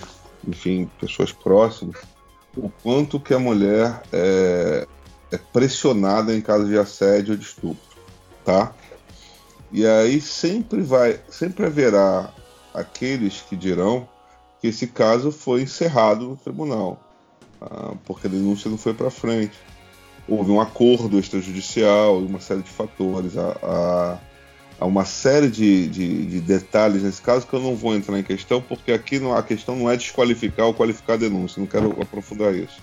enfim, 0.47 0.91
pessoas 1.01 1.33
próximas, 1.33 1.97
o 2.57 2.69
quanto 2.83 3.21
que 3.21 3.35
a 3.35 3.39
mulher 3.39 4.03
é, 4.13 4.87
é 5.31 5.39
pressionada 5.39 6.35
em 6.35 6.41
caso 6.41 6.67
de 6.67 6.79
assédio 6.79 7.33
ou 7.33 7.39
de 7.39 7.45
estupro, 7.45 7.81
tá? 8.45 8.75
E 9.71 9.87
aí 9.87 10.21
sempre 10.21 10.83
vai, 10.83 11.21
sempre 11.29 11.67
haverá 11.67 12.33
aqueles 12.73 13.41
que 13.43 13.57
dirão 13.57 14.09
que 14.61 14.69
esse 14.69 14.87
caso 14.87 15.31
foi 15.31 15.63
encerrado 15.63 16.29
no 16.29 16.37
tribunal, 16.37 16.99
ah, 17.61 17.95
porque 18.07 18.27
a 18.27 18.31
denúncia 18.31 18.71
não 18.71 18.79
foi 18.79 18.95
para 18.95 19.11
frente. 19.11 19.57
Houve 20.29 20.51
um 20.51 20.61
acordo 20.61 21.19
extrajudicial 21.19 22.19
uma 22.19 22.41
série 22.41 22.63
de 22.63 22.71
fatores. 22.71 23.37
A, 23.39 24.19
uma 24.81 25.05
série 25.05 25.49
de, 25.49 25.87
de, 25.89 26.27
de 26.27 26.41
detalhes 26.41 27.03
nesse 27.03 27.23
caso 27.23 27.47
que 27.47 27.55
eu 27.55 27.61
não 27.61 27.75
vou 27.75 27.95
entrar 27.95 28.19
em 28.19 28.23
questão, 28.23 28.61
porque 28.61 28.93
aqui 28.93 29.19
não, 29.19 29.35
a 29.35 29.43
questão 29.43 29.75
não 29.77 29.91
é 29.91 29.97
desqualificar 29.97 30.67
ou 30.67 30.75
qualificar 30.75 31.15
a 31.15 31.19
denúncia, 31.19 31.61
não 31.61 31.67
quero 31.67 31.91
aprofundar 32.03 32.55
isso. 32.55 32.83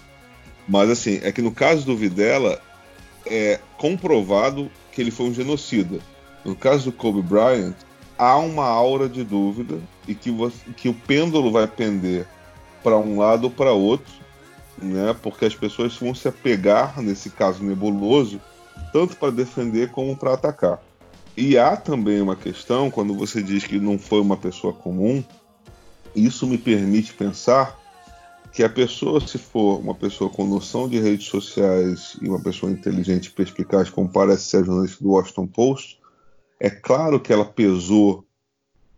Mas 0.68 0.90
assim, 0.90 1.20
é 1.22 1.32
que 1.32 1.42
no 1.42 1.52
caso 1.52 1.86
do 1.86 1.96
Videla, 1.96 2.60
é 3.26 3.60
comprovado 3.78 4.72
que 4.92 5.02
ele 5.02 5.12
foi 5.12 5.28
um 5.28 5.34
genocida. 5.34 6.00
No 6.44 6.56
caso 6.56 6.86
do 6.86 6.92
Kobe 6.92 7.22
Bryant, 7.22 7.76
há 8.18 8.38
uma 8.38 8.66
aura 8.66 9.08
de 9.08 9.24
dúvida 9.24 9.80
e 10.08 10.16
que, 10.16 10.32
você- 10.32 10.72
que 10.76 10.90
o 10.90 10.94
pêndulo 10.94 11.52
vai 11.52 11.68
pender 11.68 12.26
para 12.82 12.98
um 12.98 13.20
lado 13.20 13.46
ou 13.46 13.52
para 13.52 13.72
outro, 13.72 14.12
né? 14.82 15.16
Porque 15.22 15.46
as 15.46 15.56
pessoas 15.56 15.96
vão 15.98 16.14
se 16.14 16.28
apegar 16.28 17.02
nesse 17.02 17.30
caso 17.30 17.64
nebuloso 17.64 18.40
tanto 18.92 19.16
para 19.18 19.32
defender 19.32 19.92
como 19.92 20.16
para 20.16 20.34
atacar. 20.34 20.82
E 21.36 21.58
há 21.58 21.76
também 21.76 22.22
uma 22.22 22.36
questão 22.36 22.92
quando 22.92 23.14
você 23.14 23.42
diz 23.42 23.66
que 23.66 23.80
não 23.80 23.98
foi 23.98 24.22
uma 24.22 24.38
pessoa 24.38 24.72
comum, 24.72 25.24
isso 26.16 26.46
me 26.46 26.58
permite 26.58 27.14
pensar 27.14 27.80
que 28.52 28.64
a 28.64 28.70
pessoa, 28.70 29.20
se 29.20 29.40
for 29.40 29.80
uma 29.80 29.96
pessoa 29.96 30.30
com 30.30 30.46
noção 30.46 30.88
de 30.88 31.00
redes 31.00 31.26
sociais 31.26 32.16
e 32.22 32.30
uma 32.30 32.40
pessoa 32.40 32.72
inteligente 32.72 33.28
e 33.28 33.32
perspicaz, 33.32 33.90
como 33.90 34.08
parece 34.08 34.44
ser 34.44 34.58
a 34.58 34.64
jornalista 34.64 35.04
do 35.04 35.10
Washington 35.10 35.48
Post, 35.48 36.00
é 36.60 36.70
claro 36.70 37.20
que 37.20 37.34
ela 37.34 37.46
pesou 37.46 38.24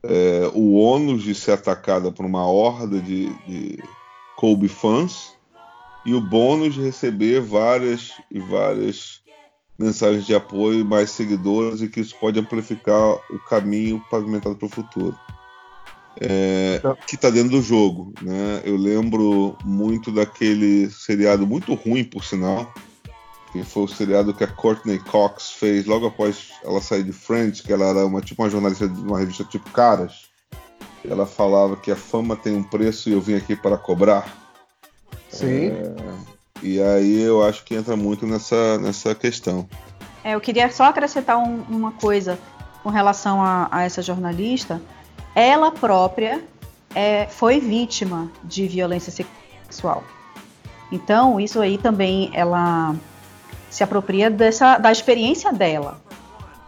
é, 0.03 0.51
o 0.53 0.73
ônus 0.73 1.23
de 1.23 1.33
ser 1.33 1.53
atacada 1.53 2.11
por 2.11 2.25
uma 2.25 2.45
horda 2.45 2.99
de, 2.99 3.33
de 3.45 3.81
Kobe 4.35 4.67
fãs 4.67 5.34
e 6.05 6.13
o 6.13 6.21
bônus 6.21 6.75
de 6.75 6.81
receber 6.81 7.41
várias 7.41 8.11
e 8.29 8.39
várias 8.39 9.21
mensagens 9.77 10.25
de 10.25 10.33
apoio 10.33 10.79
e 10.79 10.83
mais 10.83 11.09
seguidores 11.09 11.81
e 11.81 11.87
que 11.87 11.99
isso 11.99 12.15
pode 12.19 12.39
amplificar 12.39 13.15
o 13.29 13.39
caminho 13.49 14.01
pavimentado 14.09 14.55
para 14.55 14.65
o 14.65 14.69
futuro. 14.69 15.17
É, 16.17 16.79
que 17.05 17.15
está 17.15 17.29
dentro 17.29 17.49
do 17.49 17.61
jogo, 17.61 18.13
né? 18.21 18.61
Eu 18.63 18.77
lembro 18.77 19.57
muito 19.65 20.13
daquele 20.13 20.89
seriado 20.89 21.45
muito 21.45 21.73
ruim, 21.73 22.05
por 22.05 22.23
sinal, 22.23 22.73
que 23.51 23.63
foi 23.63 23.83
o 23.83 23.87
seriado 23.87 24.33
que 24.33 24.43
a 24.43 24.47
Courtney 24.47 24.99
Cox 24.99 25.51
fez 25.51 25.85
logo 25.85 26.07
após 26.07 26.51
ela 26.63 26.79
sair 26.79 27.03
de 27.03 27.11
Friends, 27.11 27.59
que 27.59 27.73
ela 27.73 27.85
era 27.87 28.05
uma 28.05 28.21
tipo 28.21 28.41
uma 28.41 28.49
jornalista 28.49 28.87
de 28.87 29.01
uma 29.01 29.19
revista 29.19 29.43
tipo 29.43 29.69
Caras. 29.71 30.29
Ela 31.03 31.25
falava 31.25 31.75
que 31.75 31.91
a 31.91 31.95
fama 31.97 32.37
tem 32.37 32.55
um 32.55 32.63
preço 32.63 33.09
e 33.09 33.13
eu 33.13 33.19
vim 33.19 33.35
aqui 33.35 33.53
para 33.53 33.77
cobrar. 33.77 34.44
Sim. 35.29 35.71
E 36.63 36.81
aí 36.81 37.21
eu 37.21 37.43
acho 37.43 37.63
que 37.63 37.75
entra 37.75 37.95
muito 37.95 38.25
nessa, 38.25 38.77
nessa 38.77 39.13
questão. 39.13 39.67
É, 40.23 40.33
eu 40.35 40.41
queria 40.41 40.71
só 40.71 40.85
acrescentar 40.85 41.37
um- 41.37 41.63
uma 41.69 41.91
coisa 41.91 42.39
com 42.81 42.89
relação 42.89 43.41
a, 43.41 43.67
a 43.71 43.83
essa 43.83 44.01
jornalista. 44.01 44.81
Ela 45.35 45.71
própria 45.71 46.43
é, 46.93 47.27
foi 47.27 47.59
vítima 47.59 48.31
de 48.43 48.67
violência 48.67 49.11
sexual. 49.11 50.03
Então, 50.91 51.39
isso 51.39 51.59
aí 51.59 51.77
também 51.77 52.31
ela 52.33 52.95
se 53.69 53.83
apropria 53.83 54.29
dessa, 54.29 54.77
da 54.77 54.91
experiência 54.91 55.51
dela. 55.51 55.99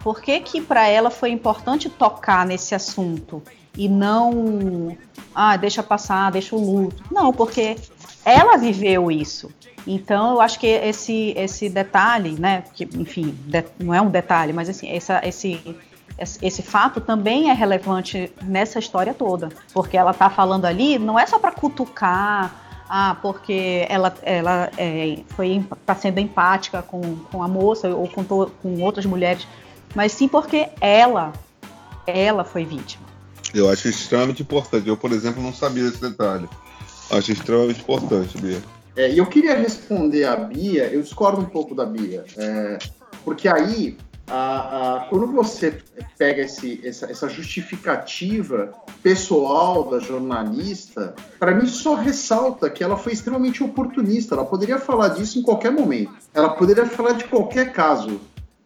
Por 0.01 0.21
que 0.21 0.39
que 0.41 0.61
para 0.61 0.88
ela 0.88 1.09
foi 1.09 1.29
importante 1.31 1.89
tocar 1.89 2.45
nesse 2.45 2.75
assunto 2.75 3.41
e 3.75 3.88
não, 3.88 4.97
ah, 5.33 5.55
deixa 5.55 5.81
passar, 5.81 6.31
deixa 6.31 6.55
o 6.55 6.59
luto? 6.59 7.03
Não, 7.11 7.31
porque 7.31 7.77
ela 8.30 8.57
viveu 8.57 9.09
isso. 9.09 9.49
Então, 9.86 10.32
eu 10.34 10.41
acho 10.41 10.59
que 10.59 10.67
esse, 10.67 11.34
esse 11.38 11.69
detalhe, 11.69 12.32
né, 12.38 12.63
que, 12.73 12.84
enfim, 12.95 13.34
de- 13.45 13.63
não 13.80 13.93
é 13.93 14.01
um 14.01 14.09
detalhe, 14.09 14.51
mas 14.51 14.67
assim, 14.67 14.89
essa, 14.89 15.21
esse, 15.25 15.78
esse, 16.41 16.61
fato 16.61 16.99
também 16.99 17.49
é 17.49 17.53
relevante 17.53 18.30
nessa 18.43 18.80
história 18.80 19.13
toda, 19.13 19.47
porque 19.73 19.95
ela 19.95 20.13
tá 20.13 20.30
falando 20.30 20.65
ali, 20.65 20.99
não 20.99 21.17
é 21.17 21.25
só 21.25 21.39
para 21.39 21.51
cutucar, 21.53 22.53
ah, 22.89 23.15
porque 23.21 23.86
ela, 23.88 24.13
ela 24.23 24.69
é, 24.78 25.19
foi 25.30 25.63
tá 25.86 25.95
sendo 25.95 26.19
empática 26.19 26.82
com, 26.82 27.15
com 27.32 27.41
a 27.41 27.47
moça 27.47 27.88
ou 27.89 28.09
com, 28.09 28.25
to- 28.25 28.51
com 28.61 28.82
outras 28.82 29.05
mulheres, 29.05 29.47
mas 29.95 30.11
sim 30.11 30.28
porque 30.28 30.67
ela, 30.82 31.32
ela 32.05 32.43
foi 32.43 32.65
vítima. 32.65 33.05
Eu 33.53 33.69
acho 33.69 33.88
extremamente 33.88 34.41
importante. 34.41 34.88
Eu, 34.89 34.97
por 34.97 35.13
exemplo, 35.13 35.41
não 35.41 35.53
sabia 35.53 35.84
desse 35.84 36.01
detalhe. 36.01 36.49
Acho 37.09 37.31
extremamente 37.31 37.81
importante, 37.81 38.37
Bia. 38.37 38.61
É, 38.95 39.11
e 39.11 39.17
eu 39.17 39.25
queria 39.25 39.55
responder 39.55 40.25
a 40.25 40.35
Bia, 40.35 40.87
eu 40.91 41.01
discordo 41.01 41.41
um 41.41 41.45
pouco 41.45 41.73
da 41.75 41.85
Bia, 41.85 42.25
é, 42.35 42.79
porque 43.23 43.47
aí, 43.47 43.95
a- 44.27 44.97
a- 44.97 44.99
quando 45.09 45.27
você 45.27 45.77
pega 46.17 46.41
esse- 46.41 46.81
essa, 46.83 47.05
essa 47.09 47.29
justificativa 47.29 48.73
pessoal 49.03 49.89
da 49.89 49.99
jornalista, 49.99 51.15
para 51.39 51.53
mim 51.55 51.67
só 51.67 51.93
ressalta 51.93 52.69
que 52.69 52.83
ela 52.83 52.97
foi 52.97 53.13
extremamente 53.13 53.63
oportunista, 53.63 54.35
ela 54.35 54.45
poderia 54.45 54.79
falar 54.79 55.09
disso 55.09 55.39
em 55.39 55.43
qualquer 55.43 55.71
momento, 55.71 56.11
ela 56.33 56.49
poderia 56.49 56.85
falar 56.87 57.13
de 57.13 57.23
qualquer 57.25 57.71
caso. 57.71 58.19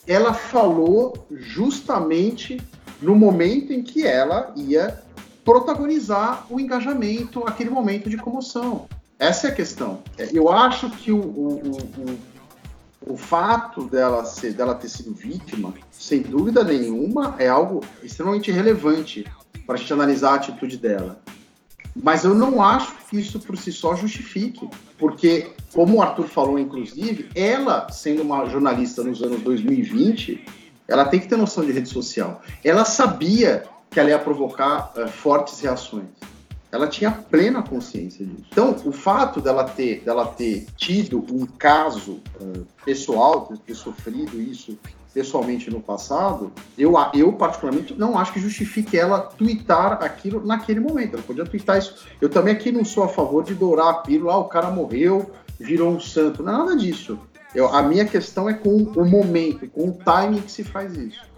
Ela 0.07 0.33
falou 0.33 1.13
justamente 1.29 2.59
no 3.01 3.15
momento 3.15 3.71
em 3.73 3.83
que 3.83 4.05
ela 4.05 4.51
ia 4.55 4.99
protagonizar 5.43 6.45
o 6.49 6.59
engajamento, 6.59 7.43
aquele 7.47 7.69
momento 7.69 8.09
de 8.09 8.17
comoção. 8.17 8.87
Essa 9.17 9.47
é 9.47 9.51
a 9.51 9.55
questão. 9.55 10.01
É, 10.17 10.29
Eu 10.31 10.49
acho 10.51 10.89
que 10.89 11.11
o, 11.11 11.17
o, 11.19 11.71
o, 13.07 13.13
o- 13.13 13.17
fato 13.17 13.83
dela, 13.85 14.25
ser, 14.25 14.53
dela 14.53 14.73
ter 14.75 14.89
sido 14.89 15.13
vítima, 15.13 15.73
sem 15.91 16.21
dúvida 16.21 16.63
nenhuma, 16.63 17.35
é 17.37 17.47
algo 17.47 17.83
extremamente 18.03 18.51
relevante 18.51 19.25
para 19.65 19.75
a 19.75 19.77
gente 19.77 19.93
analisar 19.93 20.31
a 20.31 20.35
atitude 20.35 20.77
dela. 20.77 21.19
Mas 21.95 22.23
eu 22.23 22.33
não 22.33 22.61
acho 22.63 22.93
que 23.09 23.19
isso 23.19 23.39
por 23.39 23.57
si 23.57 23.71
só 23.71 23.95
justifique, 23.95 24.67
porque, 24.97 25.51
como 25.73 25.97
o 25.97 26.01
Arthur 26.01 26.27
falou, 26.27 26.57
inclusive, 26.57 27.29
ela, 27.35 27.89
sendo 27.91 28.21
uma 28.21 28.45
jornalista 28.45 29.03
nos 29.03 29.21
anos 29.21 29.41
2020, 29.41 30.45
ela 30.87 31.05
tem 31.05 31.19
que 31.19 31.27
ter 31.27 31.35
noção 31.37 31.65
de 31.65 31.71
rede 31.71 31.89
social. 31.89 32.41
Ela 32.63 32.85
sabia 32.85 33.65
que 33.91 33.99
ela 33.99 34.09
ia 34.09 34.17
provocar 34.17 34.93
eh, 34.95 35.07
fortes 35.07 35.59
reações. 35.59 36.05
Ela 36.71 36.87
tinha 36.87 37.11
plena 37.11 37.61
consciência 37.61 38.25
disso. 38.25 38.45
Então, 38.49 38.73
o 38.85 38.91
fato 38.93 39.41
dela 39.41 39.65
ter, 39.65 39.99
dela 39.99 40.25
ter 40.25 40.65
tido 40.77 41.19
um 41.29 41.45
caso 41.45 42.21
eh, 42.39 42.61
pessoal, 42.85 43.41
ter, 43.41 43.57
ter 43.57 43.75
sofrido 43.75 44.41
isso 44.41 44.79
pessoalmente 45.13 45.69
no 45.69 45.81
passado, 45.81 46.53
eu, 46.77 46.93
eu 47.13 47.33
particularmente 47.33 47.93
não 47.95 48.17
acho 48.17 48.31
que 48.31 48.39
justifique 48.39 48.97
ela 48.97 49.19
twittar 49.19 50.01
aquilo 50.01 50.45
naquele 50.45 50.79
momento. 50.79 51.15
Ela 51.15 51.23
podia 51.23 51.43
twittar 51.43 51.77
isso. 51.77 52.07
Eu 52.21 52.29
também 52.29 52.53
aqui 52.53 52.71
não 52.71 52.85
sou 52.85 53.03
a 53.03 53.09
favor 53.09 53.43
de 53.43 53.53
dourar 53.53 53.89
a 53.89 53.93
pílula, 53.95 54.35
ah, 54.35 54.37
o 54.37 54.45
cara 54.45 54.71
morreu, 54.71 55.29
virou 55.59 55.91
um 55.91 55.99
santo. 55.99 56.41
Não 56.41 56.53
é 56.53 56.57
nada 56.59 56.77
disso. 56.77 57.19
Eu- 57.53 57.67
a 57.75 57.83
minha 57.83 58.05
questão 58.05 58.47
é 58.49 58.53
com 58.53 58.69
o 58.69 59.05
momento, 59.05 59.69
com 59.69 59.89
o 59.89 59.91
timing 59.91 60.39
que 60.39 60.51
se 60.51 60.63
faz 60.63 60.93
isso. 60.93 61.29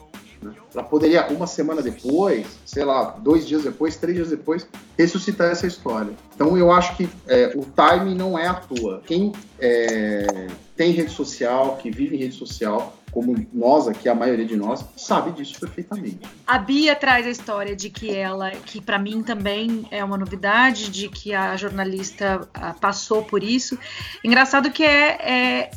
Né? 0.43 0.53
Ela 0.73 0.83
poderia, 0.83 1.27
uma 1.27 1.47
semana 1.47 1.81
depois, 1.81 2.47
sei 2.65 2.83
lá, 2.83 3.03
dois 3.03 3.47
dias 3.47 3.63
depois, 3.63 3.95
três 3.95 4.15
dias 4.15 4.29
depois, 4.29 4.67
ressuscitar 4.97 5.51
essa 5.51 5.65
história. 5.65 6.13
Então 6.35 6.57
eu 6.57 6.71
acho 6.71 6.95
que 6.95 7.09
é, 7.27 7.53
o 7.55 7.65
timing 7.65 8.15
não 8.15 8.37
é 8.37 8.47
à 8.47 8.53
toa. 8.53 9.01
Quem 9.05 9.31
é, 9.59 10.47
tem 10.75 10.91
rede 10.91 11.11
social, 11.11 11.77
que 11.77 11.89
vive 11.89 12.15
em 12.15 12.19
rede 12.19 12.35
social, 12.35 12.95
como 13.11 13.35
nós 13.53 13.87
aqui, 13.87 14.09
a 14.09 14.15
maioria 14.15 14.45
de 14.45 14.55
nós, 14.55 14.83
sabe 14.97 15.31
disso 15.31 15.59
perfeitamente. 15.59 16.19
A 16.47 16.57
Bia 16.57 16.95
traz 16.95 17.27
a 17.27 17.29
história 17.29 17.75
de 17.75 17.89
que 17.89 18.13
ela, 18.13 18.49
que 18.49 18.81
para 18.81 18.97
mim 18.97 19.21
também 19.21 19.85
é 19.91 20.03
uma 20.03 20.17
novidade, 20.17 20.89
de 20.89 21.07
que 21.09 21.33
a 21.33 21.55
jornalista 21.55 22.47
ah, 22.53 22.73
passou 22.73 23.23
por 23.23 23.43
isso. 23.43 23.77
Engraçado 24.23 24.71
que 24.71 24.83
é, 24.83 25.09
é, 25.21 25.71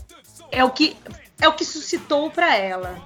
é 0.50 0.64
o 0.64 0.70
que 0.70 0.96
é 1.38 1.46
o 1.48 1.52
que 1.52 1.64
suscitou 1.64 2.30
para 2.30 2.56
ela. 2.56 2.96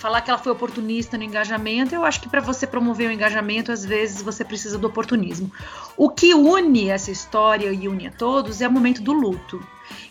Falar 0.00 0.22
que 0.22 0.30
ela 0.30 0.38
foi 0.38 0.50
oportunista 0.50 1.18
no 1.18 1.24
engajamento, 1.24 1.94
eu 1.94 2.06
acho 2.06 2.22
que 2.22 2.28
para 2.28 2.40
você 2.40 2.66
promover 2.66 3.10
o 3.10 3.12
engajamento, 3.12 3.70
às 3.70 3.84
vezes 3.84 4.22
você 4.22 4.42
precisa 4.42 4.78
do 4.78 4.86
oportunismo. 4.86 5.52
O 5.94 6.08
que 6.08 6.32
une 6.32 6.88
essa 6.88 7.10
história 7.10 7.70
e 7.70 7.86
une 7.86 8.06
a 8.06 8.10
todos 8.10 8.62
é 8.62 8.66
o 8.66 8.72
momento 8.72 9.02
do 9.02 9.12
luto 9.12 9.60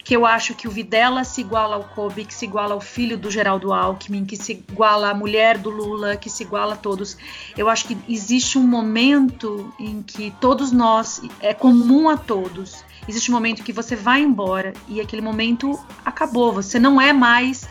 que 0.04 0.16
eu 0.16 0.26
acho 0.26 0.54
que 0.56 0.68
o 0.68 0.72
Videla 0.72 1.24
se 1.24 1.42
iguala 1.42 1.76
ao 1.76 1.84
Kobe, 1.84 2.26
que 2.26 2.34
se 2.34 2.46
iguala 2.46 2.74
ao 2.74 2.82
filho 2.82 3.18
do 3.18 3.30
Geraldo 3.30 3.72
Alckmin, 3.72 4.26
que 4.26 4.36
se 4.36 4.54
iguala 4.54 5.10
à 5.10 5.14
mulher 5.14 5.58
do 5.58 5.70
Lula, 5.70 6.18
que 6.18 6.30
se 6.30 6.44
iguala 6.44 6.74
a 6.74 6.78
todos. 6.78 7.18
Eu 7.58 7.70
acho 7.70 7.88
que 7.88 7.98
existe 8.08 8.58
um 8.58 8.68
momento 8.68 9.74
em 9.80 10.02
que 10.02 10.32
todos 10.40 10.72
nós, 10.72 11.22
é 11.40 11.54
comum 11.54 12.10
a 12.10 12.18
todos, 12.18 12.84
existe 13.08 13.32
um 13.32 13.34
momento 13.36 13.64
que 13.64 13.74
você 13.74 13.96
vai 13.96 14.22
embora 14.22 14.74
e 14.88 15.00
aquele 15.00 15.22
momento 15.22 15.80
acabou. 16.04 16.52
Você 16.54 16.80
não 16.80 17.00
é 17.00 17.14
mais, 17.14 17.68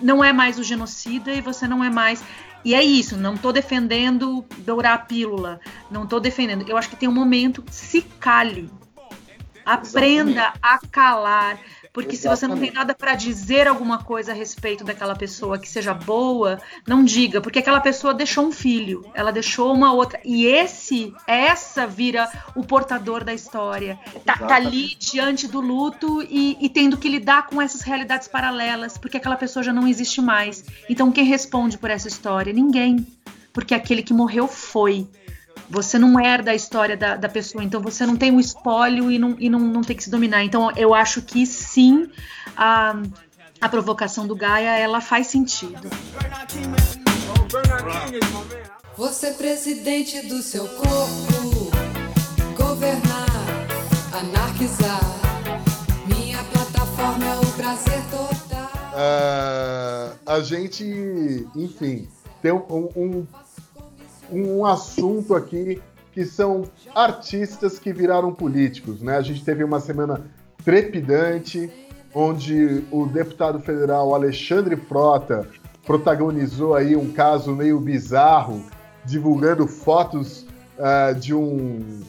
não 0.00 0.22
é 0.22 0.32
mais 0.32 0.58
o 0.58 0.62
genocida 0.62 1.32
e 1.32 1.40
você 1.40 1.66
não 1.66 1.82
é 1.82 1.90
mais. 1.90 2.22
E 2.64 2.74
é 2.74 2.84
isso, 2.84 3.16
não 3.16 3.34
estou 3.34 3.52
defendendo 3.52 4.44
dourar 4.58 4.94
a 4.94 4.98
pílula, 4.98 5.60
não 5.90 6.04
estou 6.04 6.20
defendendo. 6.20 6.68
Eu 6.68 6.76
acho 6.76 6.90
que 6.90 6.96
tem 6.96 7.08
um 7.08 7.12
momento, 7.12 7.64
se 7.70 8.02
cale, 8.02 8.70
Aprenda 9.64 10.52
a 10.62 10.78
calar. 10.90 11.58
Porque 11.92 12.16
se 12.16 12.28
você 12.28 12.46
não 12.46 12.56
tem 12.56 12.68
Exatamente. 12.68 12.74
nada 12.74 12.94
para 12.94 13.14
dizer 13.14 13.66
alguma 13.66 13.98
coisa 13.98 14.30
a 14.30 14.34
respeito 14.34 14.84
daquela 14.84 15.16
pessoa 15.16 15.58
que 15.58 15.68
seja 15.68 15.92
boa, 15.92 16.60
não 16.86 17.04
diga, 17.04 17.40
porque 17.40 17.58
aquela 17.58 17.80
pessoa 17.80 18.14
deixou 18.14 18.46
um 18.46 18.52
filho, 18.52 19.04
ela 19.12 19.32
deixou 19.32 19.74
uma 19.74 19.92
outra. 19.92 20.20
E 20.24 20.46
esse, 20.46 21.12
essa 21.26 21.86
vira 21.86 22.30
o 22.54 22.64
portador 22.64 23.24
da 23.24 23.34
história. 23.34 23.98
Tá, 24.24 24.36
tá 24.36 24.54
ali 24.54 24.94
diante 24.98 25.48
do 25.48 25.60
luto 25.60 26.22
e, 26.22 26.56
e 26.60 26.68
tendo 26.68 26.96
que 26.96 27.08
lidar 27.08 27.48
com 27.48 27.60
essas 27.60 27.80
realidades 27.82 28.28
paralelas, 28.28 28.96
porque 28.96 29.16
aquela 29.16 29.36
pessoa 29.36 29.62
já 29.62 29.72
não 29.72 29.88
existe 29.88 30.20
mais. 30.20 30.64
Então 30.88 31.10
quem 31.10 31.24
responde 31.24 31.76
por 31.76 31.90
essa 31.90 32.06
história? 32.06 32.52
Ninguém. 32.52 33.04
Porque 33.52 33.74
aquele 33.74 34.02
que 34.02 34.12
morreu 34.12 34.46
foi. 34.46 35.08
Você 35.70 36.00
não 36.00 36.18
herda 36.18 36.50
a 36.50 36.54
história 36.54 36.96
da, 36.96 37.14
da 37.14 37.28
pessoa, 37.28 37.62
então 37.62 37.80
você 37.80 38.04
não 38.04 38.16
tem 38.16 38.34
o 38.34 38.40
espólio 38.40 39.10
e, 39.10 39.18
não, 39.18 39.36
e 39.38 39.48
não, 39.48 39.60
não 39.60 39.82
tem 39.82 39.96
que 39.96 40.02
se 40.02 40.10
dominar. 40.10 40.42
Então 40.42 40.70
eu 40.76 40.92
acho 40.92 41.22
que 41.22 41.46
sim, 41.46 42.10
a, 42.56 43.00
a 43.60 43.68
provocação 43.68 44.26
do 44.26 44.34
Gaia 44.34 44.76
ela 44.76 45.00
faz 45.00 45.28
sentido. 45.28 45.88
Você 48.96 49.28
é 49.28 49.32
presidente 49.32 50.26
do 50.26 50.42
seu 50.42 50.66
corpo, 50.68 51.70
governar, 52.56 53.26
anarquizar. 54.12 55.00
Minha 56.06 56.42
plataforma 56.44 57.24
é 57.24 57.36
o 57.36 57.46
prazer 57.52 58.02
total. 58.10 58.70
Ah, 58.92 60.12
a 60.26 60.40
gente, 60.40 61.46
enfim, 61.54 62.08
tem 62.42 62.52
um, 62.52 62.88
um, 62.96 63.26
um 64.32 64.64
assunto 64.64 65.34
aqui 65.34 65.80
que 66.12 66.24
são 66.24 66.64
artistas 66.94 67.78
que 67.78 67.92
viraram 67.92 68.32
políticos, 68.34 69.00
né? 69.00 69.16
A 69.16 69.22
gente 69.22 69.44
teve 69.44 69.62
uma 69.62 69.80
semana 69.80 70.22
trepidante, 70.64 71.70
onde 72.14 72.84
o 72.90 73.06
deputado 73.06 73.60
federal 73.60 74.14
Alexandre 74.14 74.76
Frota 74.76 75.48
protagonizou 75.86 76.74
aí 76.74 76.96
um 76.96 77.12
caso 77.12 77.52
meio 77.54 77.80
bizarro, 77.80 78.64
divulgando 79.04 79.66
fotos 79.66 80.46
ah, 80.78 81.12
de 81.12 81.34
um 81.34 82.00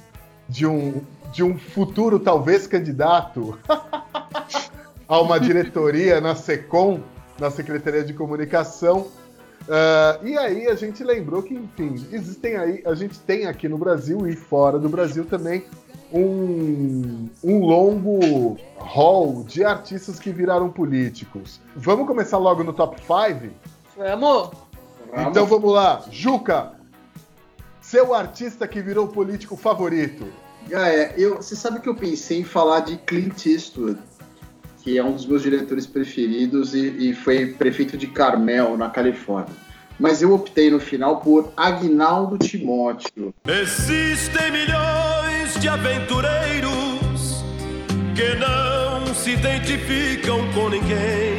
de 0.49 0.65
um 0.65 1.01
de 1.31 1.43
um 1.43 1.57
futuro 1.57 2.19
talvez 2.19 2.67
candidato 2.67 3.57
a 5.07 5.21
uma 5.21 5.39
diretoria 5.39 6.19
na 6.19 6.35
SECOM, 6.35 6.99
na 7.39 7.49
Secretaria 7.49 8.03
de 8.03 8.13
Comunicação. 8.13 9.07
Ah, 9.69 10.19
e 10.23 10.37
aí 10.37 10.67
a 10.67 10.75
gente 10.75 11.03
lembrou 11.03 11.43
que, 11.43 11.53
enfim, 11.53 12.07
existem 12.11 12.57
aí, 12.57 12.83
a 12.85 12.95
gente 12.95 13.19
tem 13.19 13.45
aqui 13.45 13.67
no 13.67 13.77
Brasil 13.77 14.27
e 14.27 14.35
fora 14.35 14.79
do 14.79 14.89
Brasil 14.89 15.25
também 15.25 15.63
um, 16.11 17.29
um 17.43 17.59
longo 17.59 18.57
hall 18.77 19.43
de 19.43 19.63
artistas 19.63 20.19
que 20.19 20.31
viraram 20.31 20.69
políticos. 20.69 21.61
Vamos 21.75 22.05
começar 22.05 22.37
logo 22.37 22.63
no 22.63 22.73
top 22.73 22.97
5? 23.01 23.53
Vamos! 23.97 24.51
Então 25.27 25.45
vamos 25.45 25.73
lá. 25.73 26.03
Juca, 26.09 26.73
seu 27.81 28.13
artista 28.13 28.67
que 28.67 28.81
virou 28.81 29.07
político 29.07 29.55
favorito. 29.55 30.25
Gaia, 30.67 31.13
eu, 31.17 31.37
você 31.37 31.55
sabe 31.55 31.79
que 31.79 31.89
eu 31.89 31.95
pensei 31.95 32.39
em 32.39 32.43
falar 32.43 32.81
de 32.81 32.97
Clint 32.97 33.45
Eastwood, 33.45 33.99
que 34.81 34.97
é 34.97 35.03
um 35.03 35.13
dos 35.13 35.25
meus 35.25 35.43
diretores 35.43 35.85
preferidos 35.85 36.73
e, 36.73 37.09
e 37.09 37.13
foi 37.13 37.47
prefeito 37.47 37.97
de 37.97 38.07
Carmel, 38.07 38.77
na 38.77 38.89
Califórnia. 38.89 39.55
Mas 39.99 40.21
eu 40.21 40.33
optei 40.33 40.71
no 40.71 40.79
final 40.79 41.21
por 41.21 41.53
Agnaldo 41.55 42.37
Timóteo. 42.37 43.33
Existem 43.45 44.51
milhões 44.51 45.53
de 45.59 45.69
aventureiros 45.69 47.43
que 48.15 48.35
não 48.39 49.13
se 49.13 49.31
identificam 49.31 50.39
com 50.53 50.69
ninguém. 50.69 51.37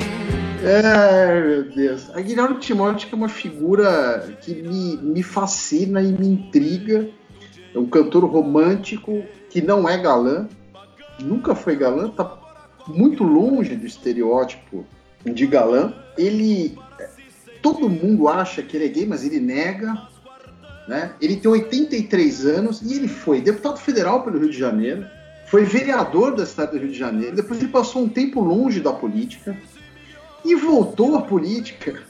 Ai, 0.64 1.42
meu 1.42 1.64
Deus. 1.64 2.08
Aguinaldo 2.10 2.54
Timóteo 2.60 3.08
é 3.10 3.16
uma 3.16 3.28
figura 3.28 4.32
que 4.40 4.54
me, 4.54 4.96
me 4.98 5.22
fascina 5.22 6.00
e 6.00 6.12
me 6.12 6.28
intriga. 6.28 7.08
É 7.74 7.78
um 7.78 7.86
cantor 7.86 8.24
romântico 8.24 9.24
que 9.50 9.60
não 9.60 9.88
é 9.88 9.98
galã, 9.98 10.46
nunca 11.18 11.54
foi 11.54 11.74
galã, 11.74 12.08
tá 12.08 12.24
muito 12.88 13.24
longe 13.24 13.76
do 13.76 13.86
estereótipo 13.86 14.84
de 15.24 15.46
galã. 15.46 15.94
Ele. 16.16 16.78
Todo 17.62 17.88
mundo 17.88 18.28
acha 18.28 18.62
que 18.62 18.76
ele 18.76 18.86
é 18.86 18.88
gay, 18.88 19.06
mas 19.06 19.24
ele 19.24 19.38
nega. 19.38 20.08
Né? 20.88 21.12
Ele 21.20 21.36
tem 21.36 21.50
83 21.50 22.46
anos 22.46 22.82
e 22.82 22.94
ele 22.94 23.06
foi 23.06 23.40
deputado 23.40 23.78
federal 23.78 24.24
pelo 24.24 24.38
Rio 24.40 24.50
de 24.50 24.58
Janeiro, 24.58 25.06
foi 25.46 25.64
vereador 25.64 26.34
da 26.34 26.44
cidade 26.44 26.72
do 26.72 26.78
Rio 26.78 26.90
de 26.90 26.98
Janeiro, 26.98 27.36
depois 27.36 27.60
ele 27.60 27.70
passou 27.70 28.02
um 28.02 28.08
tempo 28.08 28.40
longe 28.40 28.80
da 28.80 28.92
política 28.92 29.56
e 30.44 30.56
voltou 30.56 31.16
à 31.16 31.22
política. 31.22 32.02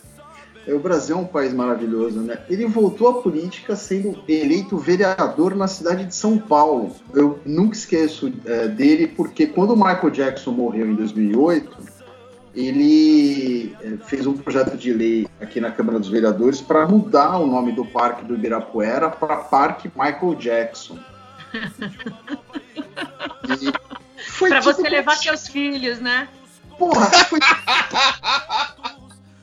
O 0.66 0.78
Brasil 0.78 1.16
é 1.16 1.18
um 1.18 1.26
país 1.26 1.52
maravilhoso, 1.52 2.20
né? 2.20 2.38
Ele 2.48 2.66
voltou 2.66 3.08
à 3.08 3.22
política 3.22 3.74
sendo 3.74 4.22
eleito 4.28 4.78
vereador 4.78 5.56
na 5.56 5.66
cidade 5.66 6.04
de 6.04 6.14
São 6.14 6.38
Paulo. 6.38 6.94
Eu 7.12 7.40
nunca 7.44 7.74
esqueço 7.76 8.32
é, 8.44 8.68
dele 8.68 9.08
porque 9.08 9.46
quando 9.46 9.72
o 9.72 9.76
Michael 9.76 10.10
Jackson 10.10 10.52
morreu 10.52 10.86
em 10.86 10.94
2008, 10.94 11.76
ele 12.54 13.74
é, 13.80 13.96
fez 14.06 14.26
um 14.26 14.34
projeto 14.34 14.76
de 14.76 14.92
lei 14.92 15.26
aqui 15.40 15.60
na 15.60 15.72
Câmara 15.72 15.98
dos 15.98 16.08
Vereadores 16.08 16.60
para 16.60 16.86
mudar 16.86 17.38
o 17.38 17.46
nome 17.46 17.72
do 17.72 17.84
Parque 17.84 18.24
do 18.24 18.34
Ibirapuera 18.34 19.10
para 19.10 19.36
Parque 19.36 19.90
Michael 19.96 20.34
Jackson. 20.36 20.98
Tido 23.46 24.62
você 24.62 24.74
como 24.74 24.88
levar 24.88 25.16
seus 25.16 25.48
filhos, 25.48 25.98
né? 25.98 26.28
Porra, 26.78 27.06
foi. 27.06 27.40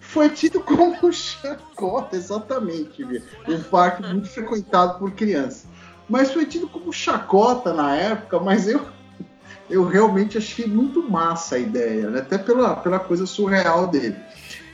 foi 0.09 0.29
tido 0.29 0.59
como 0.61 1.11
chacota, 1.13 2.15
exatamente, 2.15 3.03
viu? 3.03 3.21
um 3.47 3.61
parque 3.61 4.01
muito 4.01 4.27
frequentado 4.27 4.97
por 4.97 5.11
crianças. 5.11 5.67
Mas 6.09 6.31
foi 6.31 6.45
tido 6.45 6.67
como 6.67 6.91
chacota 6.91 7.73
na 7.73 7.95
época, 7.95 8.39
mas 8.39 8.67
eu, 8.67 8.81
eu 9.69 9.87
realmente 9.87 10.35
achei 10.35 10.65
muito 10.65 11.07
massa 11.07 11.55
a 11.55 11.59
ideia, 11.59 12.09
né? 12.09 12.19
até 12.21 12.39
pela, 12.39 12.75
pela 12.75 12.99
coisa 12.99 13.27
surreal 13.27 13.85
dele. 13.85 14.15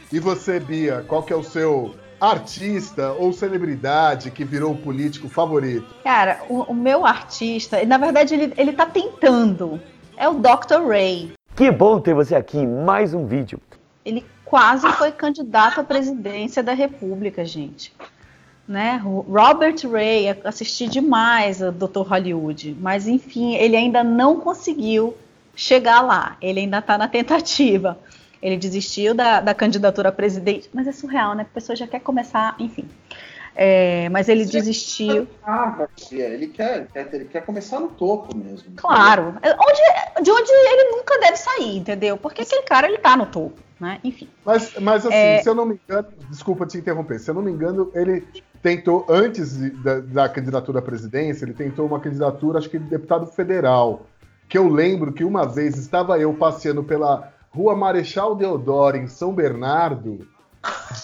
E 0.09 0.19
você, 0.19 0.57
Bia, 0.57 1.03
qual 1.05 1.21
que 1.21 1.33
é 1.33 1.36
o 1.36 1.43
seu 1.43 1.93
artista 2.19 3.11
ou 3.11 3.33
celebridade 3.33 4.31
que 4.31 4.45
virou 4.45 4.73
político 4.73 5.27
favorito? 5.27 5.93
Cara, 6.01 6.43
o, 6.47 6.61
o 6.61 6.73
meu 6.73 7.05
artista, 7.05 7.83
na 7.86 7.97
verdade, 7.97 8.33
ele, 8.33 8.53
ele 8.55 8.71
tá 8.71 8.86
tentando. 8.86 9.81
É 10.15 10.29
o 10.29 10.36
Dr. 10.36 10.88
Ray. 10.88 11.33
Que 11.57 11.69
bom 11.69 11.99
ter 11.99 12.13
você 12.13 12.36
aqui 12.36 12.57
em 12.57 12.67
mais 12.67 13.13
um 13.13 13.25
vídeo. 13.25 13.59
Ele 14.05 14.23
quase 14.45 14.87
foi 14.93 15.11
candidato 15.11 15.81
à 15.81 15.83
presidência 15.83 16.61
da 16.61 16.73
República, 16.73 17.43
gente. 17.43 17.91
Né? 18.67 19.01
O 19.03 19.19
Robert 19.21 19.75
Ray, 19.91 20.29
assisti 20.43 20.87
demais 20.87 21.61
a 21.61 21.71
Dr. 21.71 22.01
Hollywood, 22.01 22.75
mas 22.79 23.07
enfim, 23.07 23.55
ele 23.55 23.75
ainda 23.75 24.03
não 24.03 24.39
conseguiu 24.39 25.15
chegar 25.55 26.01
lá. 26.01 26.37
Ele 26.41 26.61
ainda 26.61 26.79
está 26.79 26.97
na 26.97 27.07
tentativa. 27.07 27.99
Ele 28.41 28.57
desistiu 28.57 29.13
da, 29.13 29.41
da 29.41 29.53
candidatura 29.53 30.09
a 30.09 30.11
presidente, 30.11 30.69
mas 30.73 30.87
é 30.87 30.91
surreal, 30.91 31.33
né? 31.33 31.43
A 31.43 31.53
pessoa 31.53 31.75
já 31.75 31.87
quer 31.87 31.99
começar, 31.99 32.55
enfim. 32.59 32.85
É, 33.55 34.09
mas 34.09 34.27
ele 34.27 34.43
desistiu. 34.43 35.27
Ah, 35.41 35.67
Garcia, 35.67 36.25
ele 36.25 36.47
quer, 36.47 36.87
quer, 36.87 37.09
ele 37.13 37.25
quer 37.25 37.45
começar 37.45 37.79
no 37.79 37.87
topo 37.87 38.35
mesmo. 38.35 38.73
Claro. 38.75 39.35
Onde, 39.37 40.23
de 40.23 40.29
onde 40.29 40.51
ele 40.51 40.91
nunca 40.91 41.17
deve 41.19 41.37
sair, 41.37 41.77
entendeu? 41.77 42.17
Porque 42.17 42.41
aquele 42.41 42.63
cara, 42.63 42.87
ele 42.87 42.97
tá 42.97 43.15
no 43.15 43.25
topo, 43.25 43.61
né? 43.80 43.99
Enfim. 44.03 44.28
Mas, 44.45 44.73
mas 44.80 45.05
assim, 45.05 45.15
É. 45.15 45.41
se 45.41 45.49
eu 45.49 45.55
não 45.55 45.65
me 45.65 45.80
engano, 45.88 46.07
desculpa 46.30 46.65
te 46.65 46.78
interromper, 46.78 47.19
se 47.19 47.30
eu 47.30 47.36
não 47.36 47.41
me 47.41 47.51
engano, 47.51 47.91
ele 47.93 48.26
tentou, 48.61 49.05
antes 49.09 49.57
de- 49.57 49.69
da, 49.71 49.99
da 49.99 50.30
candidatura 50.30 50.80
à 50.80 50.82
presidência, 50.82 51.45
ele 51.45 51.53
tentou 51.53 51.86
uma 51.86 51.99
candidatura, 51.99 52.57
acho 52.59 52.69
que 52.69 52.80
de 52.80 52.86
deputado 52.89 53.26
federal. 53.28 54.05
Que 54.47 54.57
eu 54.57 54.67
lembro 54.69 55.11
que 55.11 55.23
uma 55.23 55.45
vez 55.47 55.78
estava 55.78 56.19
eu 56.19 56.34
passeando 56.34 56.84
pela 56.84 57.32
Rua 57.49 57.76
Marechal 57.76 58.36
Deodoro, 58.36 58.97
em 58.97 59.07
São 59.07 59.34
Bernardo, 59.34 60.28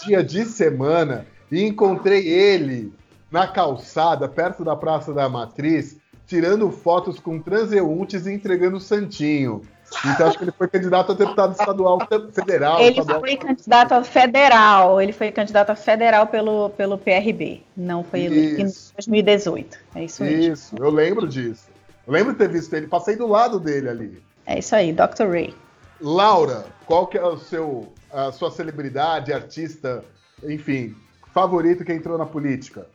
dia 0.06 0.24
de 0.24 0.46
semana, 0.46 1.26
e 1.52 1.64
encontrei 1.66 2.28
ele 2.28 2.94
na 3.32 3.48
calçada, 3.48 4.28
perto 4.28 4.64
da 4.64 4.76
Praça 4.76 5.14
da 5.14 5.28
Matriz, 5.30 5.98
tirando 6.28 6.70
fotos 6.72 7.20
com 7.20 7.40
transeuntes 7.40 8.26
e 8.26 8.34
entregando 8.34 8.80
santinho. 8.80 9.62
Então 10.06 10.28
acho 10.28 10.38
que 10.38 10.44
ele 10.44 10.52
foi 10.52 10.68
candidato 10.68 11.12
a 11.12 11.16
deputado 11.16 11.52
estadual 11.52 12.00
federal. 12.34 12.80
Ele 12.80 12.92
estadual. 12.92 13.20
foi 13.20 13.36
candidato 13.36 13.92
a 13.94 14.04
federal. 14.04 15.02
Ele 15.02 15.12
foi 15.12 15.32
candidato 15.32 15.70
a 15.70 15.76
federal 15.76 16.28
pelo, 16.28 16.70
pelo 16.72 16.98
PRB. 16.98 17.62
Não 17.76 18.04
foi 18.04 18.22
eleito 18.22 18.62
em 18.62 18.66
Isso. 18.66 18.94
2018. 18.94 19.78
É 19.96 20.04
isso 20.06 20.24
mesmo. 20.24 20.54
Isso, 20.54 20.76
eu 20.80 20.90
lembro 20.90 21.28
disso. 21.28 21.70
Eu 22.08 22.14
lembro 22.14 22.32
de 22.34 22.40
ter 22.40 22.50
visto 22.50 22.74
ele, 22.74 22.88
passei 22.88 23.16
do 23.16 23.28
lado 23.28 23.60
dele 23.60 23.90
ali. 23.90 24.24
É 24.46 24.60
isso 24.60 24.76
aí, 24.76 24.92
Dr. 24.92 25.28
Ray. 25.30 25.56
Laura, 26.00 26.66
qual 26.86 27.06
que 27.06 27.18
é 27.18 27.24
o 27.24 27.38
seu, 27.38 27.94
a 28.12 28.32
sua 28.32 28.50
celebridade, 28.50 29.32
artista, 29.32 30.04
enfim, 30.44 30.96
favorito 31.32 31.86
que 31.86 31.94
entrou 31.94 32.18
na 32.18 32.26
política? 32.26 32.88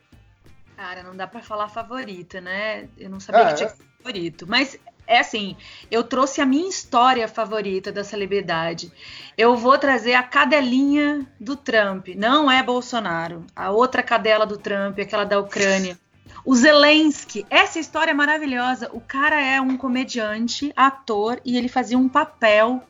Cara, 0.75 1.01
não 1.03 1.15
dá 1.15 1.25
pra 1.25 1.41
falar 1.41 1.69
favorito, 1.69 2.39
né? 2.41 2.87
Eu 2.97 3.09
não 3.09 3.19
sabia 3.19 3.41
É, 3.41 3.47
que 3.47 3.53
tinha 3.55 3.73
favorito. 3.97 4.45
Mas 4.47 4.77
é 5.07 5.19
assim, 5.19 5.55
eu 5.89 6.03
trouxe 6.03 6.41
a 6.41 6.45
minha 6.45 6.69
história 6.69 7.27
favorita 7.27 7.91
da 7.91 8.03
celebridade. 8.03 8.91
Eu 9.37 9.55
vou 9.55 9.77
trazer 9.77 10.13
a 10.13 10.23
cadelinha 10.23 11.25
do 11.39 11.55
Trump. 11.55 12.09
Não 12.09 12.51
é 12.51 12.61
Bolsonaro. 12.61 13.45
A 13.55 13.71
outra 13.71 14.03
cadela 14.03 14.45
do 14.45 14.57
Trump, 14.57 14.99
aquela 14.99 15.23
da 15.23 15.39
Ucrânia. 15.39 15.97
O 16.43 16.55
Zelensky. 16.55 17.45
Essa 17.49 17.79
história 17.79 18.11
é 18.11 18.13
maravilhosa. 18.13 18.89
O 18.91 18.99
cara 18.99 19.41
é 19.41 19.61
um 19.61 19.77
comediante, 19.77 20.73
ator, 20.75 21.39
e 21.45 21.57
ele 21.57 21.69
fazia 21.69 21.97
um 21.97 22.09
papel 22.09 22.83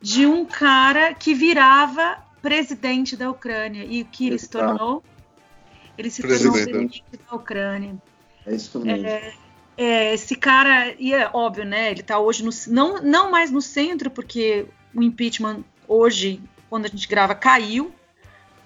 de 0.00 0.26
um 0.26 0.46
cara 0.46 1.12
que 1.12 1.34
virava 1.34 2.18
presidente 2.40 3.16
da 3.16 3.30
Ucrânia. 3.30 3.84
E 3.84 4.02
o 4.02 4.06
que 4.06 4.28
ele 4.28 4.38
se 4.38 4.48
tornou? 4.48 5.02
Ele 5.98 6.10
se 6.10 6.22
tornou 6.22 6.52
Presidente. 6.52 7.02
presidente 7.02 7.04
da 7.28 7.36
Ucrânia. 7.36 7.96
É 8.46 8.54
isso 8.54 8.80
mesmo. 8.80 9.06
É, 9.06 9.34
é, 9.82 10.12
esse 10.12 10.36
cara, 10.36 10.94
e 10.98 11.14
é 11.14 11.30
óbvio, 11.32 11.64
né? 11.64 11.90
Ele 11.90 12.02
tá 12.02 12.18
hoje 12.18 12.44
no, 12.44 12.50
não, 12.68 13.00
não 13.02 13.30
mais 13.30 13.50
no 13.50 13.62
centro, 13.62 14.10
porque 14.10 14.66
o 14.94 15.02
impeachment 15.02 15.64
hoje, 15.88 16.38
quando 16.68 16.84
a 16.84 16.88
gente 16.88 17.08
grava, 17.08 17.34
caiu. 17.34 17.90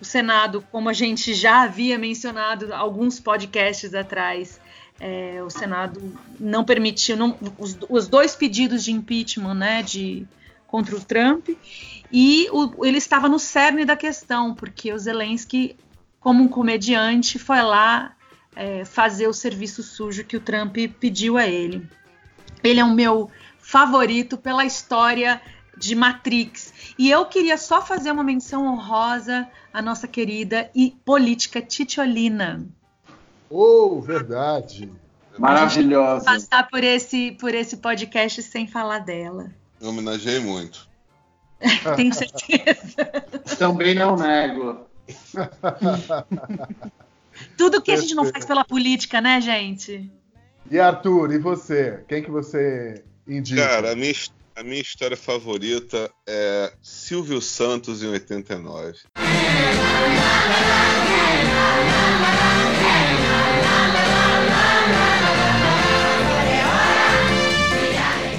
O 0.00 0.04
Senado, 0.04 0.60
como 0.72 0.88
a 0.88 0.92
gente 0.92 1.32
já 1.32 1.62
havia 1.62 1.96
mencionado 1.96 2.74
alguns 2.74 3.20
podcasts 3.20 3.94
atrás, 3.94 4.60
é, 4.98 5.40
o 5.42 5.48
Senado 5.48 6.12
não 6.38 6.64
permitiu 6.64 7.16
não- 7.16 7.38
os, 7.58 7.78
os 7.88 8.08
dois 8.08 8.34
pedidos 8.34 8.82
de 8.84 8.90
impeachment, 8.90 9.54
né, 9.54 9.82
de 9.82 10.26
contra 10.66 10.96
o 10.96 11.00
Trump, 11.00 11.48
e 12.10 12.48
o- 12.50 12.84
ele 12.84 12.98
estava 12.98 13.28
no 13.28 13.38
cerne 13.38 13.84
da 13.84 13.96
questão, 13.96 14.52
porque 14.52 14.92
o 14.92 14.98
Zelensky, 14.98 15.76
como 16.18 16.42
um 16.42 16.48
comediante, 16.48 17.38
foi 17.38 17.62
lá 17.62 18.14
é, 18.56 18.84
fazer 18.84 19.26
o 19.26 19.32
serviço 19.32 19.82
sujo 19.82 20.24
que 20.24 20.36
o 20.36 20.40
Trump 20.40 20.76
pediu 20.98 21.36
a 21.36 21.46
ele. 21.46 21.88
Ele 22.62 22.80
é 22.80 22.84
o 22.84 22.94
meu 22.94 23.30
favorito 23.58 24.36
pela 24.36 24.64
história 24.64 25.40
de 25.76 25.94
Matrix. 25.94 26.72
E 26.98 27.10
eu 27.10 27.26
queria 27.26 27.56
só 27.58 27.82
fazer 27.82 28.10
uma 28.10 28.24
menção 28.24 28.66
honrosa 28.66 29.48
à 29.72 29.82
nossa 29.82 30.06
querida 30.06 30.70
e 30.74 30.96
política 31.04 31.60
Titiolina. 31.60 32.66
Oh, 33.50 34.00
verdade. 34.00 34.90
Maravilhosa. 35.38 36.24
Passar 36.24 36.68
por 36.68 36.82
esse, 36.84 37.32
por 37.32 37.54
esse 37.54 37.76
podcast 37.78 38.42
sem 38.42 38.66
falar 38.66 39.00
dela. 39.00 39.50
Eu 39.80 39.88
homenageei 39.88 40.38
muito. 40.40 40.88
Tenho 41.96 42.14
certeza. 42.14 43.04
Também 43.58 43.94
não 43.94 44.16
nego. 44.16 44.86
Tudo 47.56 47.80
que 47.82 47.90
a 47.90 47.96
gente 47.96 48.14
não 48.14 48.24
faz 48.24 48.44
pela 48.44 48.64
política, 48.64 49.20
né, 49.20 49.40
gente? 49.40 50.10
E 50.70 50.78
Arthur, 50.78 51.32
e 51.32 51.38
você? 51.38 52.02
Quem 52.08 52.22
que 52.22 52.30
você 52.30 53.04
indica? 53.26 53.66
Cara, 53.66 53.92
a 53.92 53.96
minha, 53.96 54.14
a 54.56 54.62
minha 54.62 54.80
história 54.80 55.16
favorita 55.16 56.10
é 56.26 56.72
Silvio 56.80 57.40
Santos 57.40 58.02
em 58.02 58.06
89. 58.06 58.98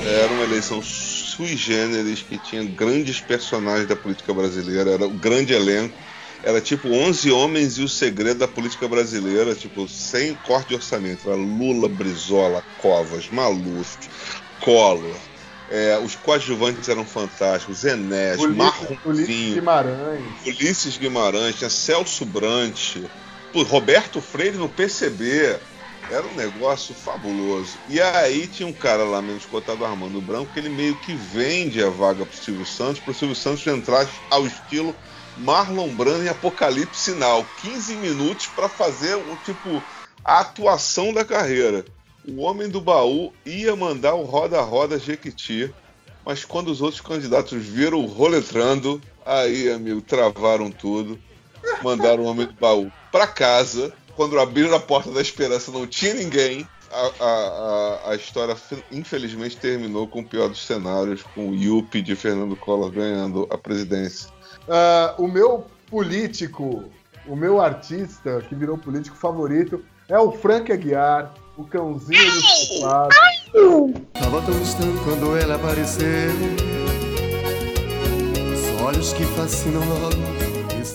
Era 0.07 0.33
uma 0.33 0.43
eleição 0.43 0.81
sui 0.81 1.57
generis 1.57 2.21
que 2.21 2.37
tinha 2.37 2.63
grandes 2.63 3.19
personagens 3.19 3.87
da 3.87 3.95
política 3.95 4.33
brasileira, 4.33 4.91
era 4.91 5.05
um 5.05 5.17
grande 5.17 5.53
elenco. 5.53 5.95
Era 6.43 6.61
tipo 6.61 6.89
11 6.89 7.31
homens 7.31 7.77
e 7.77 7.83
o 7.83 7.89
segredo 7.89 8.39
da 8.39 8.47
política 8.47 8.88
brasileira, 8.88 9.55
tipo, 9.55 9.88
sem 9.88 10.36
corte 10.36 10.69
de 10.69 10.75
orçamento. 10.75 11.27
Era 11.27 11.36
Lula, 11.36 11.89
Brizola, 11.89 12.63
Covas, 12.77 13.29
Maluf, 13.29 13.97
Collor. 14.59 15.15
É, 15.69 15.97
os 15.97 16.15
coadjuvantes 16.15 16.88
eram 16.88 17.03
fantásticos. 17.03 17.83
Enéas, 17.83 18.39
Ulisses, 18.39 18.89
Ulisses 19.03 19.25
Marronzinho, 19.25 19.55
Guimarães. 19.55 20.23
Ulisses 20.45 20.97
Guimarães, 20.97 21.55
tinha 21.55 21.69
Celso 21.69 22.25
Brant, 22.25 22.97
Roberto 23.53 24.21
Freire 24.21 24.57
no 24.57 24.69
PCB. 24.69 25.57
Era 26.11 26.23
um 26.27 26.36
negócio 26.36 26.93
fabuloso. 26.93 27.71
E 27.89 27.99
aí 27.99 28.45
tinha 28.45 28.67
um 28.67 28.73
cara 28.73 29.03
lá, 29.03 29.23
menos 29.23 29.45
cotado 29.45 29.83
Armando 29.83 30.21
Branco, 30.21 30.53
que 30.53 30.59
ele 30.59 30.69
meio 30.69 30.95
que 30.97 31.15
vende 31.15 31.83
a 31.83 31.89
vaga 31.89 32.23
pro 32.23 32.38
Silvio 32.38 32.65
Santos, 32.65 32.99
pro 32.99 33.11
Silvio 33.11 33.36
Santos 33.36 33.65
entrar 33.65 34.07
ao 34.29 34.45
estilo 34.45 34.95
Marlon 35.38 35.89
Brando 35.89 36.23
em 36.23 36.29
Apocalipse 36.29 37.11
Sinal. 37.11 37.45
15 37.61 37.95
minutos 37.95 38.47
para 38.47 38.69
fazer 38.69 39.15
o 39.15 39.38
tipo 39.45 39.81
a 40.23 40.39
atuação 40.39 41.13
da 41.13 41.23
carreira. 41.23 41.86
O 42.27 42.41
homem 42.41 42.67
do 42.67 42.81
baú 42.81 43.31
ia 43.45 43.75
mandar 43.75 44.15
o 44.15 44.23
roda-roda 44.23 44.97
Jequiti, 44.97 45.71
mas 46.25 46.43
quando 46.43 46.69
os 46.69 46.81
outros 46.81 47.01
candidatos 47.01 47.63
viram 47.63 47.99
o 47.99 48.07
roletrando, 48.07 48.99
aí, 49.23 49.69
amigo, 49.69 50.01
travaram 50.01 50.71
tudo. 50.71 51.19
Mandaram 51.83 52.23
o 52.23 52.25
homem 52.25 52.47
do 52.47 52.53
baú 52.53 52.91
para 53.11 53.27
casa. 53.27 53.93
Quando 54.15 54.39
abriram 54.39 54.73
a 54.73 54.79
porta 54.79 55.11
da 55.11 55.21
esperança, 55.21 55.71
não 55.71 55.86
tinha 55.86 56.15
ninguém. 56.15 56.67
A, 56.91 57.11
a, 57.19 57.25
a, 57.25 58.11
a 58.11 58.15
história, 58.15 58.55
infelizmente, 58.91 59.57
terminou 59.57 60.07
com 60.07 60.21
o 60.21 60.25
pior 60.25 60.47
dos 60.47 60.65
cenários, 60.65 61.21
com 61.36 61.49
o 61.49 61.55
Yuppie 61.55 62.01
de 62.01 62.15
Fernando 62.15 62.55
Collor 62.55 62.89
ganhando 62.89 63.47
a 63.51 63.57
presidência. 63.57 64.29
Ah, 64.68 65.13
o 65.18 65.28
meu 65.28 65.66
político, 65.89 66.86
o 67.28 67.36
meu 67.36 67.61
artista 67.61 68.41
que 68.47 68.55
virou 68.55 68.78
político 68.78 69.16
favorito 69.16 69.84
é 70.09 70.18
o 70.18 70.32
Frank 70.32 70.72
Aguiar, 70.72 71.34
o 71.57 71.63
cãozinho 71.63 72.32
do 72.32 72.41
teclado. 72.74 73.09
Tava 74.13 74.41
tão 74.41 74.59
distante 74.59 74.97
quando 75.03 75.38
ela 75.38 75.55
apareceu. 75.55 76.32
Os 78.53 78.82
olhos 78.82 79.13
que 79.13 79.24
fascinam 79.24 79.82
logo. 79.82 80.45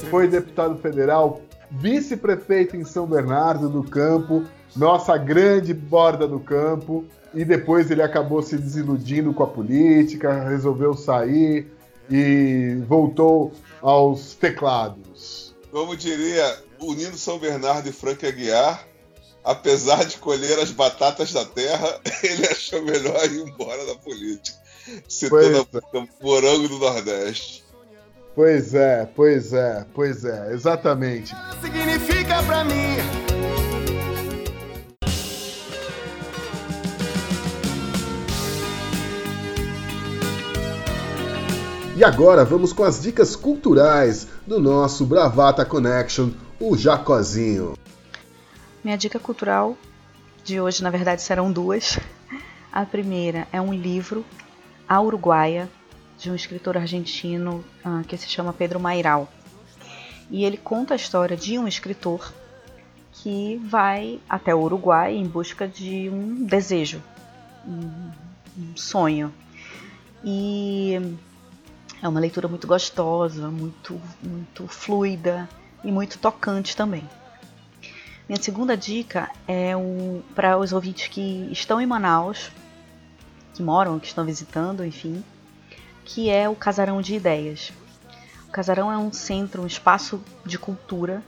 Foi 0.08 0.26
deputado 0.26 0.76
federal, 0.78 1.40
vice-prefeito 1.70 2.76
em 2.76 2.84
São 2.84 3.06
Bernardo 3.06 3.68
do 3.68 3.82
Campo, 3.82 4.44
nossa 4.74 5.16
grande 5.16 5.74
borda 5.74 6.26
do 6.26 6.40
campo, 6.40 7.04
e 7.34 7.44
depois 7.44 7.90
ele 7.90 8.02
acabou 8.02 8.42
se 8.42 8.56
desiludindo 8.56 9.32
com 9.32 9.42
a 9.42 9.46
política, 9.46 10.44
resolveu 10.48 10.94
sair 10.94 11.72
e 12.10 12.76
voltou 12.86 13.52
aos 13.80 14.34
teclados. 14.34 15.54
Como 15.70 15.96
diria 15.96 16.58
o 16.80 16.92
Nino 16.94 17.16
São 17.16 17.38
Bernardo 17.38 17.88
e 17.88 17.92
Frank 17.92 18.26
Aguiar, 18.26 18.86
apesar 19.44 20.04
de 20.04 20.18
colher 20.18 20.58
as 20.58 20.70
batatas 20.70 21.32
da 21.32 21.44
terra, 21.44 22.00
ele 22.22 22.46
achou 22.46 22.82
melhor 22.82 23.24
ir 23.26 23.48
embora 23.48 23.86
da 23.86 23.94
política. 23.94 24.58
Citando 25.08 25.58
a 25.58 25.66
música 25.72 26.14
Morango 26.20 26.68
do 26.68 26.78
Nordeste. 26.78 27.64
Pois 28.34 28.74
é, 28.74 29.06
pois 29.14 29.52
é, 29.52 29.84
pois 29.94 30.24
é, 30.24 30.52
exatamente. 30.52 31.34
Significa 31.60 32.42
pra 32.42 32.64
mim. 32.64 33.29
E 42.00 42.04
agora 42.04 42.46
vamos 42.46 42.72
com 42.72 42.82
as 42.82 43.02
dicas 43.02 43.36
culturais 43.36 44.26
do 44.46 44.58
nosso 44.58 45.04
Bravata 45.04 45.66
Connection, 45.66 46.30
o 46.58 46.74
Jacozinho. 46.74 47.74
Minha 48.82 48.96
dica 48.96 49.18
cultural 49.18 49.76
de 50.42 50.58
hoje, 50.58 50.82
na 50.82 50.88
verdade, 50.88 51.20
serão 51.20 51.52
duas. 51.52 51.98
A 52.72 52.86
primeira 52.86 53.46
é 53.52 53.60
um 53.60 53.74
livro, 53.74 54.24
A 54.88 54.98
Uruguaia, 54.98 55.68
de 56.16 56.30
um 56.30 56.34
escritor 56.34 56.78
argentino 56.78 57.62
ah, 57.84 58.00
que 58.08 58.16
se 58.16 58.30
chama 58.30 58.54
Pedro 58.54 58.80
Mairal. 58.80 59.28
E 60.30 60.42
ele 60.46 60.56
conta 60.56 60.94
a 60.94 60.96
história 60.96 61.36
de 61.36 61.58
um 61.58 61.68
escritor 61.68 62.32
que 63.12 63.60
vai 63.68 64.18
até 64.26 64.54
o 64.54 64.62
Uruguai 64.62 65.14
em 65.14 65.26
busca 65.26 65.68
de 65.68 66.08
um 66.08 66.46
desejo, 66.46 67.02
um, 67.68 68.10
um 68.58 68.74
sonho. 68.74 69.30
E 70.24 70.98
é 72.02 72.08
uma 72.08 72.20
leitura 72.20 72.48
muito 72.48 72.66
gostosa, 72.66 73.48
muito, 73.48 74.00
muito 74.22 74.66
fluida 74.66 75.48
e 75.84 75.92
muito 75.92 76.18
tocante 76.18 76.76
também. 76.76 77.08
Minha 78.28 78.40
segunda 78.40 78.76
dica 78.76 79.28
é 79.46 79.76
um, 79.76 80.22
para 80.34 80.56
os 80.56 80.72
ouvintes 80.72 81.08
que 81.08 81.48
estão 81.50 81.80
em 81.80 81.86
Manaus, 81.86 82.50
que 83.54 83.62
moram, 83.62 83.98
que 83.98 84.06
estão 84.06 84.24
visitando, 84.24 84.84
enfim, 84.84 85.24
que 86.04 86.30
é 86.30 86.48
o 86.48 86.54
Casarão 86.54 87.02
de 87.02 87.14
Ideias. 87.14 87.72
O 88.48 88.52
Casarão 88.52 88.90
é 88.90 88.96
um 88.96 89.12
centro, 89.12 89.62
um 89.62 89.66
espaço 89.66 90.22
de 90.46 90.58
cultura 90.58 91.22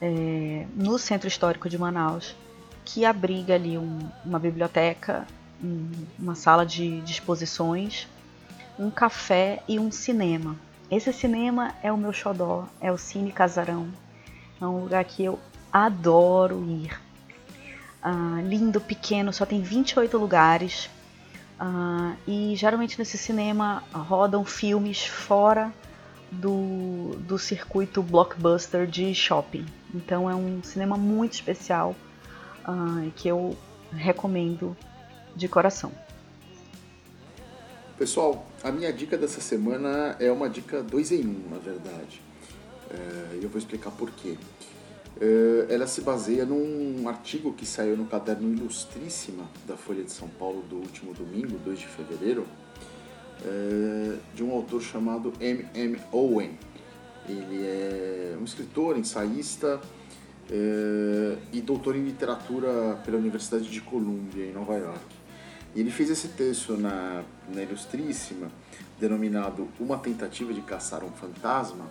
é, 0.00 0.66
no 0.74 0.98
Centro 0.98 1.28
Histórico 1.28 1.68
de 1.68 1.78
Manaus, 1.78 2.36
que 2.84 3.04
abriga 3.04 3.54
ali 3.54 3.76
um, 3.76 3.98
uma 4.24 4.38
biblioteca, 4.38 5.26
um, 5.62 5.90
uma 6.18 6.34
sala 6.34 6.64
de, 6.64 7.00
de 7.00 7.12
exposições, 7.12 8.06
um 8.78 8.90
café 8.90 9.62
e 9.66 9.78
um 9.78 9.90
cinema. 9.90 10.56
Esse 10.90 11.12
cinema 11.12 11.74
é 11.82 11.92
o 11.92 11.96
meu 11.96 12.12
xodó, 12.12 12.66
é 12.80 12.90
o 12.90 12.96
Cine 12.96 13.32
Casarão. 13.32 13.88
É 14.60 14.64
um 14.64 14.80
lugar 14.80 15.04
que 15.04 15.24
eu 15.24 15.38
adoro 15.72 16.64
ir. 16.64 16.98
Ah, 18.02 18.40
lindo, 18.42 18.80
pequeno, 18.80 19.32
só 19.32 19.44
tem 19.44 19.60
28 19.60 20.16
lugares. 20.16 20.88
Ah, 21.58 22.14
e 22.26 22.54
geralmente 22.56 22.98
nesse 22.98 23.18
cinema 23.18 23.82
rodam 23.92 24.44
filmes 24.44 25.04
fora 25.04 25.72
do, 26.30 27.16
do 27.18 27.38
circuito 27.38 28.02
blockbuster 28.02 28.86
de 28.86 29.14
shopping. 29.14 29.66
Então 29.92 30.30
é 30.30 30.34
um 30.34 30.62
cinema 30.62 30.96
muito 30.96 31.34
especial 31.34 31.94
ah, 32.64 33.06
que 33.16 33.28
eu 33.28 33.56
recomendo 33.92 34.76
de 35.34 35.48
coração. 35.48 35.92
Pessoal, 37.98 38.46
a 38.62 38.72
minha 38.72 38.92
dica 38.92 39.16
dessa 39.16 39.40
semana 39.40 40.16
é 40.18 40.30
uma 40.30 40.48
dica 40.48 40.82
2 40.82 41.12
em 41.12 41.26
1, 41.26 41.30
um, 41.30 41.50
na 41.50 41.58
verdade. 41.58 42.20
É, 42.90 43.36
E 43.36 43.44
eu 43.44 43.48
vou 43.48 43.58
explicar 43.58 43.90
por 43.90 44.10
quê. 44.10 44.36
É, 45.20 45.74
ela 45.74 45.86
se 45.86 46.00
baseia 46.00 46.44
num 46.44 47.08
artigo 47.08 47.52
que 47.52 47.66
saiu 47.66 47.96
no 47.96 48.06
caderno 48.06 48.52
Ilustríssima 48.52 49.48
da 49.66 49.76
Folha 49.76 50.02
de 50.02 50.12
São 50.12 50.28
Paulo 50.28 50.62
do 50.62 50.76
último 50.76 51.12
domingo, 51.12 51.58
2 51.58 51.78
de 51.78 51.86
fevereiro, 51.86 52.46
é, 53.44 54.16
de 54.34 54.42
um 54.42 54.52
autor 54.52 54.82
chamado 54.82 55.32
M. 55.40 55.66
M. 55.74 55.98
Owen. 56.12 56.58
Ele 57.28 57.62
é 57.62 58.36
um 58.40 58.44
escritor, 58.44 58.96
ensaísta 58.96 59.80
é, 60.50 61.36
e 61.52 61.60
doutor 61.60 61.94
em 61.94 62.02
literatura 62.02 62.96
pela 63.04 63.18
Universidade 63.18 63.68
de 63.68 63.80
Columbia, 63.80 64.46
em 64.46 64.52
Nova 64.52 64.76
York. 64.76 65.18
E 65.74 65.80
ele 65.80 65.90
fez 65.90 66.10
esse 66.10 66.28
texto 66.28 66.76
na, 66.76 67.22
na 67.54 67.62
Ilustríssima, 67.62 68.50
denominado 68.98 69.68
Uma 69.78 69.98
Tentativa 69.98 70.52
de 70.52 70.60
Caçar 70.62 71.04
um 71.04 71.10
Fantasma, 71.10 71.86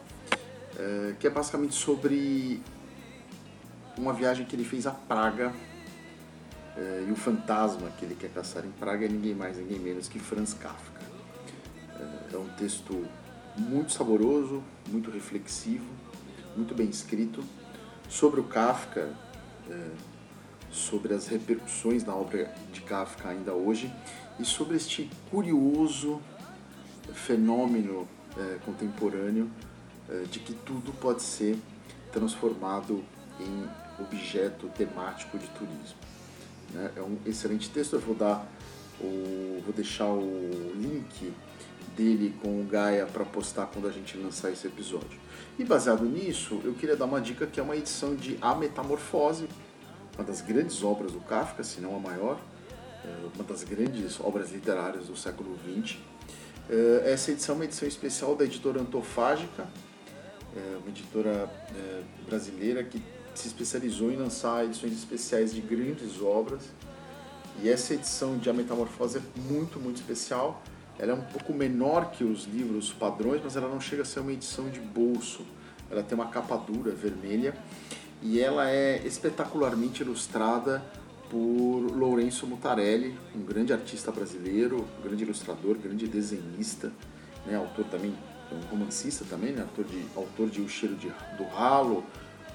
é, 0.78 1.16
que 1.20 1.28
é 1.28 1.30
basicamente 1.30 1.74
sobre 1.74 2.62
uma 3.97 4.14
viagem 4.14 4.45
que 4.45 4.55
ele 4.55 4.64
fez 4.64 4.86
a 4.86 4.91
Praga 4.91 5.51
é, 6.76 7.05
e 7.08 7.12
o 7.12 7.16
fantasma 7.16 7.89
que 7.97 8.05
ele 8.05 8.14
quer 8.14 8.30
caçar 8.30 8.64
em 8.64 8.72
Praga 8.72 9.05
é 9.05 9.10
ninguém 9.10 9.34
mais, 9.34 9.58
ninguém 9.58 9.80
menos 9.80 10.08
que 10.08 10.20
Franz 10.20 10.53
Kafka. 10.53 11.01
É, 11.99 12.36
é 12.36 12.38
um 12.38 12.49
texto 12.49 13.08
muito 13.58 13.91
saboroso, 13.91 14.64
muito 14.89 15.10
reflexivo, 15.10 15.89
muito 16.55 16.76
bem 16.76 16.89
escrito 16.89 17.43
sobre 18.08 18.39
o 18.39 18.43
Kafka, 18.43 19.10
sobre 20.72 21.14
as 21.14 21.28
repercussões 21.28 22.03
da 22.03 22.16
obra 22.16 22.53
de 22.72 22.82
Kafka 22.82 23.30
ainda 23.30 23.53
hoje 23.53 23.91
e 24.40 24.46
sobre 24.46 24.78
este 24.78 25.10
curioso 25.32 26.22
fenômeno 27.14 28.08
é, 28.38 28.60
contemporâneo 28.66 29.50
é, 30.10 30.24
de 30.24 30.40
que 30.40 30.54
tudo 30.54 30.92
pode 30.94 31.22
ser 31.22 31.58
transformado 32.12 33.04
em 33.40 33.68
objeto 34.02 34.68
temático 34.70 35.38
de 35.38 35.48
turismo. 35.48 35.98
né? 36.74 36.92
É 36.96 37.02
um 37.02 37.18
excelente 37.26 37.70
texto, 37.70 37.94
eu 37.94 38.00
vou 38.00 38.16
dar 38.16 38.46
o, 39.00 39.62
vou 39.64 39.74
deixar 39.74 40.08
o 40.08 40.74
link 40.76 41.34
dele 41.96 42.36
com 42.42 42.62
o 42.62 42.64
Gaia 42.64 43.06
para 43.06 43.26
postar 43.26 43.68
quando 43.68 43.88
a 43.88 43.92
gente 43.92 44.18
lançar 44.18 44.52
esse 44.52 44.68
episódio. 44.68 45.20
E 45.58 45.64
baseado 45.64 46.06
nisso, 46.06 46.62
eu 46.64 46.74
queria 46.74 46.96
dar 46.96 47.06
uma 47.06 47.20
dica 47.20 47.48
que 47.48 47.60
é 47.60 47.64
uma 47.64 47.76
edição 47.76 48.16
de 48.16 48.38
A 48.42 48.54
Metamorfose, 48.54 49.48
uma 50.16 50.24
das 50.24 50.42
grandes 50.42 50.84
obras 50.84 51.12
do 51.12 51.20
Kafka, 51.20 51.64
se 51.64 51.82
não 51.82 51.96
a 51.96 52.00
maior, 52.00 52.40
uma 53.36 53.43
das 53.43 53.64
grandes 53.64 54.20
obras 54.20 54.51
literárias 54.51 55.08
do 55.08 55.16
século 55.16 55.58
XX. 55.64 55.97
É, 56.70 57.12
Essa 57.12 57.32
edição 57.32 57.55
é 57.55 57.58
uma 57.58 57.66
edição 57.66 57.88
especial 57.88 58.36
da 58.36 58.45
editora 58.45 58.82
Antofágica, 58.82 59.68
é 60.55 60.78
uma 60.78 60.89
editora 60.89 61.49
é, 61.76 62.01
brasileira 62.28 62.84
que 62.84 63.01
se 63.36 63.47
especializou 63.47 64.12
em 64.12 64.16
lançar 64.16 64.66
edições 64.66 64.93
especiais 64.93 65.53
de 65.53 65.62
grandes 65.62 66.22
obras. 66.22 66.64
E 67.62 67.70
essa 67.70 67.93
edição 67.93 68.38
de 68.38 68.49
A 68.49 68.53
Metamorfose 68.53 69.18
é 69.20 69.22
muito, 69.51 69.80
muito 69.80 69.97
especial. 69.97 70.62
Ela 70.99 71.12
é 71.12 71.16
um 71.16 71.22
pouco 71.22 71.53
menor 71.53 72.12
que 72.12 72.24
os 72.24 72.45
livros 72.45 72.91
padrões, 72.91 73.41
mas 73.43 73.55
ela 73.55 73.68
não 73.68 73.80
chega 73.80 74.01
a 74.01 74.05
ser 74.05 74.20
uma 74.20 74.34
edição 74.34 74.70
de 74.70 74.80
bolso. 74.80 75.45
Ela 75.89 76.03
tem 76.03 76.16
uma 76.16 76.28
capa 76.28 76.58
dura, 76.58 76.91
vermelha, 76.91 77.55
e 78.22 78.39
ela 78.39 78.70
é 78.70 79.01
espetacularmente 79.05 80.01
ilustrada 80.01 80.84
por 81.30 81.38
Lourenço 81.40 82.48
Mutarelli, 82.48 83.18
um 83.36 83.42
grande 83.42 83.74
artista 83.74 84.12
brasileiro, 84.12 84.86
um 85.00 85.02
grande 85.02 85.24
ilustrador, 85.24 85.76
grande 85.78 86.08
desenhista, 86.08 86.92
né, 87.46 87.56
autor 87.56 87.86
também, 87.86 88.14
um 88.52 88.60
romancista 88.70 89.26
também, 89.26 89.52
né, 89.52 89.62
autor, 89.62 89.86
de, 89.86 90.06
autor 90.16 90.50
de 90.50 90.62
O 90.62 90.70
Cheiro 90.70 90.96
de, 90.96 91.10
do 91.38 91.44
Ralo, 91.44 92.04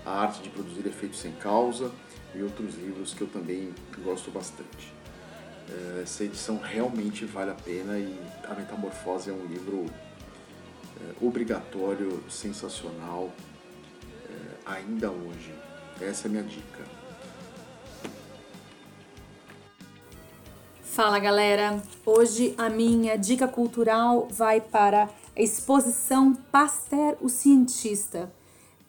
A 0.05 0.21
Arte 0.21 0.43
de 0.43 0.49
Produzir 0.49 0.87
Efeitos 0.87 1.21
Sem 1.21 1.33
Causa 1.33 1.91
e 2.35 2.43
outros 2.43 2.75
livros 2.77 3.13
que 3.13 3.23
eu 3.23 3.29
também 3.29 3.75
gosto 4.03 4.31
bastante. 4.31 4.93
É, 5.69 6.03
Essa 6.03 6.25
edição 6.25 6.59
realmente 6.59 7.25
vale 7.25 7.51
a 7.51 7.55
pena 7.55 7.99
e 7.99 8.19
A 8.45 8.55
Metamorfose 8.55 9.31
é 9.31 9.33
um 9.33 9.47
livro 9.47 9.87
é, 11.01 11.25
obrigatório, 11.25 12.23
sensacional, 12.29 13.33
é, 14.29 14.35
ainda 14.65 15.11
hoje. 15.11 15.55
Essa 16.01 16.27
é 16.27 16.29
a 16.29 16.33
minha 16.33 16.43
dica. 16.43 16.92
Fala 20.93 21.19
galera! 21.19 21.83
Hoje 22.05 22.55
a 22.59 22.69
minha 22.69 23.17
dica 23.17 23.49
cultural 23.49 24.29
vai 24.31 24.61
para 24.61 25.05
a 25.05 25.41
exposição 25.41 26.35
Pasteur, 26.35 27.17
o 27.23 27.31
Cientista. 27.31 28.31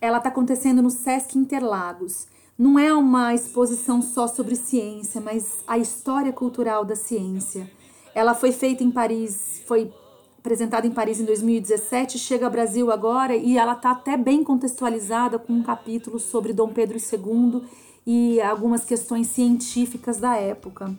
Ela 0.01 0.17
está 0.17 0.27
acontecendo 0.27 0.81
no 0.81 0.89
Sesc 0.89 1.37
Interlagos. 1.37 2.27
Não 2.59 2.77
é 2.77 2.93
uma 2.93 3.33
exposição 3.33 4.01
só 4.01 4.27
sobre 4.27 4.57
ciência, 4.57 5.21
mas 5.21 5.63
a 5.65 5.77
história 5.77 6.33
cultural 6.33 6.83
da 6.83 6.93
ciência. 6.93 7.71
Ela 8.13 8.35
foi 8.35 8.51
feita 8.51 8.83
em 8.83 8.91
Paris, 8.91 9.61
foi 9.65 9.89
apresentada 10.37 10.85
em 10.85 10.91
Paris 10.91 11.21
em 11.21 11.25
2017, 11.25 12.19
chega 12.19 12.43
ao 12.43 12.51
Brasil 12.51 12.91
agora 12.91 13.33
e 13.33 13.57
ela 13.57 13.75
está 13.75 13.91
até 13.91 14.17
bem 14.17 14.43
contextualizada 14.43 15.39
com 15.39 15.53
um 15.53 15.63
capítulo 15.63 16.19
sobre 16.19 16.51
Dom 16.51 16.67
Pedro 16.67 16.97
II 16.97 17.63
e 18.05 18.41
algumas 18.41 18.83
questões 18.83 19.27
científicas 19.27 20.17
da 20.17 20.35
época 20.35 20.93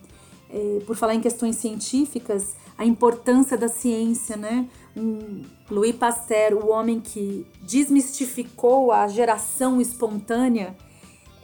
eh, 0.55 0.79
por 0.87 0.95
falar 0.95 1.17
em 1.17 1.21
questões 1.21 1.57
científicas, 1.57 2.55
a 2.79 2.85
importância 2.85 3.59
da 3.59 3.67
ciência, 3.67 4.37
né? 4.37 4.69
Um, 4.97 5.43
Louis 5.69 5.97
Pasteur, 5.97 6.55
o 6.55 6.71
homem 6.71 7.01
que 7.01 7.45
desmistificou 7.63 8.93
a 8.93 9.09
geração 9.09 9.81
espontânea 9.81 10.77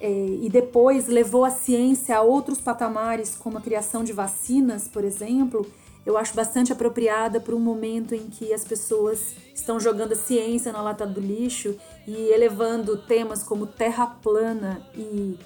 eh, 0.00 0.38
e 0.42 0.48
depois 0.48 1.08
levou 1.08 1.44
a 1.44 1.50
ciência 1.50 2.16
a 2.16 2.22
outros 2.22 2.60
patamares, 2.60 3.34
como 3.34 3.58
a 3.58 3.60
criação 3.60 4.04
de 4.04 4.12
vacinas, 4.12 4.86
por 4.86 5.02
exemplo, 5.02 5.66
eu 6.06 6.16
acho 6.16 6.32
bastante 6.32 6.72
apropriada 6.72 7.40
para 7.40 7.54
um 7.54 7.58
momento 7.58 8.14
em 8.14 8.28
que 8.28 8.52
as 8.54 8.64
pessoas 8.64 9.34
estão 9.52 9.80
jogando 9.80 10.12
a 10.12 10.16
ciência 10.16 10.72
na 10.72 10.80
lata 10.80 11.04
do 11.04 11.20
lixo 11.20 11.76
e 12.06 12.14
elevando 12.32 12.96
temas 12.96 13.42
como 13.42 13.66
terra 13.66 14.06
plana 14.06 14.86
e 14.94 15.36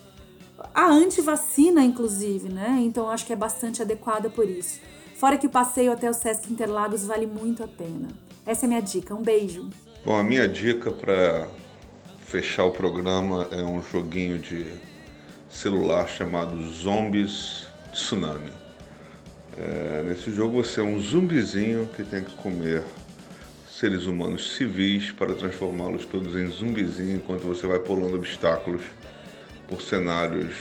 a 0.75 0.87
antivacina, 0.87 1.83
inclusive, 1.83 2.49
né? 2.49 2.81
Então 2.83 3.09
acho 3.09 3.27
que 3.27 3.33
é 3.33 3.37
bastante 3.37 3.83
adequada 3.83 4.31
por 4.31 4.49
isso. 4.49 4.81
Fora 5.17 5.39
que 5.39 5.47
o 5.47 5.51
passeio 5.51 5.93
até 5.93 6.09
o 6.11 6.15
Sesc 6.15 6.53
Interlagos 6.53 7.05
vale 7.07 7.27
muito 7.27 7.63
a 7.63 7.69
pena. 7.69 8.09
Essa 8.45 8.67
é 8.67 8.69
minha 8.69 8.83
dica. 8.83 9.15
Um 9.15 9.23
beijo. 9.23 9.71
Bom, 10.05 10.17
a 10.17 10.23
minha 10.23 10.47
dica 10.47 10.91
para 10.91 11.49
fechar 12.27 12.65
o 12.65 12.71
programa 12.71 13.49
é 13.51 13.63
um 13.63 13.83
joguinho 13.83 14.39
de 14.39 14.67
celular 15.49 16.09
chamado 16.09 16.61
Zombies 16.71 17.67
Tsunami. 17.93 18.51
É, 19.57 20.03
nesse 20.03 20.33
jogo 20.33 20.63
você 20.63 20.81
é 20.81 20.83
um 20.83 20.99
zumbizinho 21.01 21.89
que 21.95 22.03
tem 22.03 22.25
que 22.25 22.35
comer 22.35 22.83
seres 23.71 24.07
humanos 24.07 24.57
civis 24.57 25.13
para 25.13 25.33
transformá-los 25.35 26.05
todos 26.05 26.35
em 26.35 26.49
zumbizinho 26.49 27.17
enquanto 27.17 27.43
você 27.43 27.67
vai 27.67 27.79
pulando 27.79 28.17
obstáculos 28.17 28.83
por 29.75 29.83
cenários 29.83 30.55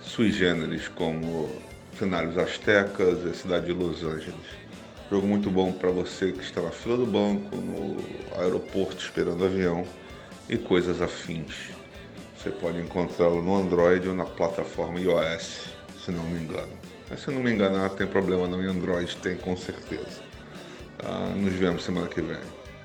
sui 0.00 0.32
generis, 0.32 0.88
como 0.88 1.50
cenários 1.98 2.38
astecas 2.38 3.18
e 3.22 3.28
a 3.28 3.34
cidade 3.34 3.66
de 3.66 3.72
Los 3.72 4.02
Angeles. 4.02 4.64
Jogo 5.10 5.26
muito 5.26 5.50
bom 5.50 5.70
para 5.70 5.90
você 5.90 6.32
que 6.32 6.42
está 6.42 6.62
na 6.62 6.70
fila 6.70 6.96
do 6.96 7.06
banco, 7.06 7.54
no 7.54 7.98
aeroporto 8.40 8.96
esperando 8.96 9.44
avião 9.44 9.84
e 10.48 10.56
coisas 10.56 11.02
afins. 11.02 11.70
Você 12.36 12.48
pode 12.50 12.80
encontrá-lo 12.80 13.42
no 13.42 13.56
Android 13.56 14.08
ou 14.08 14.14
na 14.14 14.24
plataforma 14.24 14.98
iOS, 14.98 15.68
se 16.02 16.10
não 16.10 16.24
me 16.24 16.40
engano. 16.40 16.72
Mas 17.10 17.20
se 17.20 17.30
não 17.30 17.42
me 17.42 17.52
enganar, 17.52 17.90
tem 17.90 18.06
problema 18.06 18.48
não 18.48 18.62
em 18.62 18.66
Android, 18.66 19.14
tem 19.18 19.36
com 19.36 19.54
certeza. 19.54 20.22
Ah, 21.04 21.30
nos 21.36 21.52
vemos 21.52 21.84
semana 21.84 22.08
que 22.08 22.22
vem. 22.22 22.40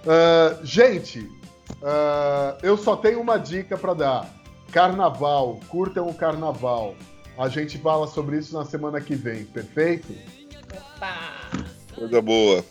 Ah, 0.05 0.59
gente, 0.63 1.29
ah, 1.81 2.57
eu 2.61 2.75
só 2.75 2.97
tenho 2.97 3.21
uma 3.21 3.37
dica 3.37 3.77
para 3.77 3.93
dar. 3.93 4.38
Carnaval, 4.71 5.59
curtam 5.67 6.07
o 6.07 6.13
carnaval. 6.13 6.95
A 7.37 7.47
gente 7.47 7.77
fala 7.77 8.07
sobre 8.07 8.37
isso 8.37 8.57
na 8.57 8.65
semana 8.65 8.99
que 8.99 9.15
vem, 9.15 9.45
perfeito? 9.45 10.13
Coisa 11.95 12.21
boa. 12.21 12.63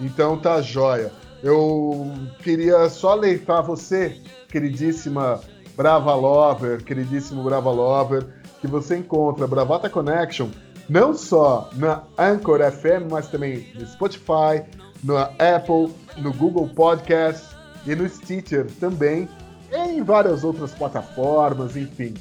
Então 0.00 0.38
tá 0.38 0.60
jóia. 0.60 1.12
Eu 1.42 2.12
queria 2.42 2.88
só 2.88 3.12
alertar 3.12 3.62
você, 3.62 4.20
queridíssima 4.48 5.40
Brava 5.76 6.14
Lover, 6.14 6.82
queridíssimo 6.82 7.42
Brava 7.42 7.70
Lover, 7.70 8.26
que 8.60 8.66
você 8.66 8.96
encontra 8.96 9.46
Bravata 9.46 9.90
Connection 9.90 10.48
não 10.88 11.14
só 11.14 11.70
na 11.74 12.02
Anchor 12.18 12.60
FM, 12.60 13.10
mas 13.10 13.28
também 13.28 13.66
no 13.74 13.86
Spotify, 13.86 14.62
no 15.02 15.16
Apple, 15.16 15.94
no 16.18 16.32
Google 16.32 16.68
Podcast 16.68 17.54
e 17.86 17.94
no 17.94 18.08
Stitcher 18.08 18.66
também, 18.80 19.28
em 19.72 20.02
várias 20.02 20.44
outras 20.44 20.72
plataformas, 20.72 21.76
enfim. 21.76 22.14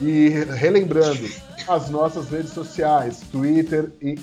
E 0.00 0.28
relembrando, 0.28 1.28
as 1.66 1.90
nossas 1.90 2.30
redes 2.30 2.52
sociais, 2.52 3.20
Twitter 3.30 3.90
e 4.00 4.16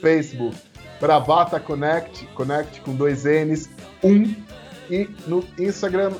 Facebook. 0.00 0.56
Bravata 1.00 1.58
Connect, 1.58 2.26
Connect 2.34 2.80
com 2.82 2.94
dois 2.94 3.24
N's, 3.24 3.70
um, 4.02 4.34
e 4.90 5.08
no 5.26 5.42
Instagram, 5.58 6.12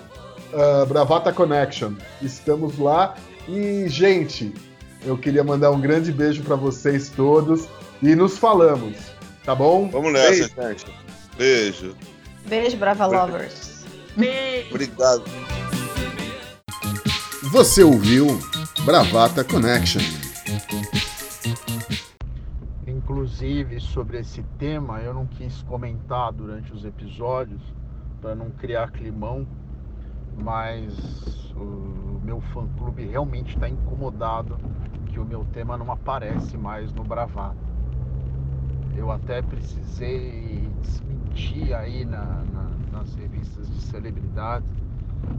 uh, 0.53 0.87
Bravata 0.87 1.33
Connection. 1.33 1.95
Estamos 2.23 2.79
lá. 2.79 3.15
E, 3.49 3.89
gente, 3.89 4.55
eu 5.05 5.19
queria 5.19 5.45
mandar 5.45 5.71
um 5.71 5.81
grande 5.81 6.13
beijo 6.13 6.43
para 6.43 6.57
vocês 6.57 7.09
todos 7.11 7.69
e 8.03 8.15
nos 8.15 8.39
falamos, 8.39 8.97
tá 9.45 9.55
bom? 9.55 9.89
Vamos 9.89 10.13
nessa, 10.13 10.49
Beijo. 10.49 10.55
gente. 10.57 10.87
Beijo. 11.37 11.97
Beijo, 12.47 12.77
Brava 12.77 13.07
Lovers. 13.07 13.85
Obrigado. 14.71 15.25
Você 17.51 17.83
ouviu 17.83 18.27
Bravata 18.85 19.43
Connection. 19.45 20.01
Inclusive, 22.87 23.81
sobre 23.81 24.19
esse 24.19 24.43
tema, 24.59 25.01
eu 25.01 25.13
não 25.15 25.27
quis 25.27 25.63
comentar 25.63 26.33
durante 26.33 26.73
os 26.73 26.85
episódios 26.85 27.61
para 28.21 28.35
não 28.35 28.51
criar 28.51 28.91
climão, 28.91 29.47
mas 30.39 31.53
o 31.57 32.21
meu 32.25 32.41
fã-clube 32.53 33.05
realmente 33.07 33.55
está 33.55 33.69
incomodado 33.69 34.57
que 35.07 35.19
o 35.19 35.25
meu 35.25 35.45
tema 35.47 35.77
não 35.77 35.91
aparece 35.91 36.57
mais 36.57 36.93
no 36.93 37.03
Bravata. 37.03 37.57
Eu 38.97 39.11
até 39.11 39.43
precisei 39.43 40.69
desmentir 40.83 41.75
aí 41.75 42.05
na- 42.05 42.43
na- 42.53 42.71
nas 42.99 43.15
revistas 43.15 43.69
de 43.69 43.81
celebridades 43.83 44.69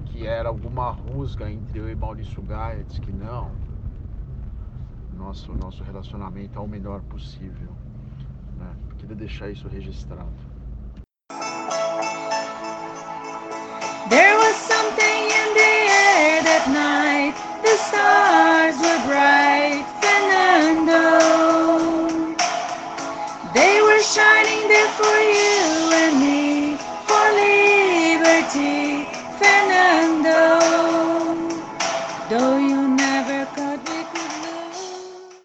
que 0.05 0.27
era 0.27 0.49
alguma 0.49 0.91
rusga 0.91 1.49
entre 1.49 1.79
eu 1.79 1.89
e 1.89 1.95
Maurício 1.95 2.41
Gaia, 2.43 2.83
disse 2.83 3.01
que 3.01 3.11
não. 3.11 3.51
Nosso, 5.17 5.53
nosso 5.53 5.83
relacionamento 5.83 6.57
é 6.57 6.61
o 6.61 6.67
melhor 6.67 7.01
possível. 7.01 7.69
Né? 8.57 8.75
Queria 8.97 9.15
deixar 9.15 9.49
isso 9.49 9.67
registrado. 9.67 10.51
There 14.09 14.35
was 14.37 14.55
something 14.55 15.29
in 15.29 15.53
the 15.53 15.73
air 15.89 16.43
that 16.43 16.67
night. 16.69 17.33
The 17.63 17.77
stars 17.77 18.75
were 18.81 18.99
bright, 19.07 19.85
Fernando. 20.01 21.01
They 23.53 23.81
were 23.81 24.01
shining 24.03 24.67
there 24.67 24.89
for 24.99 25.17
you 25.21 25.93
and 25.93 26.19
me, 26.19 26.77
for 27.07 27.31
liberty. 27.39 29.00
window. 30.23 31.20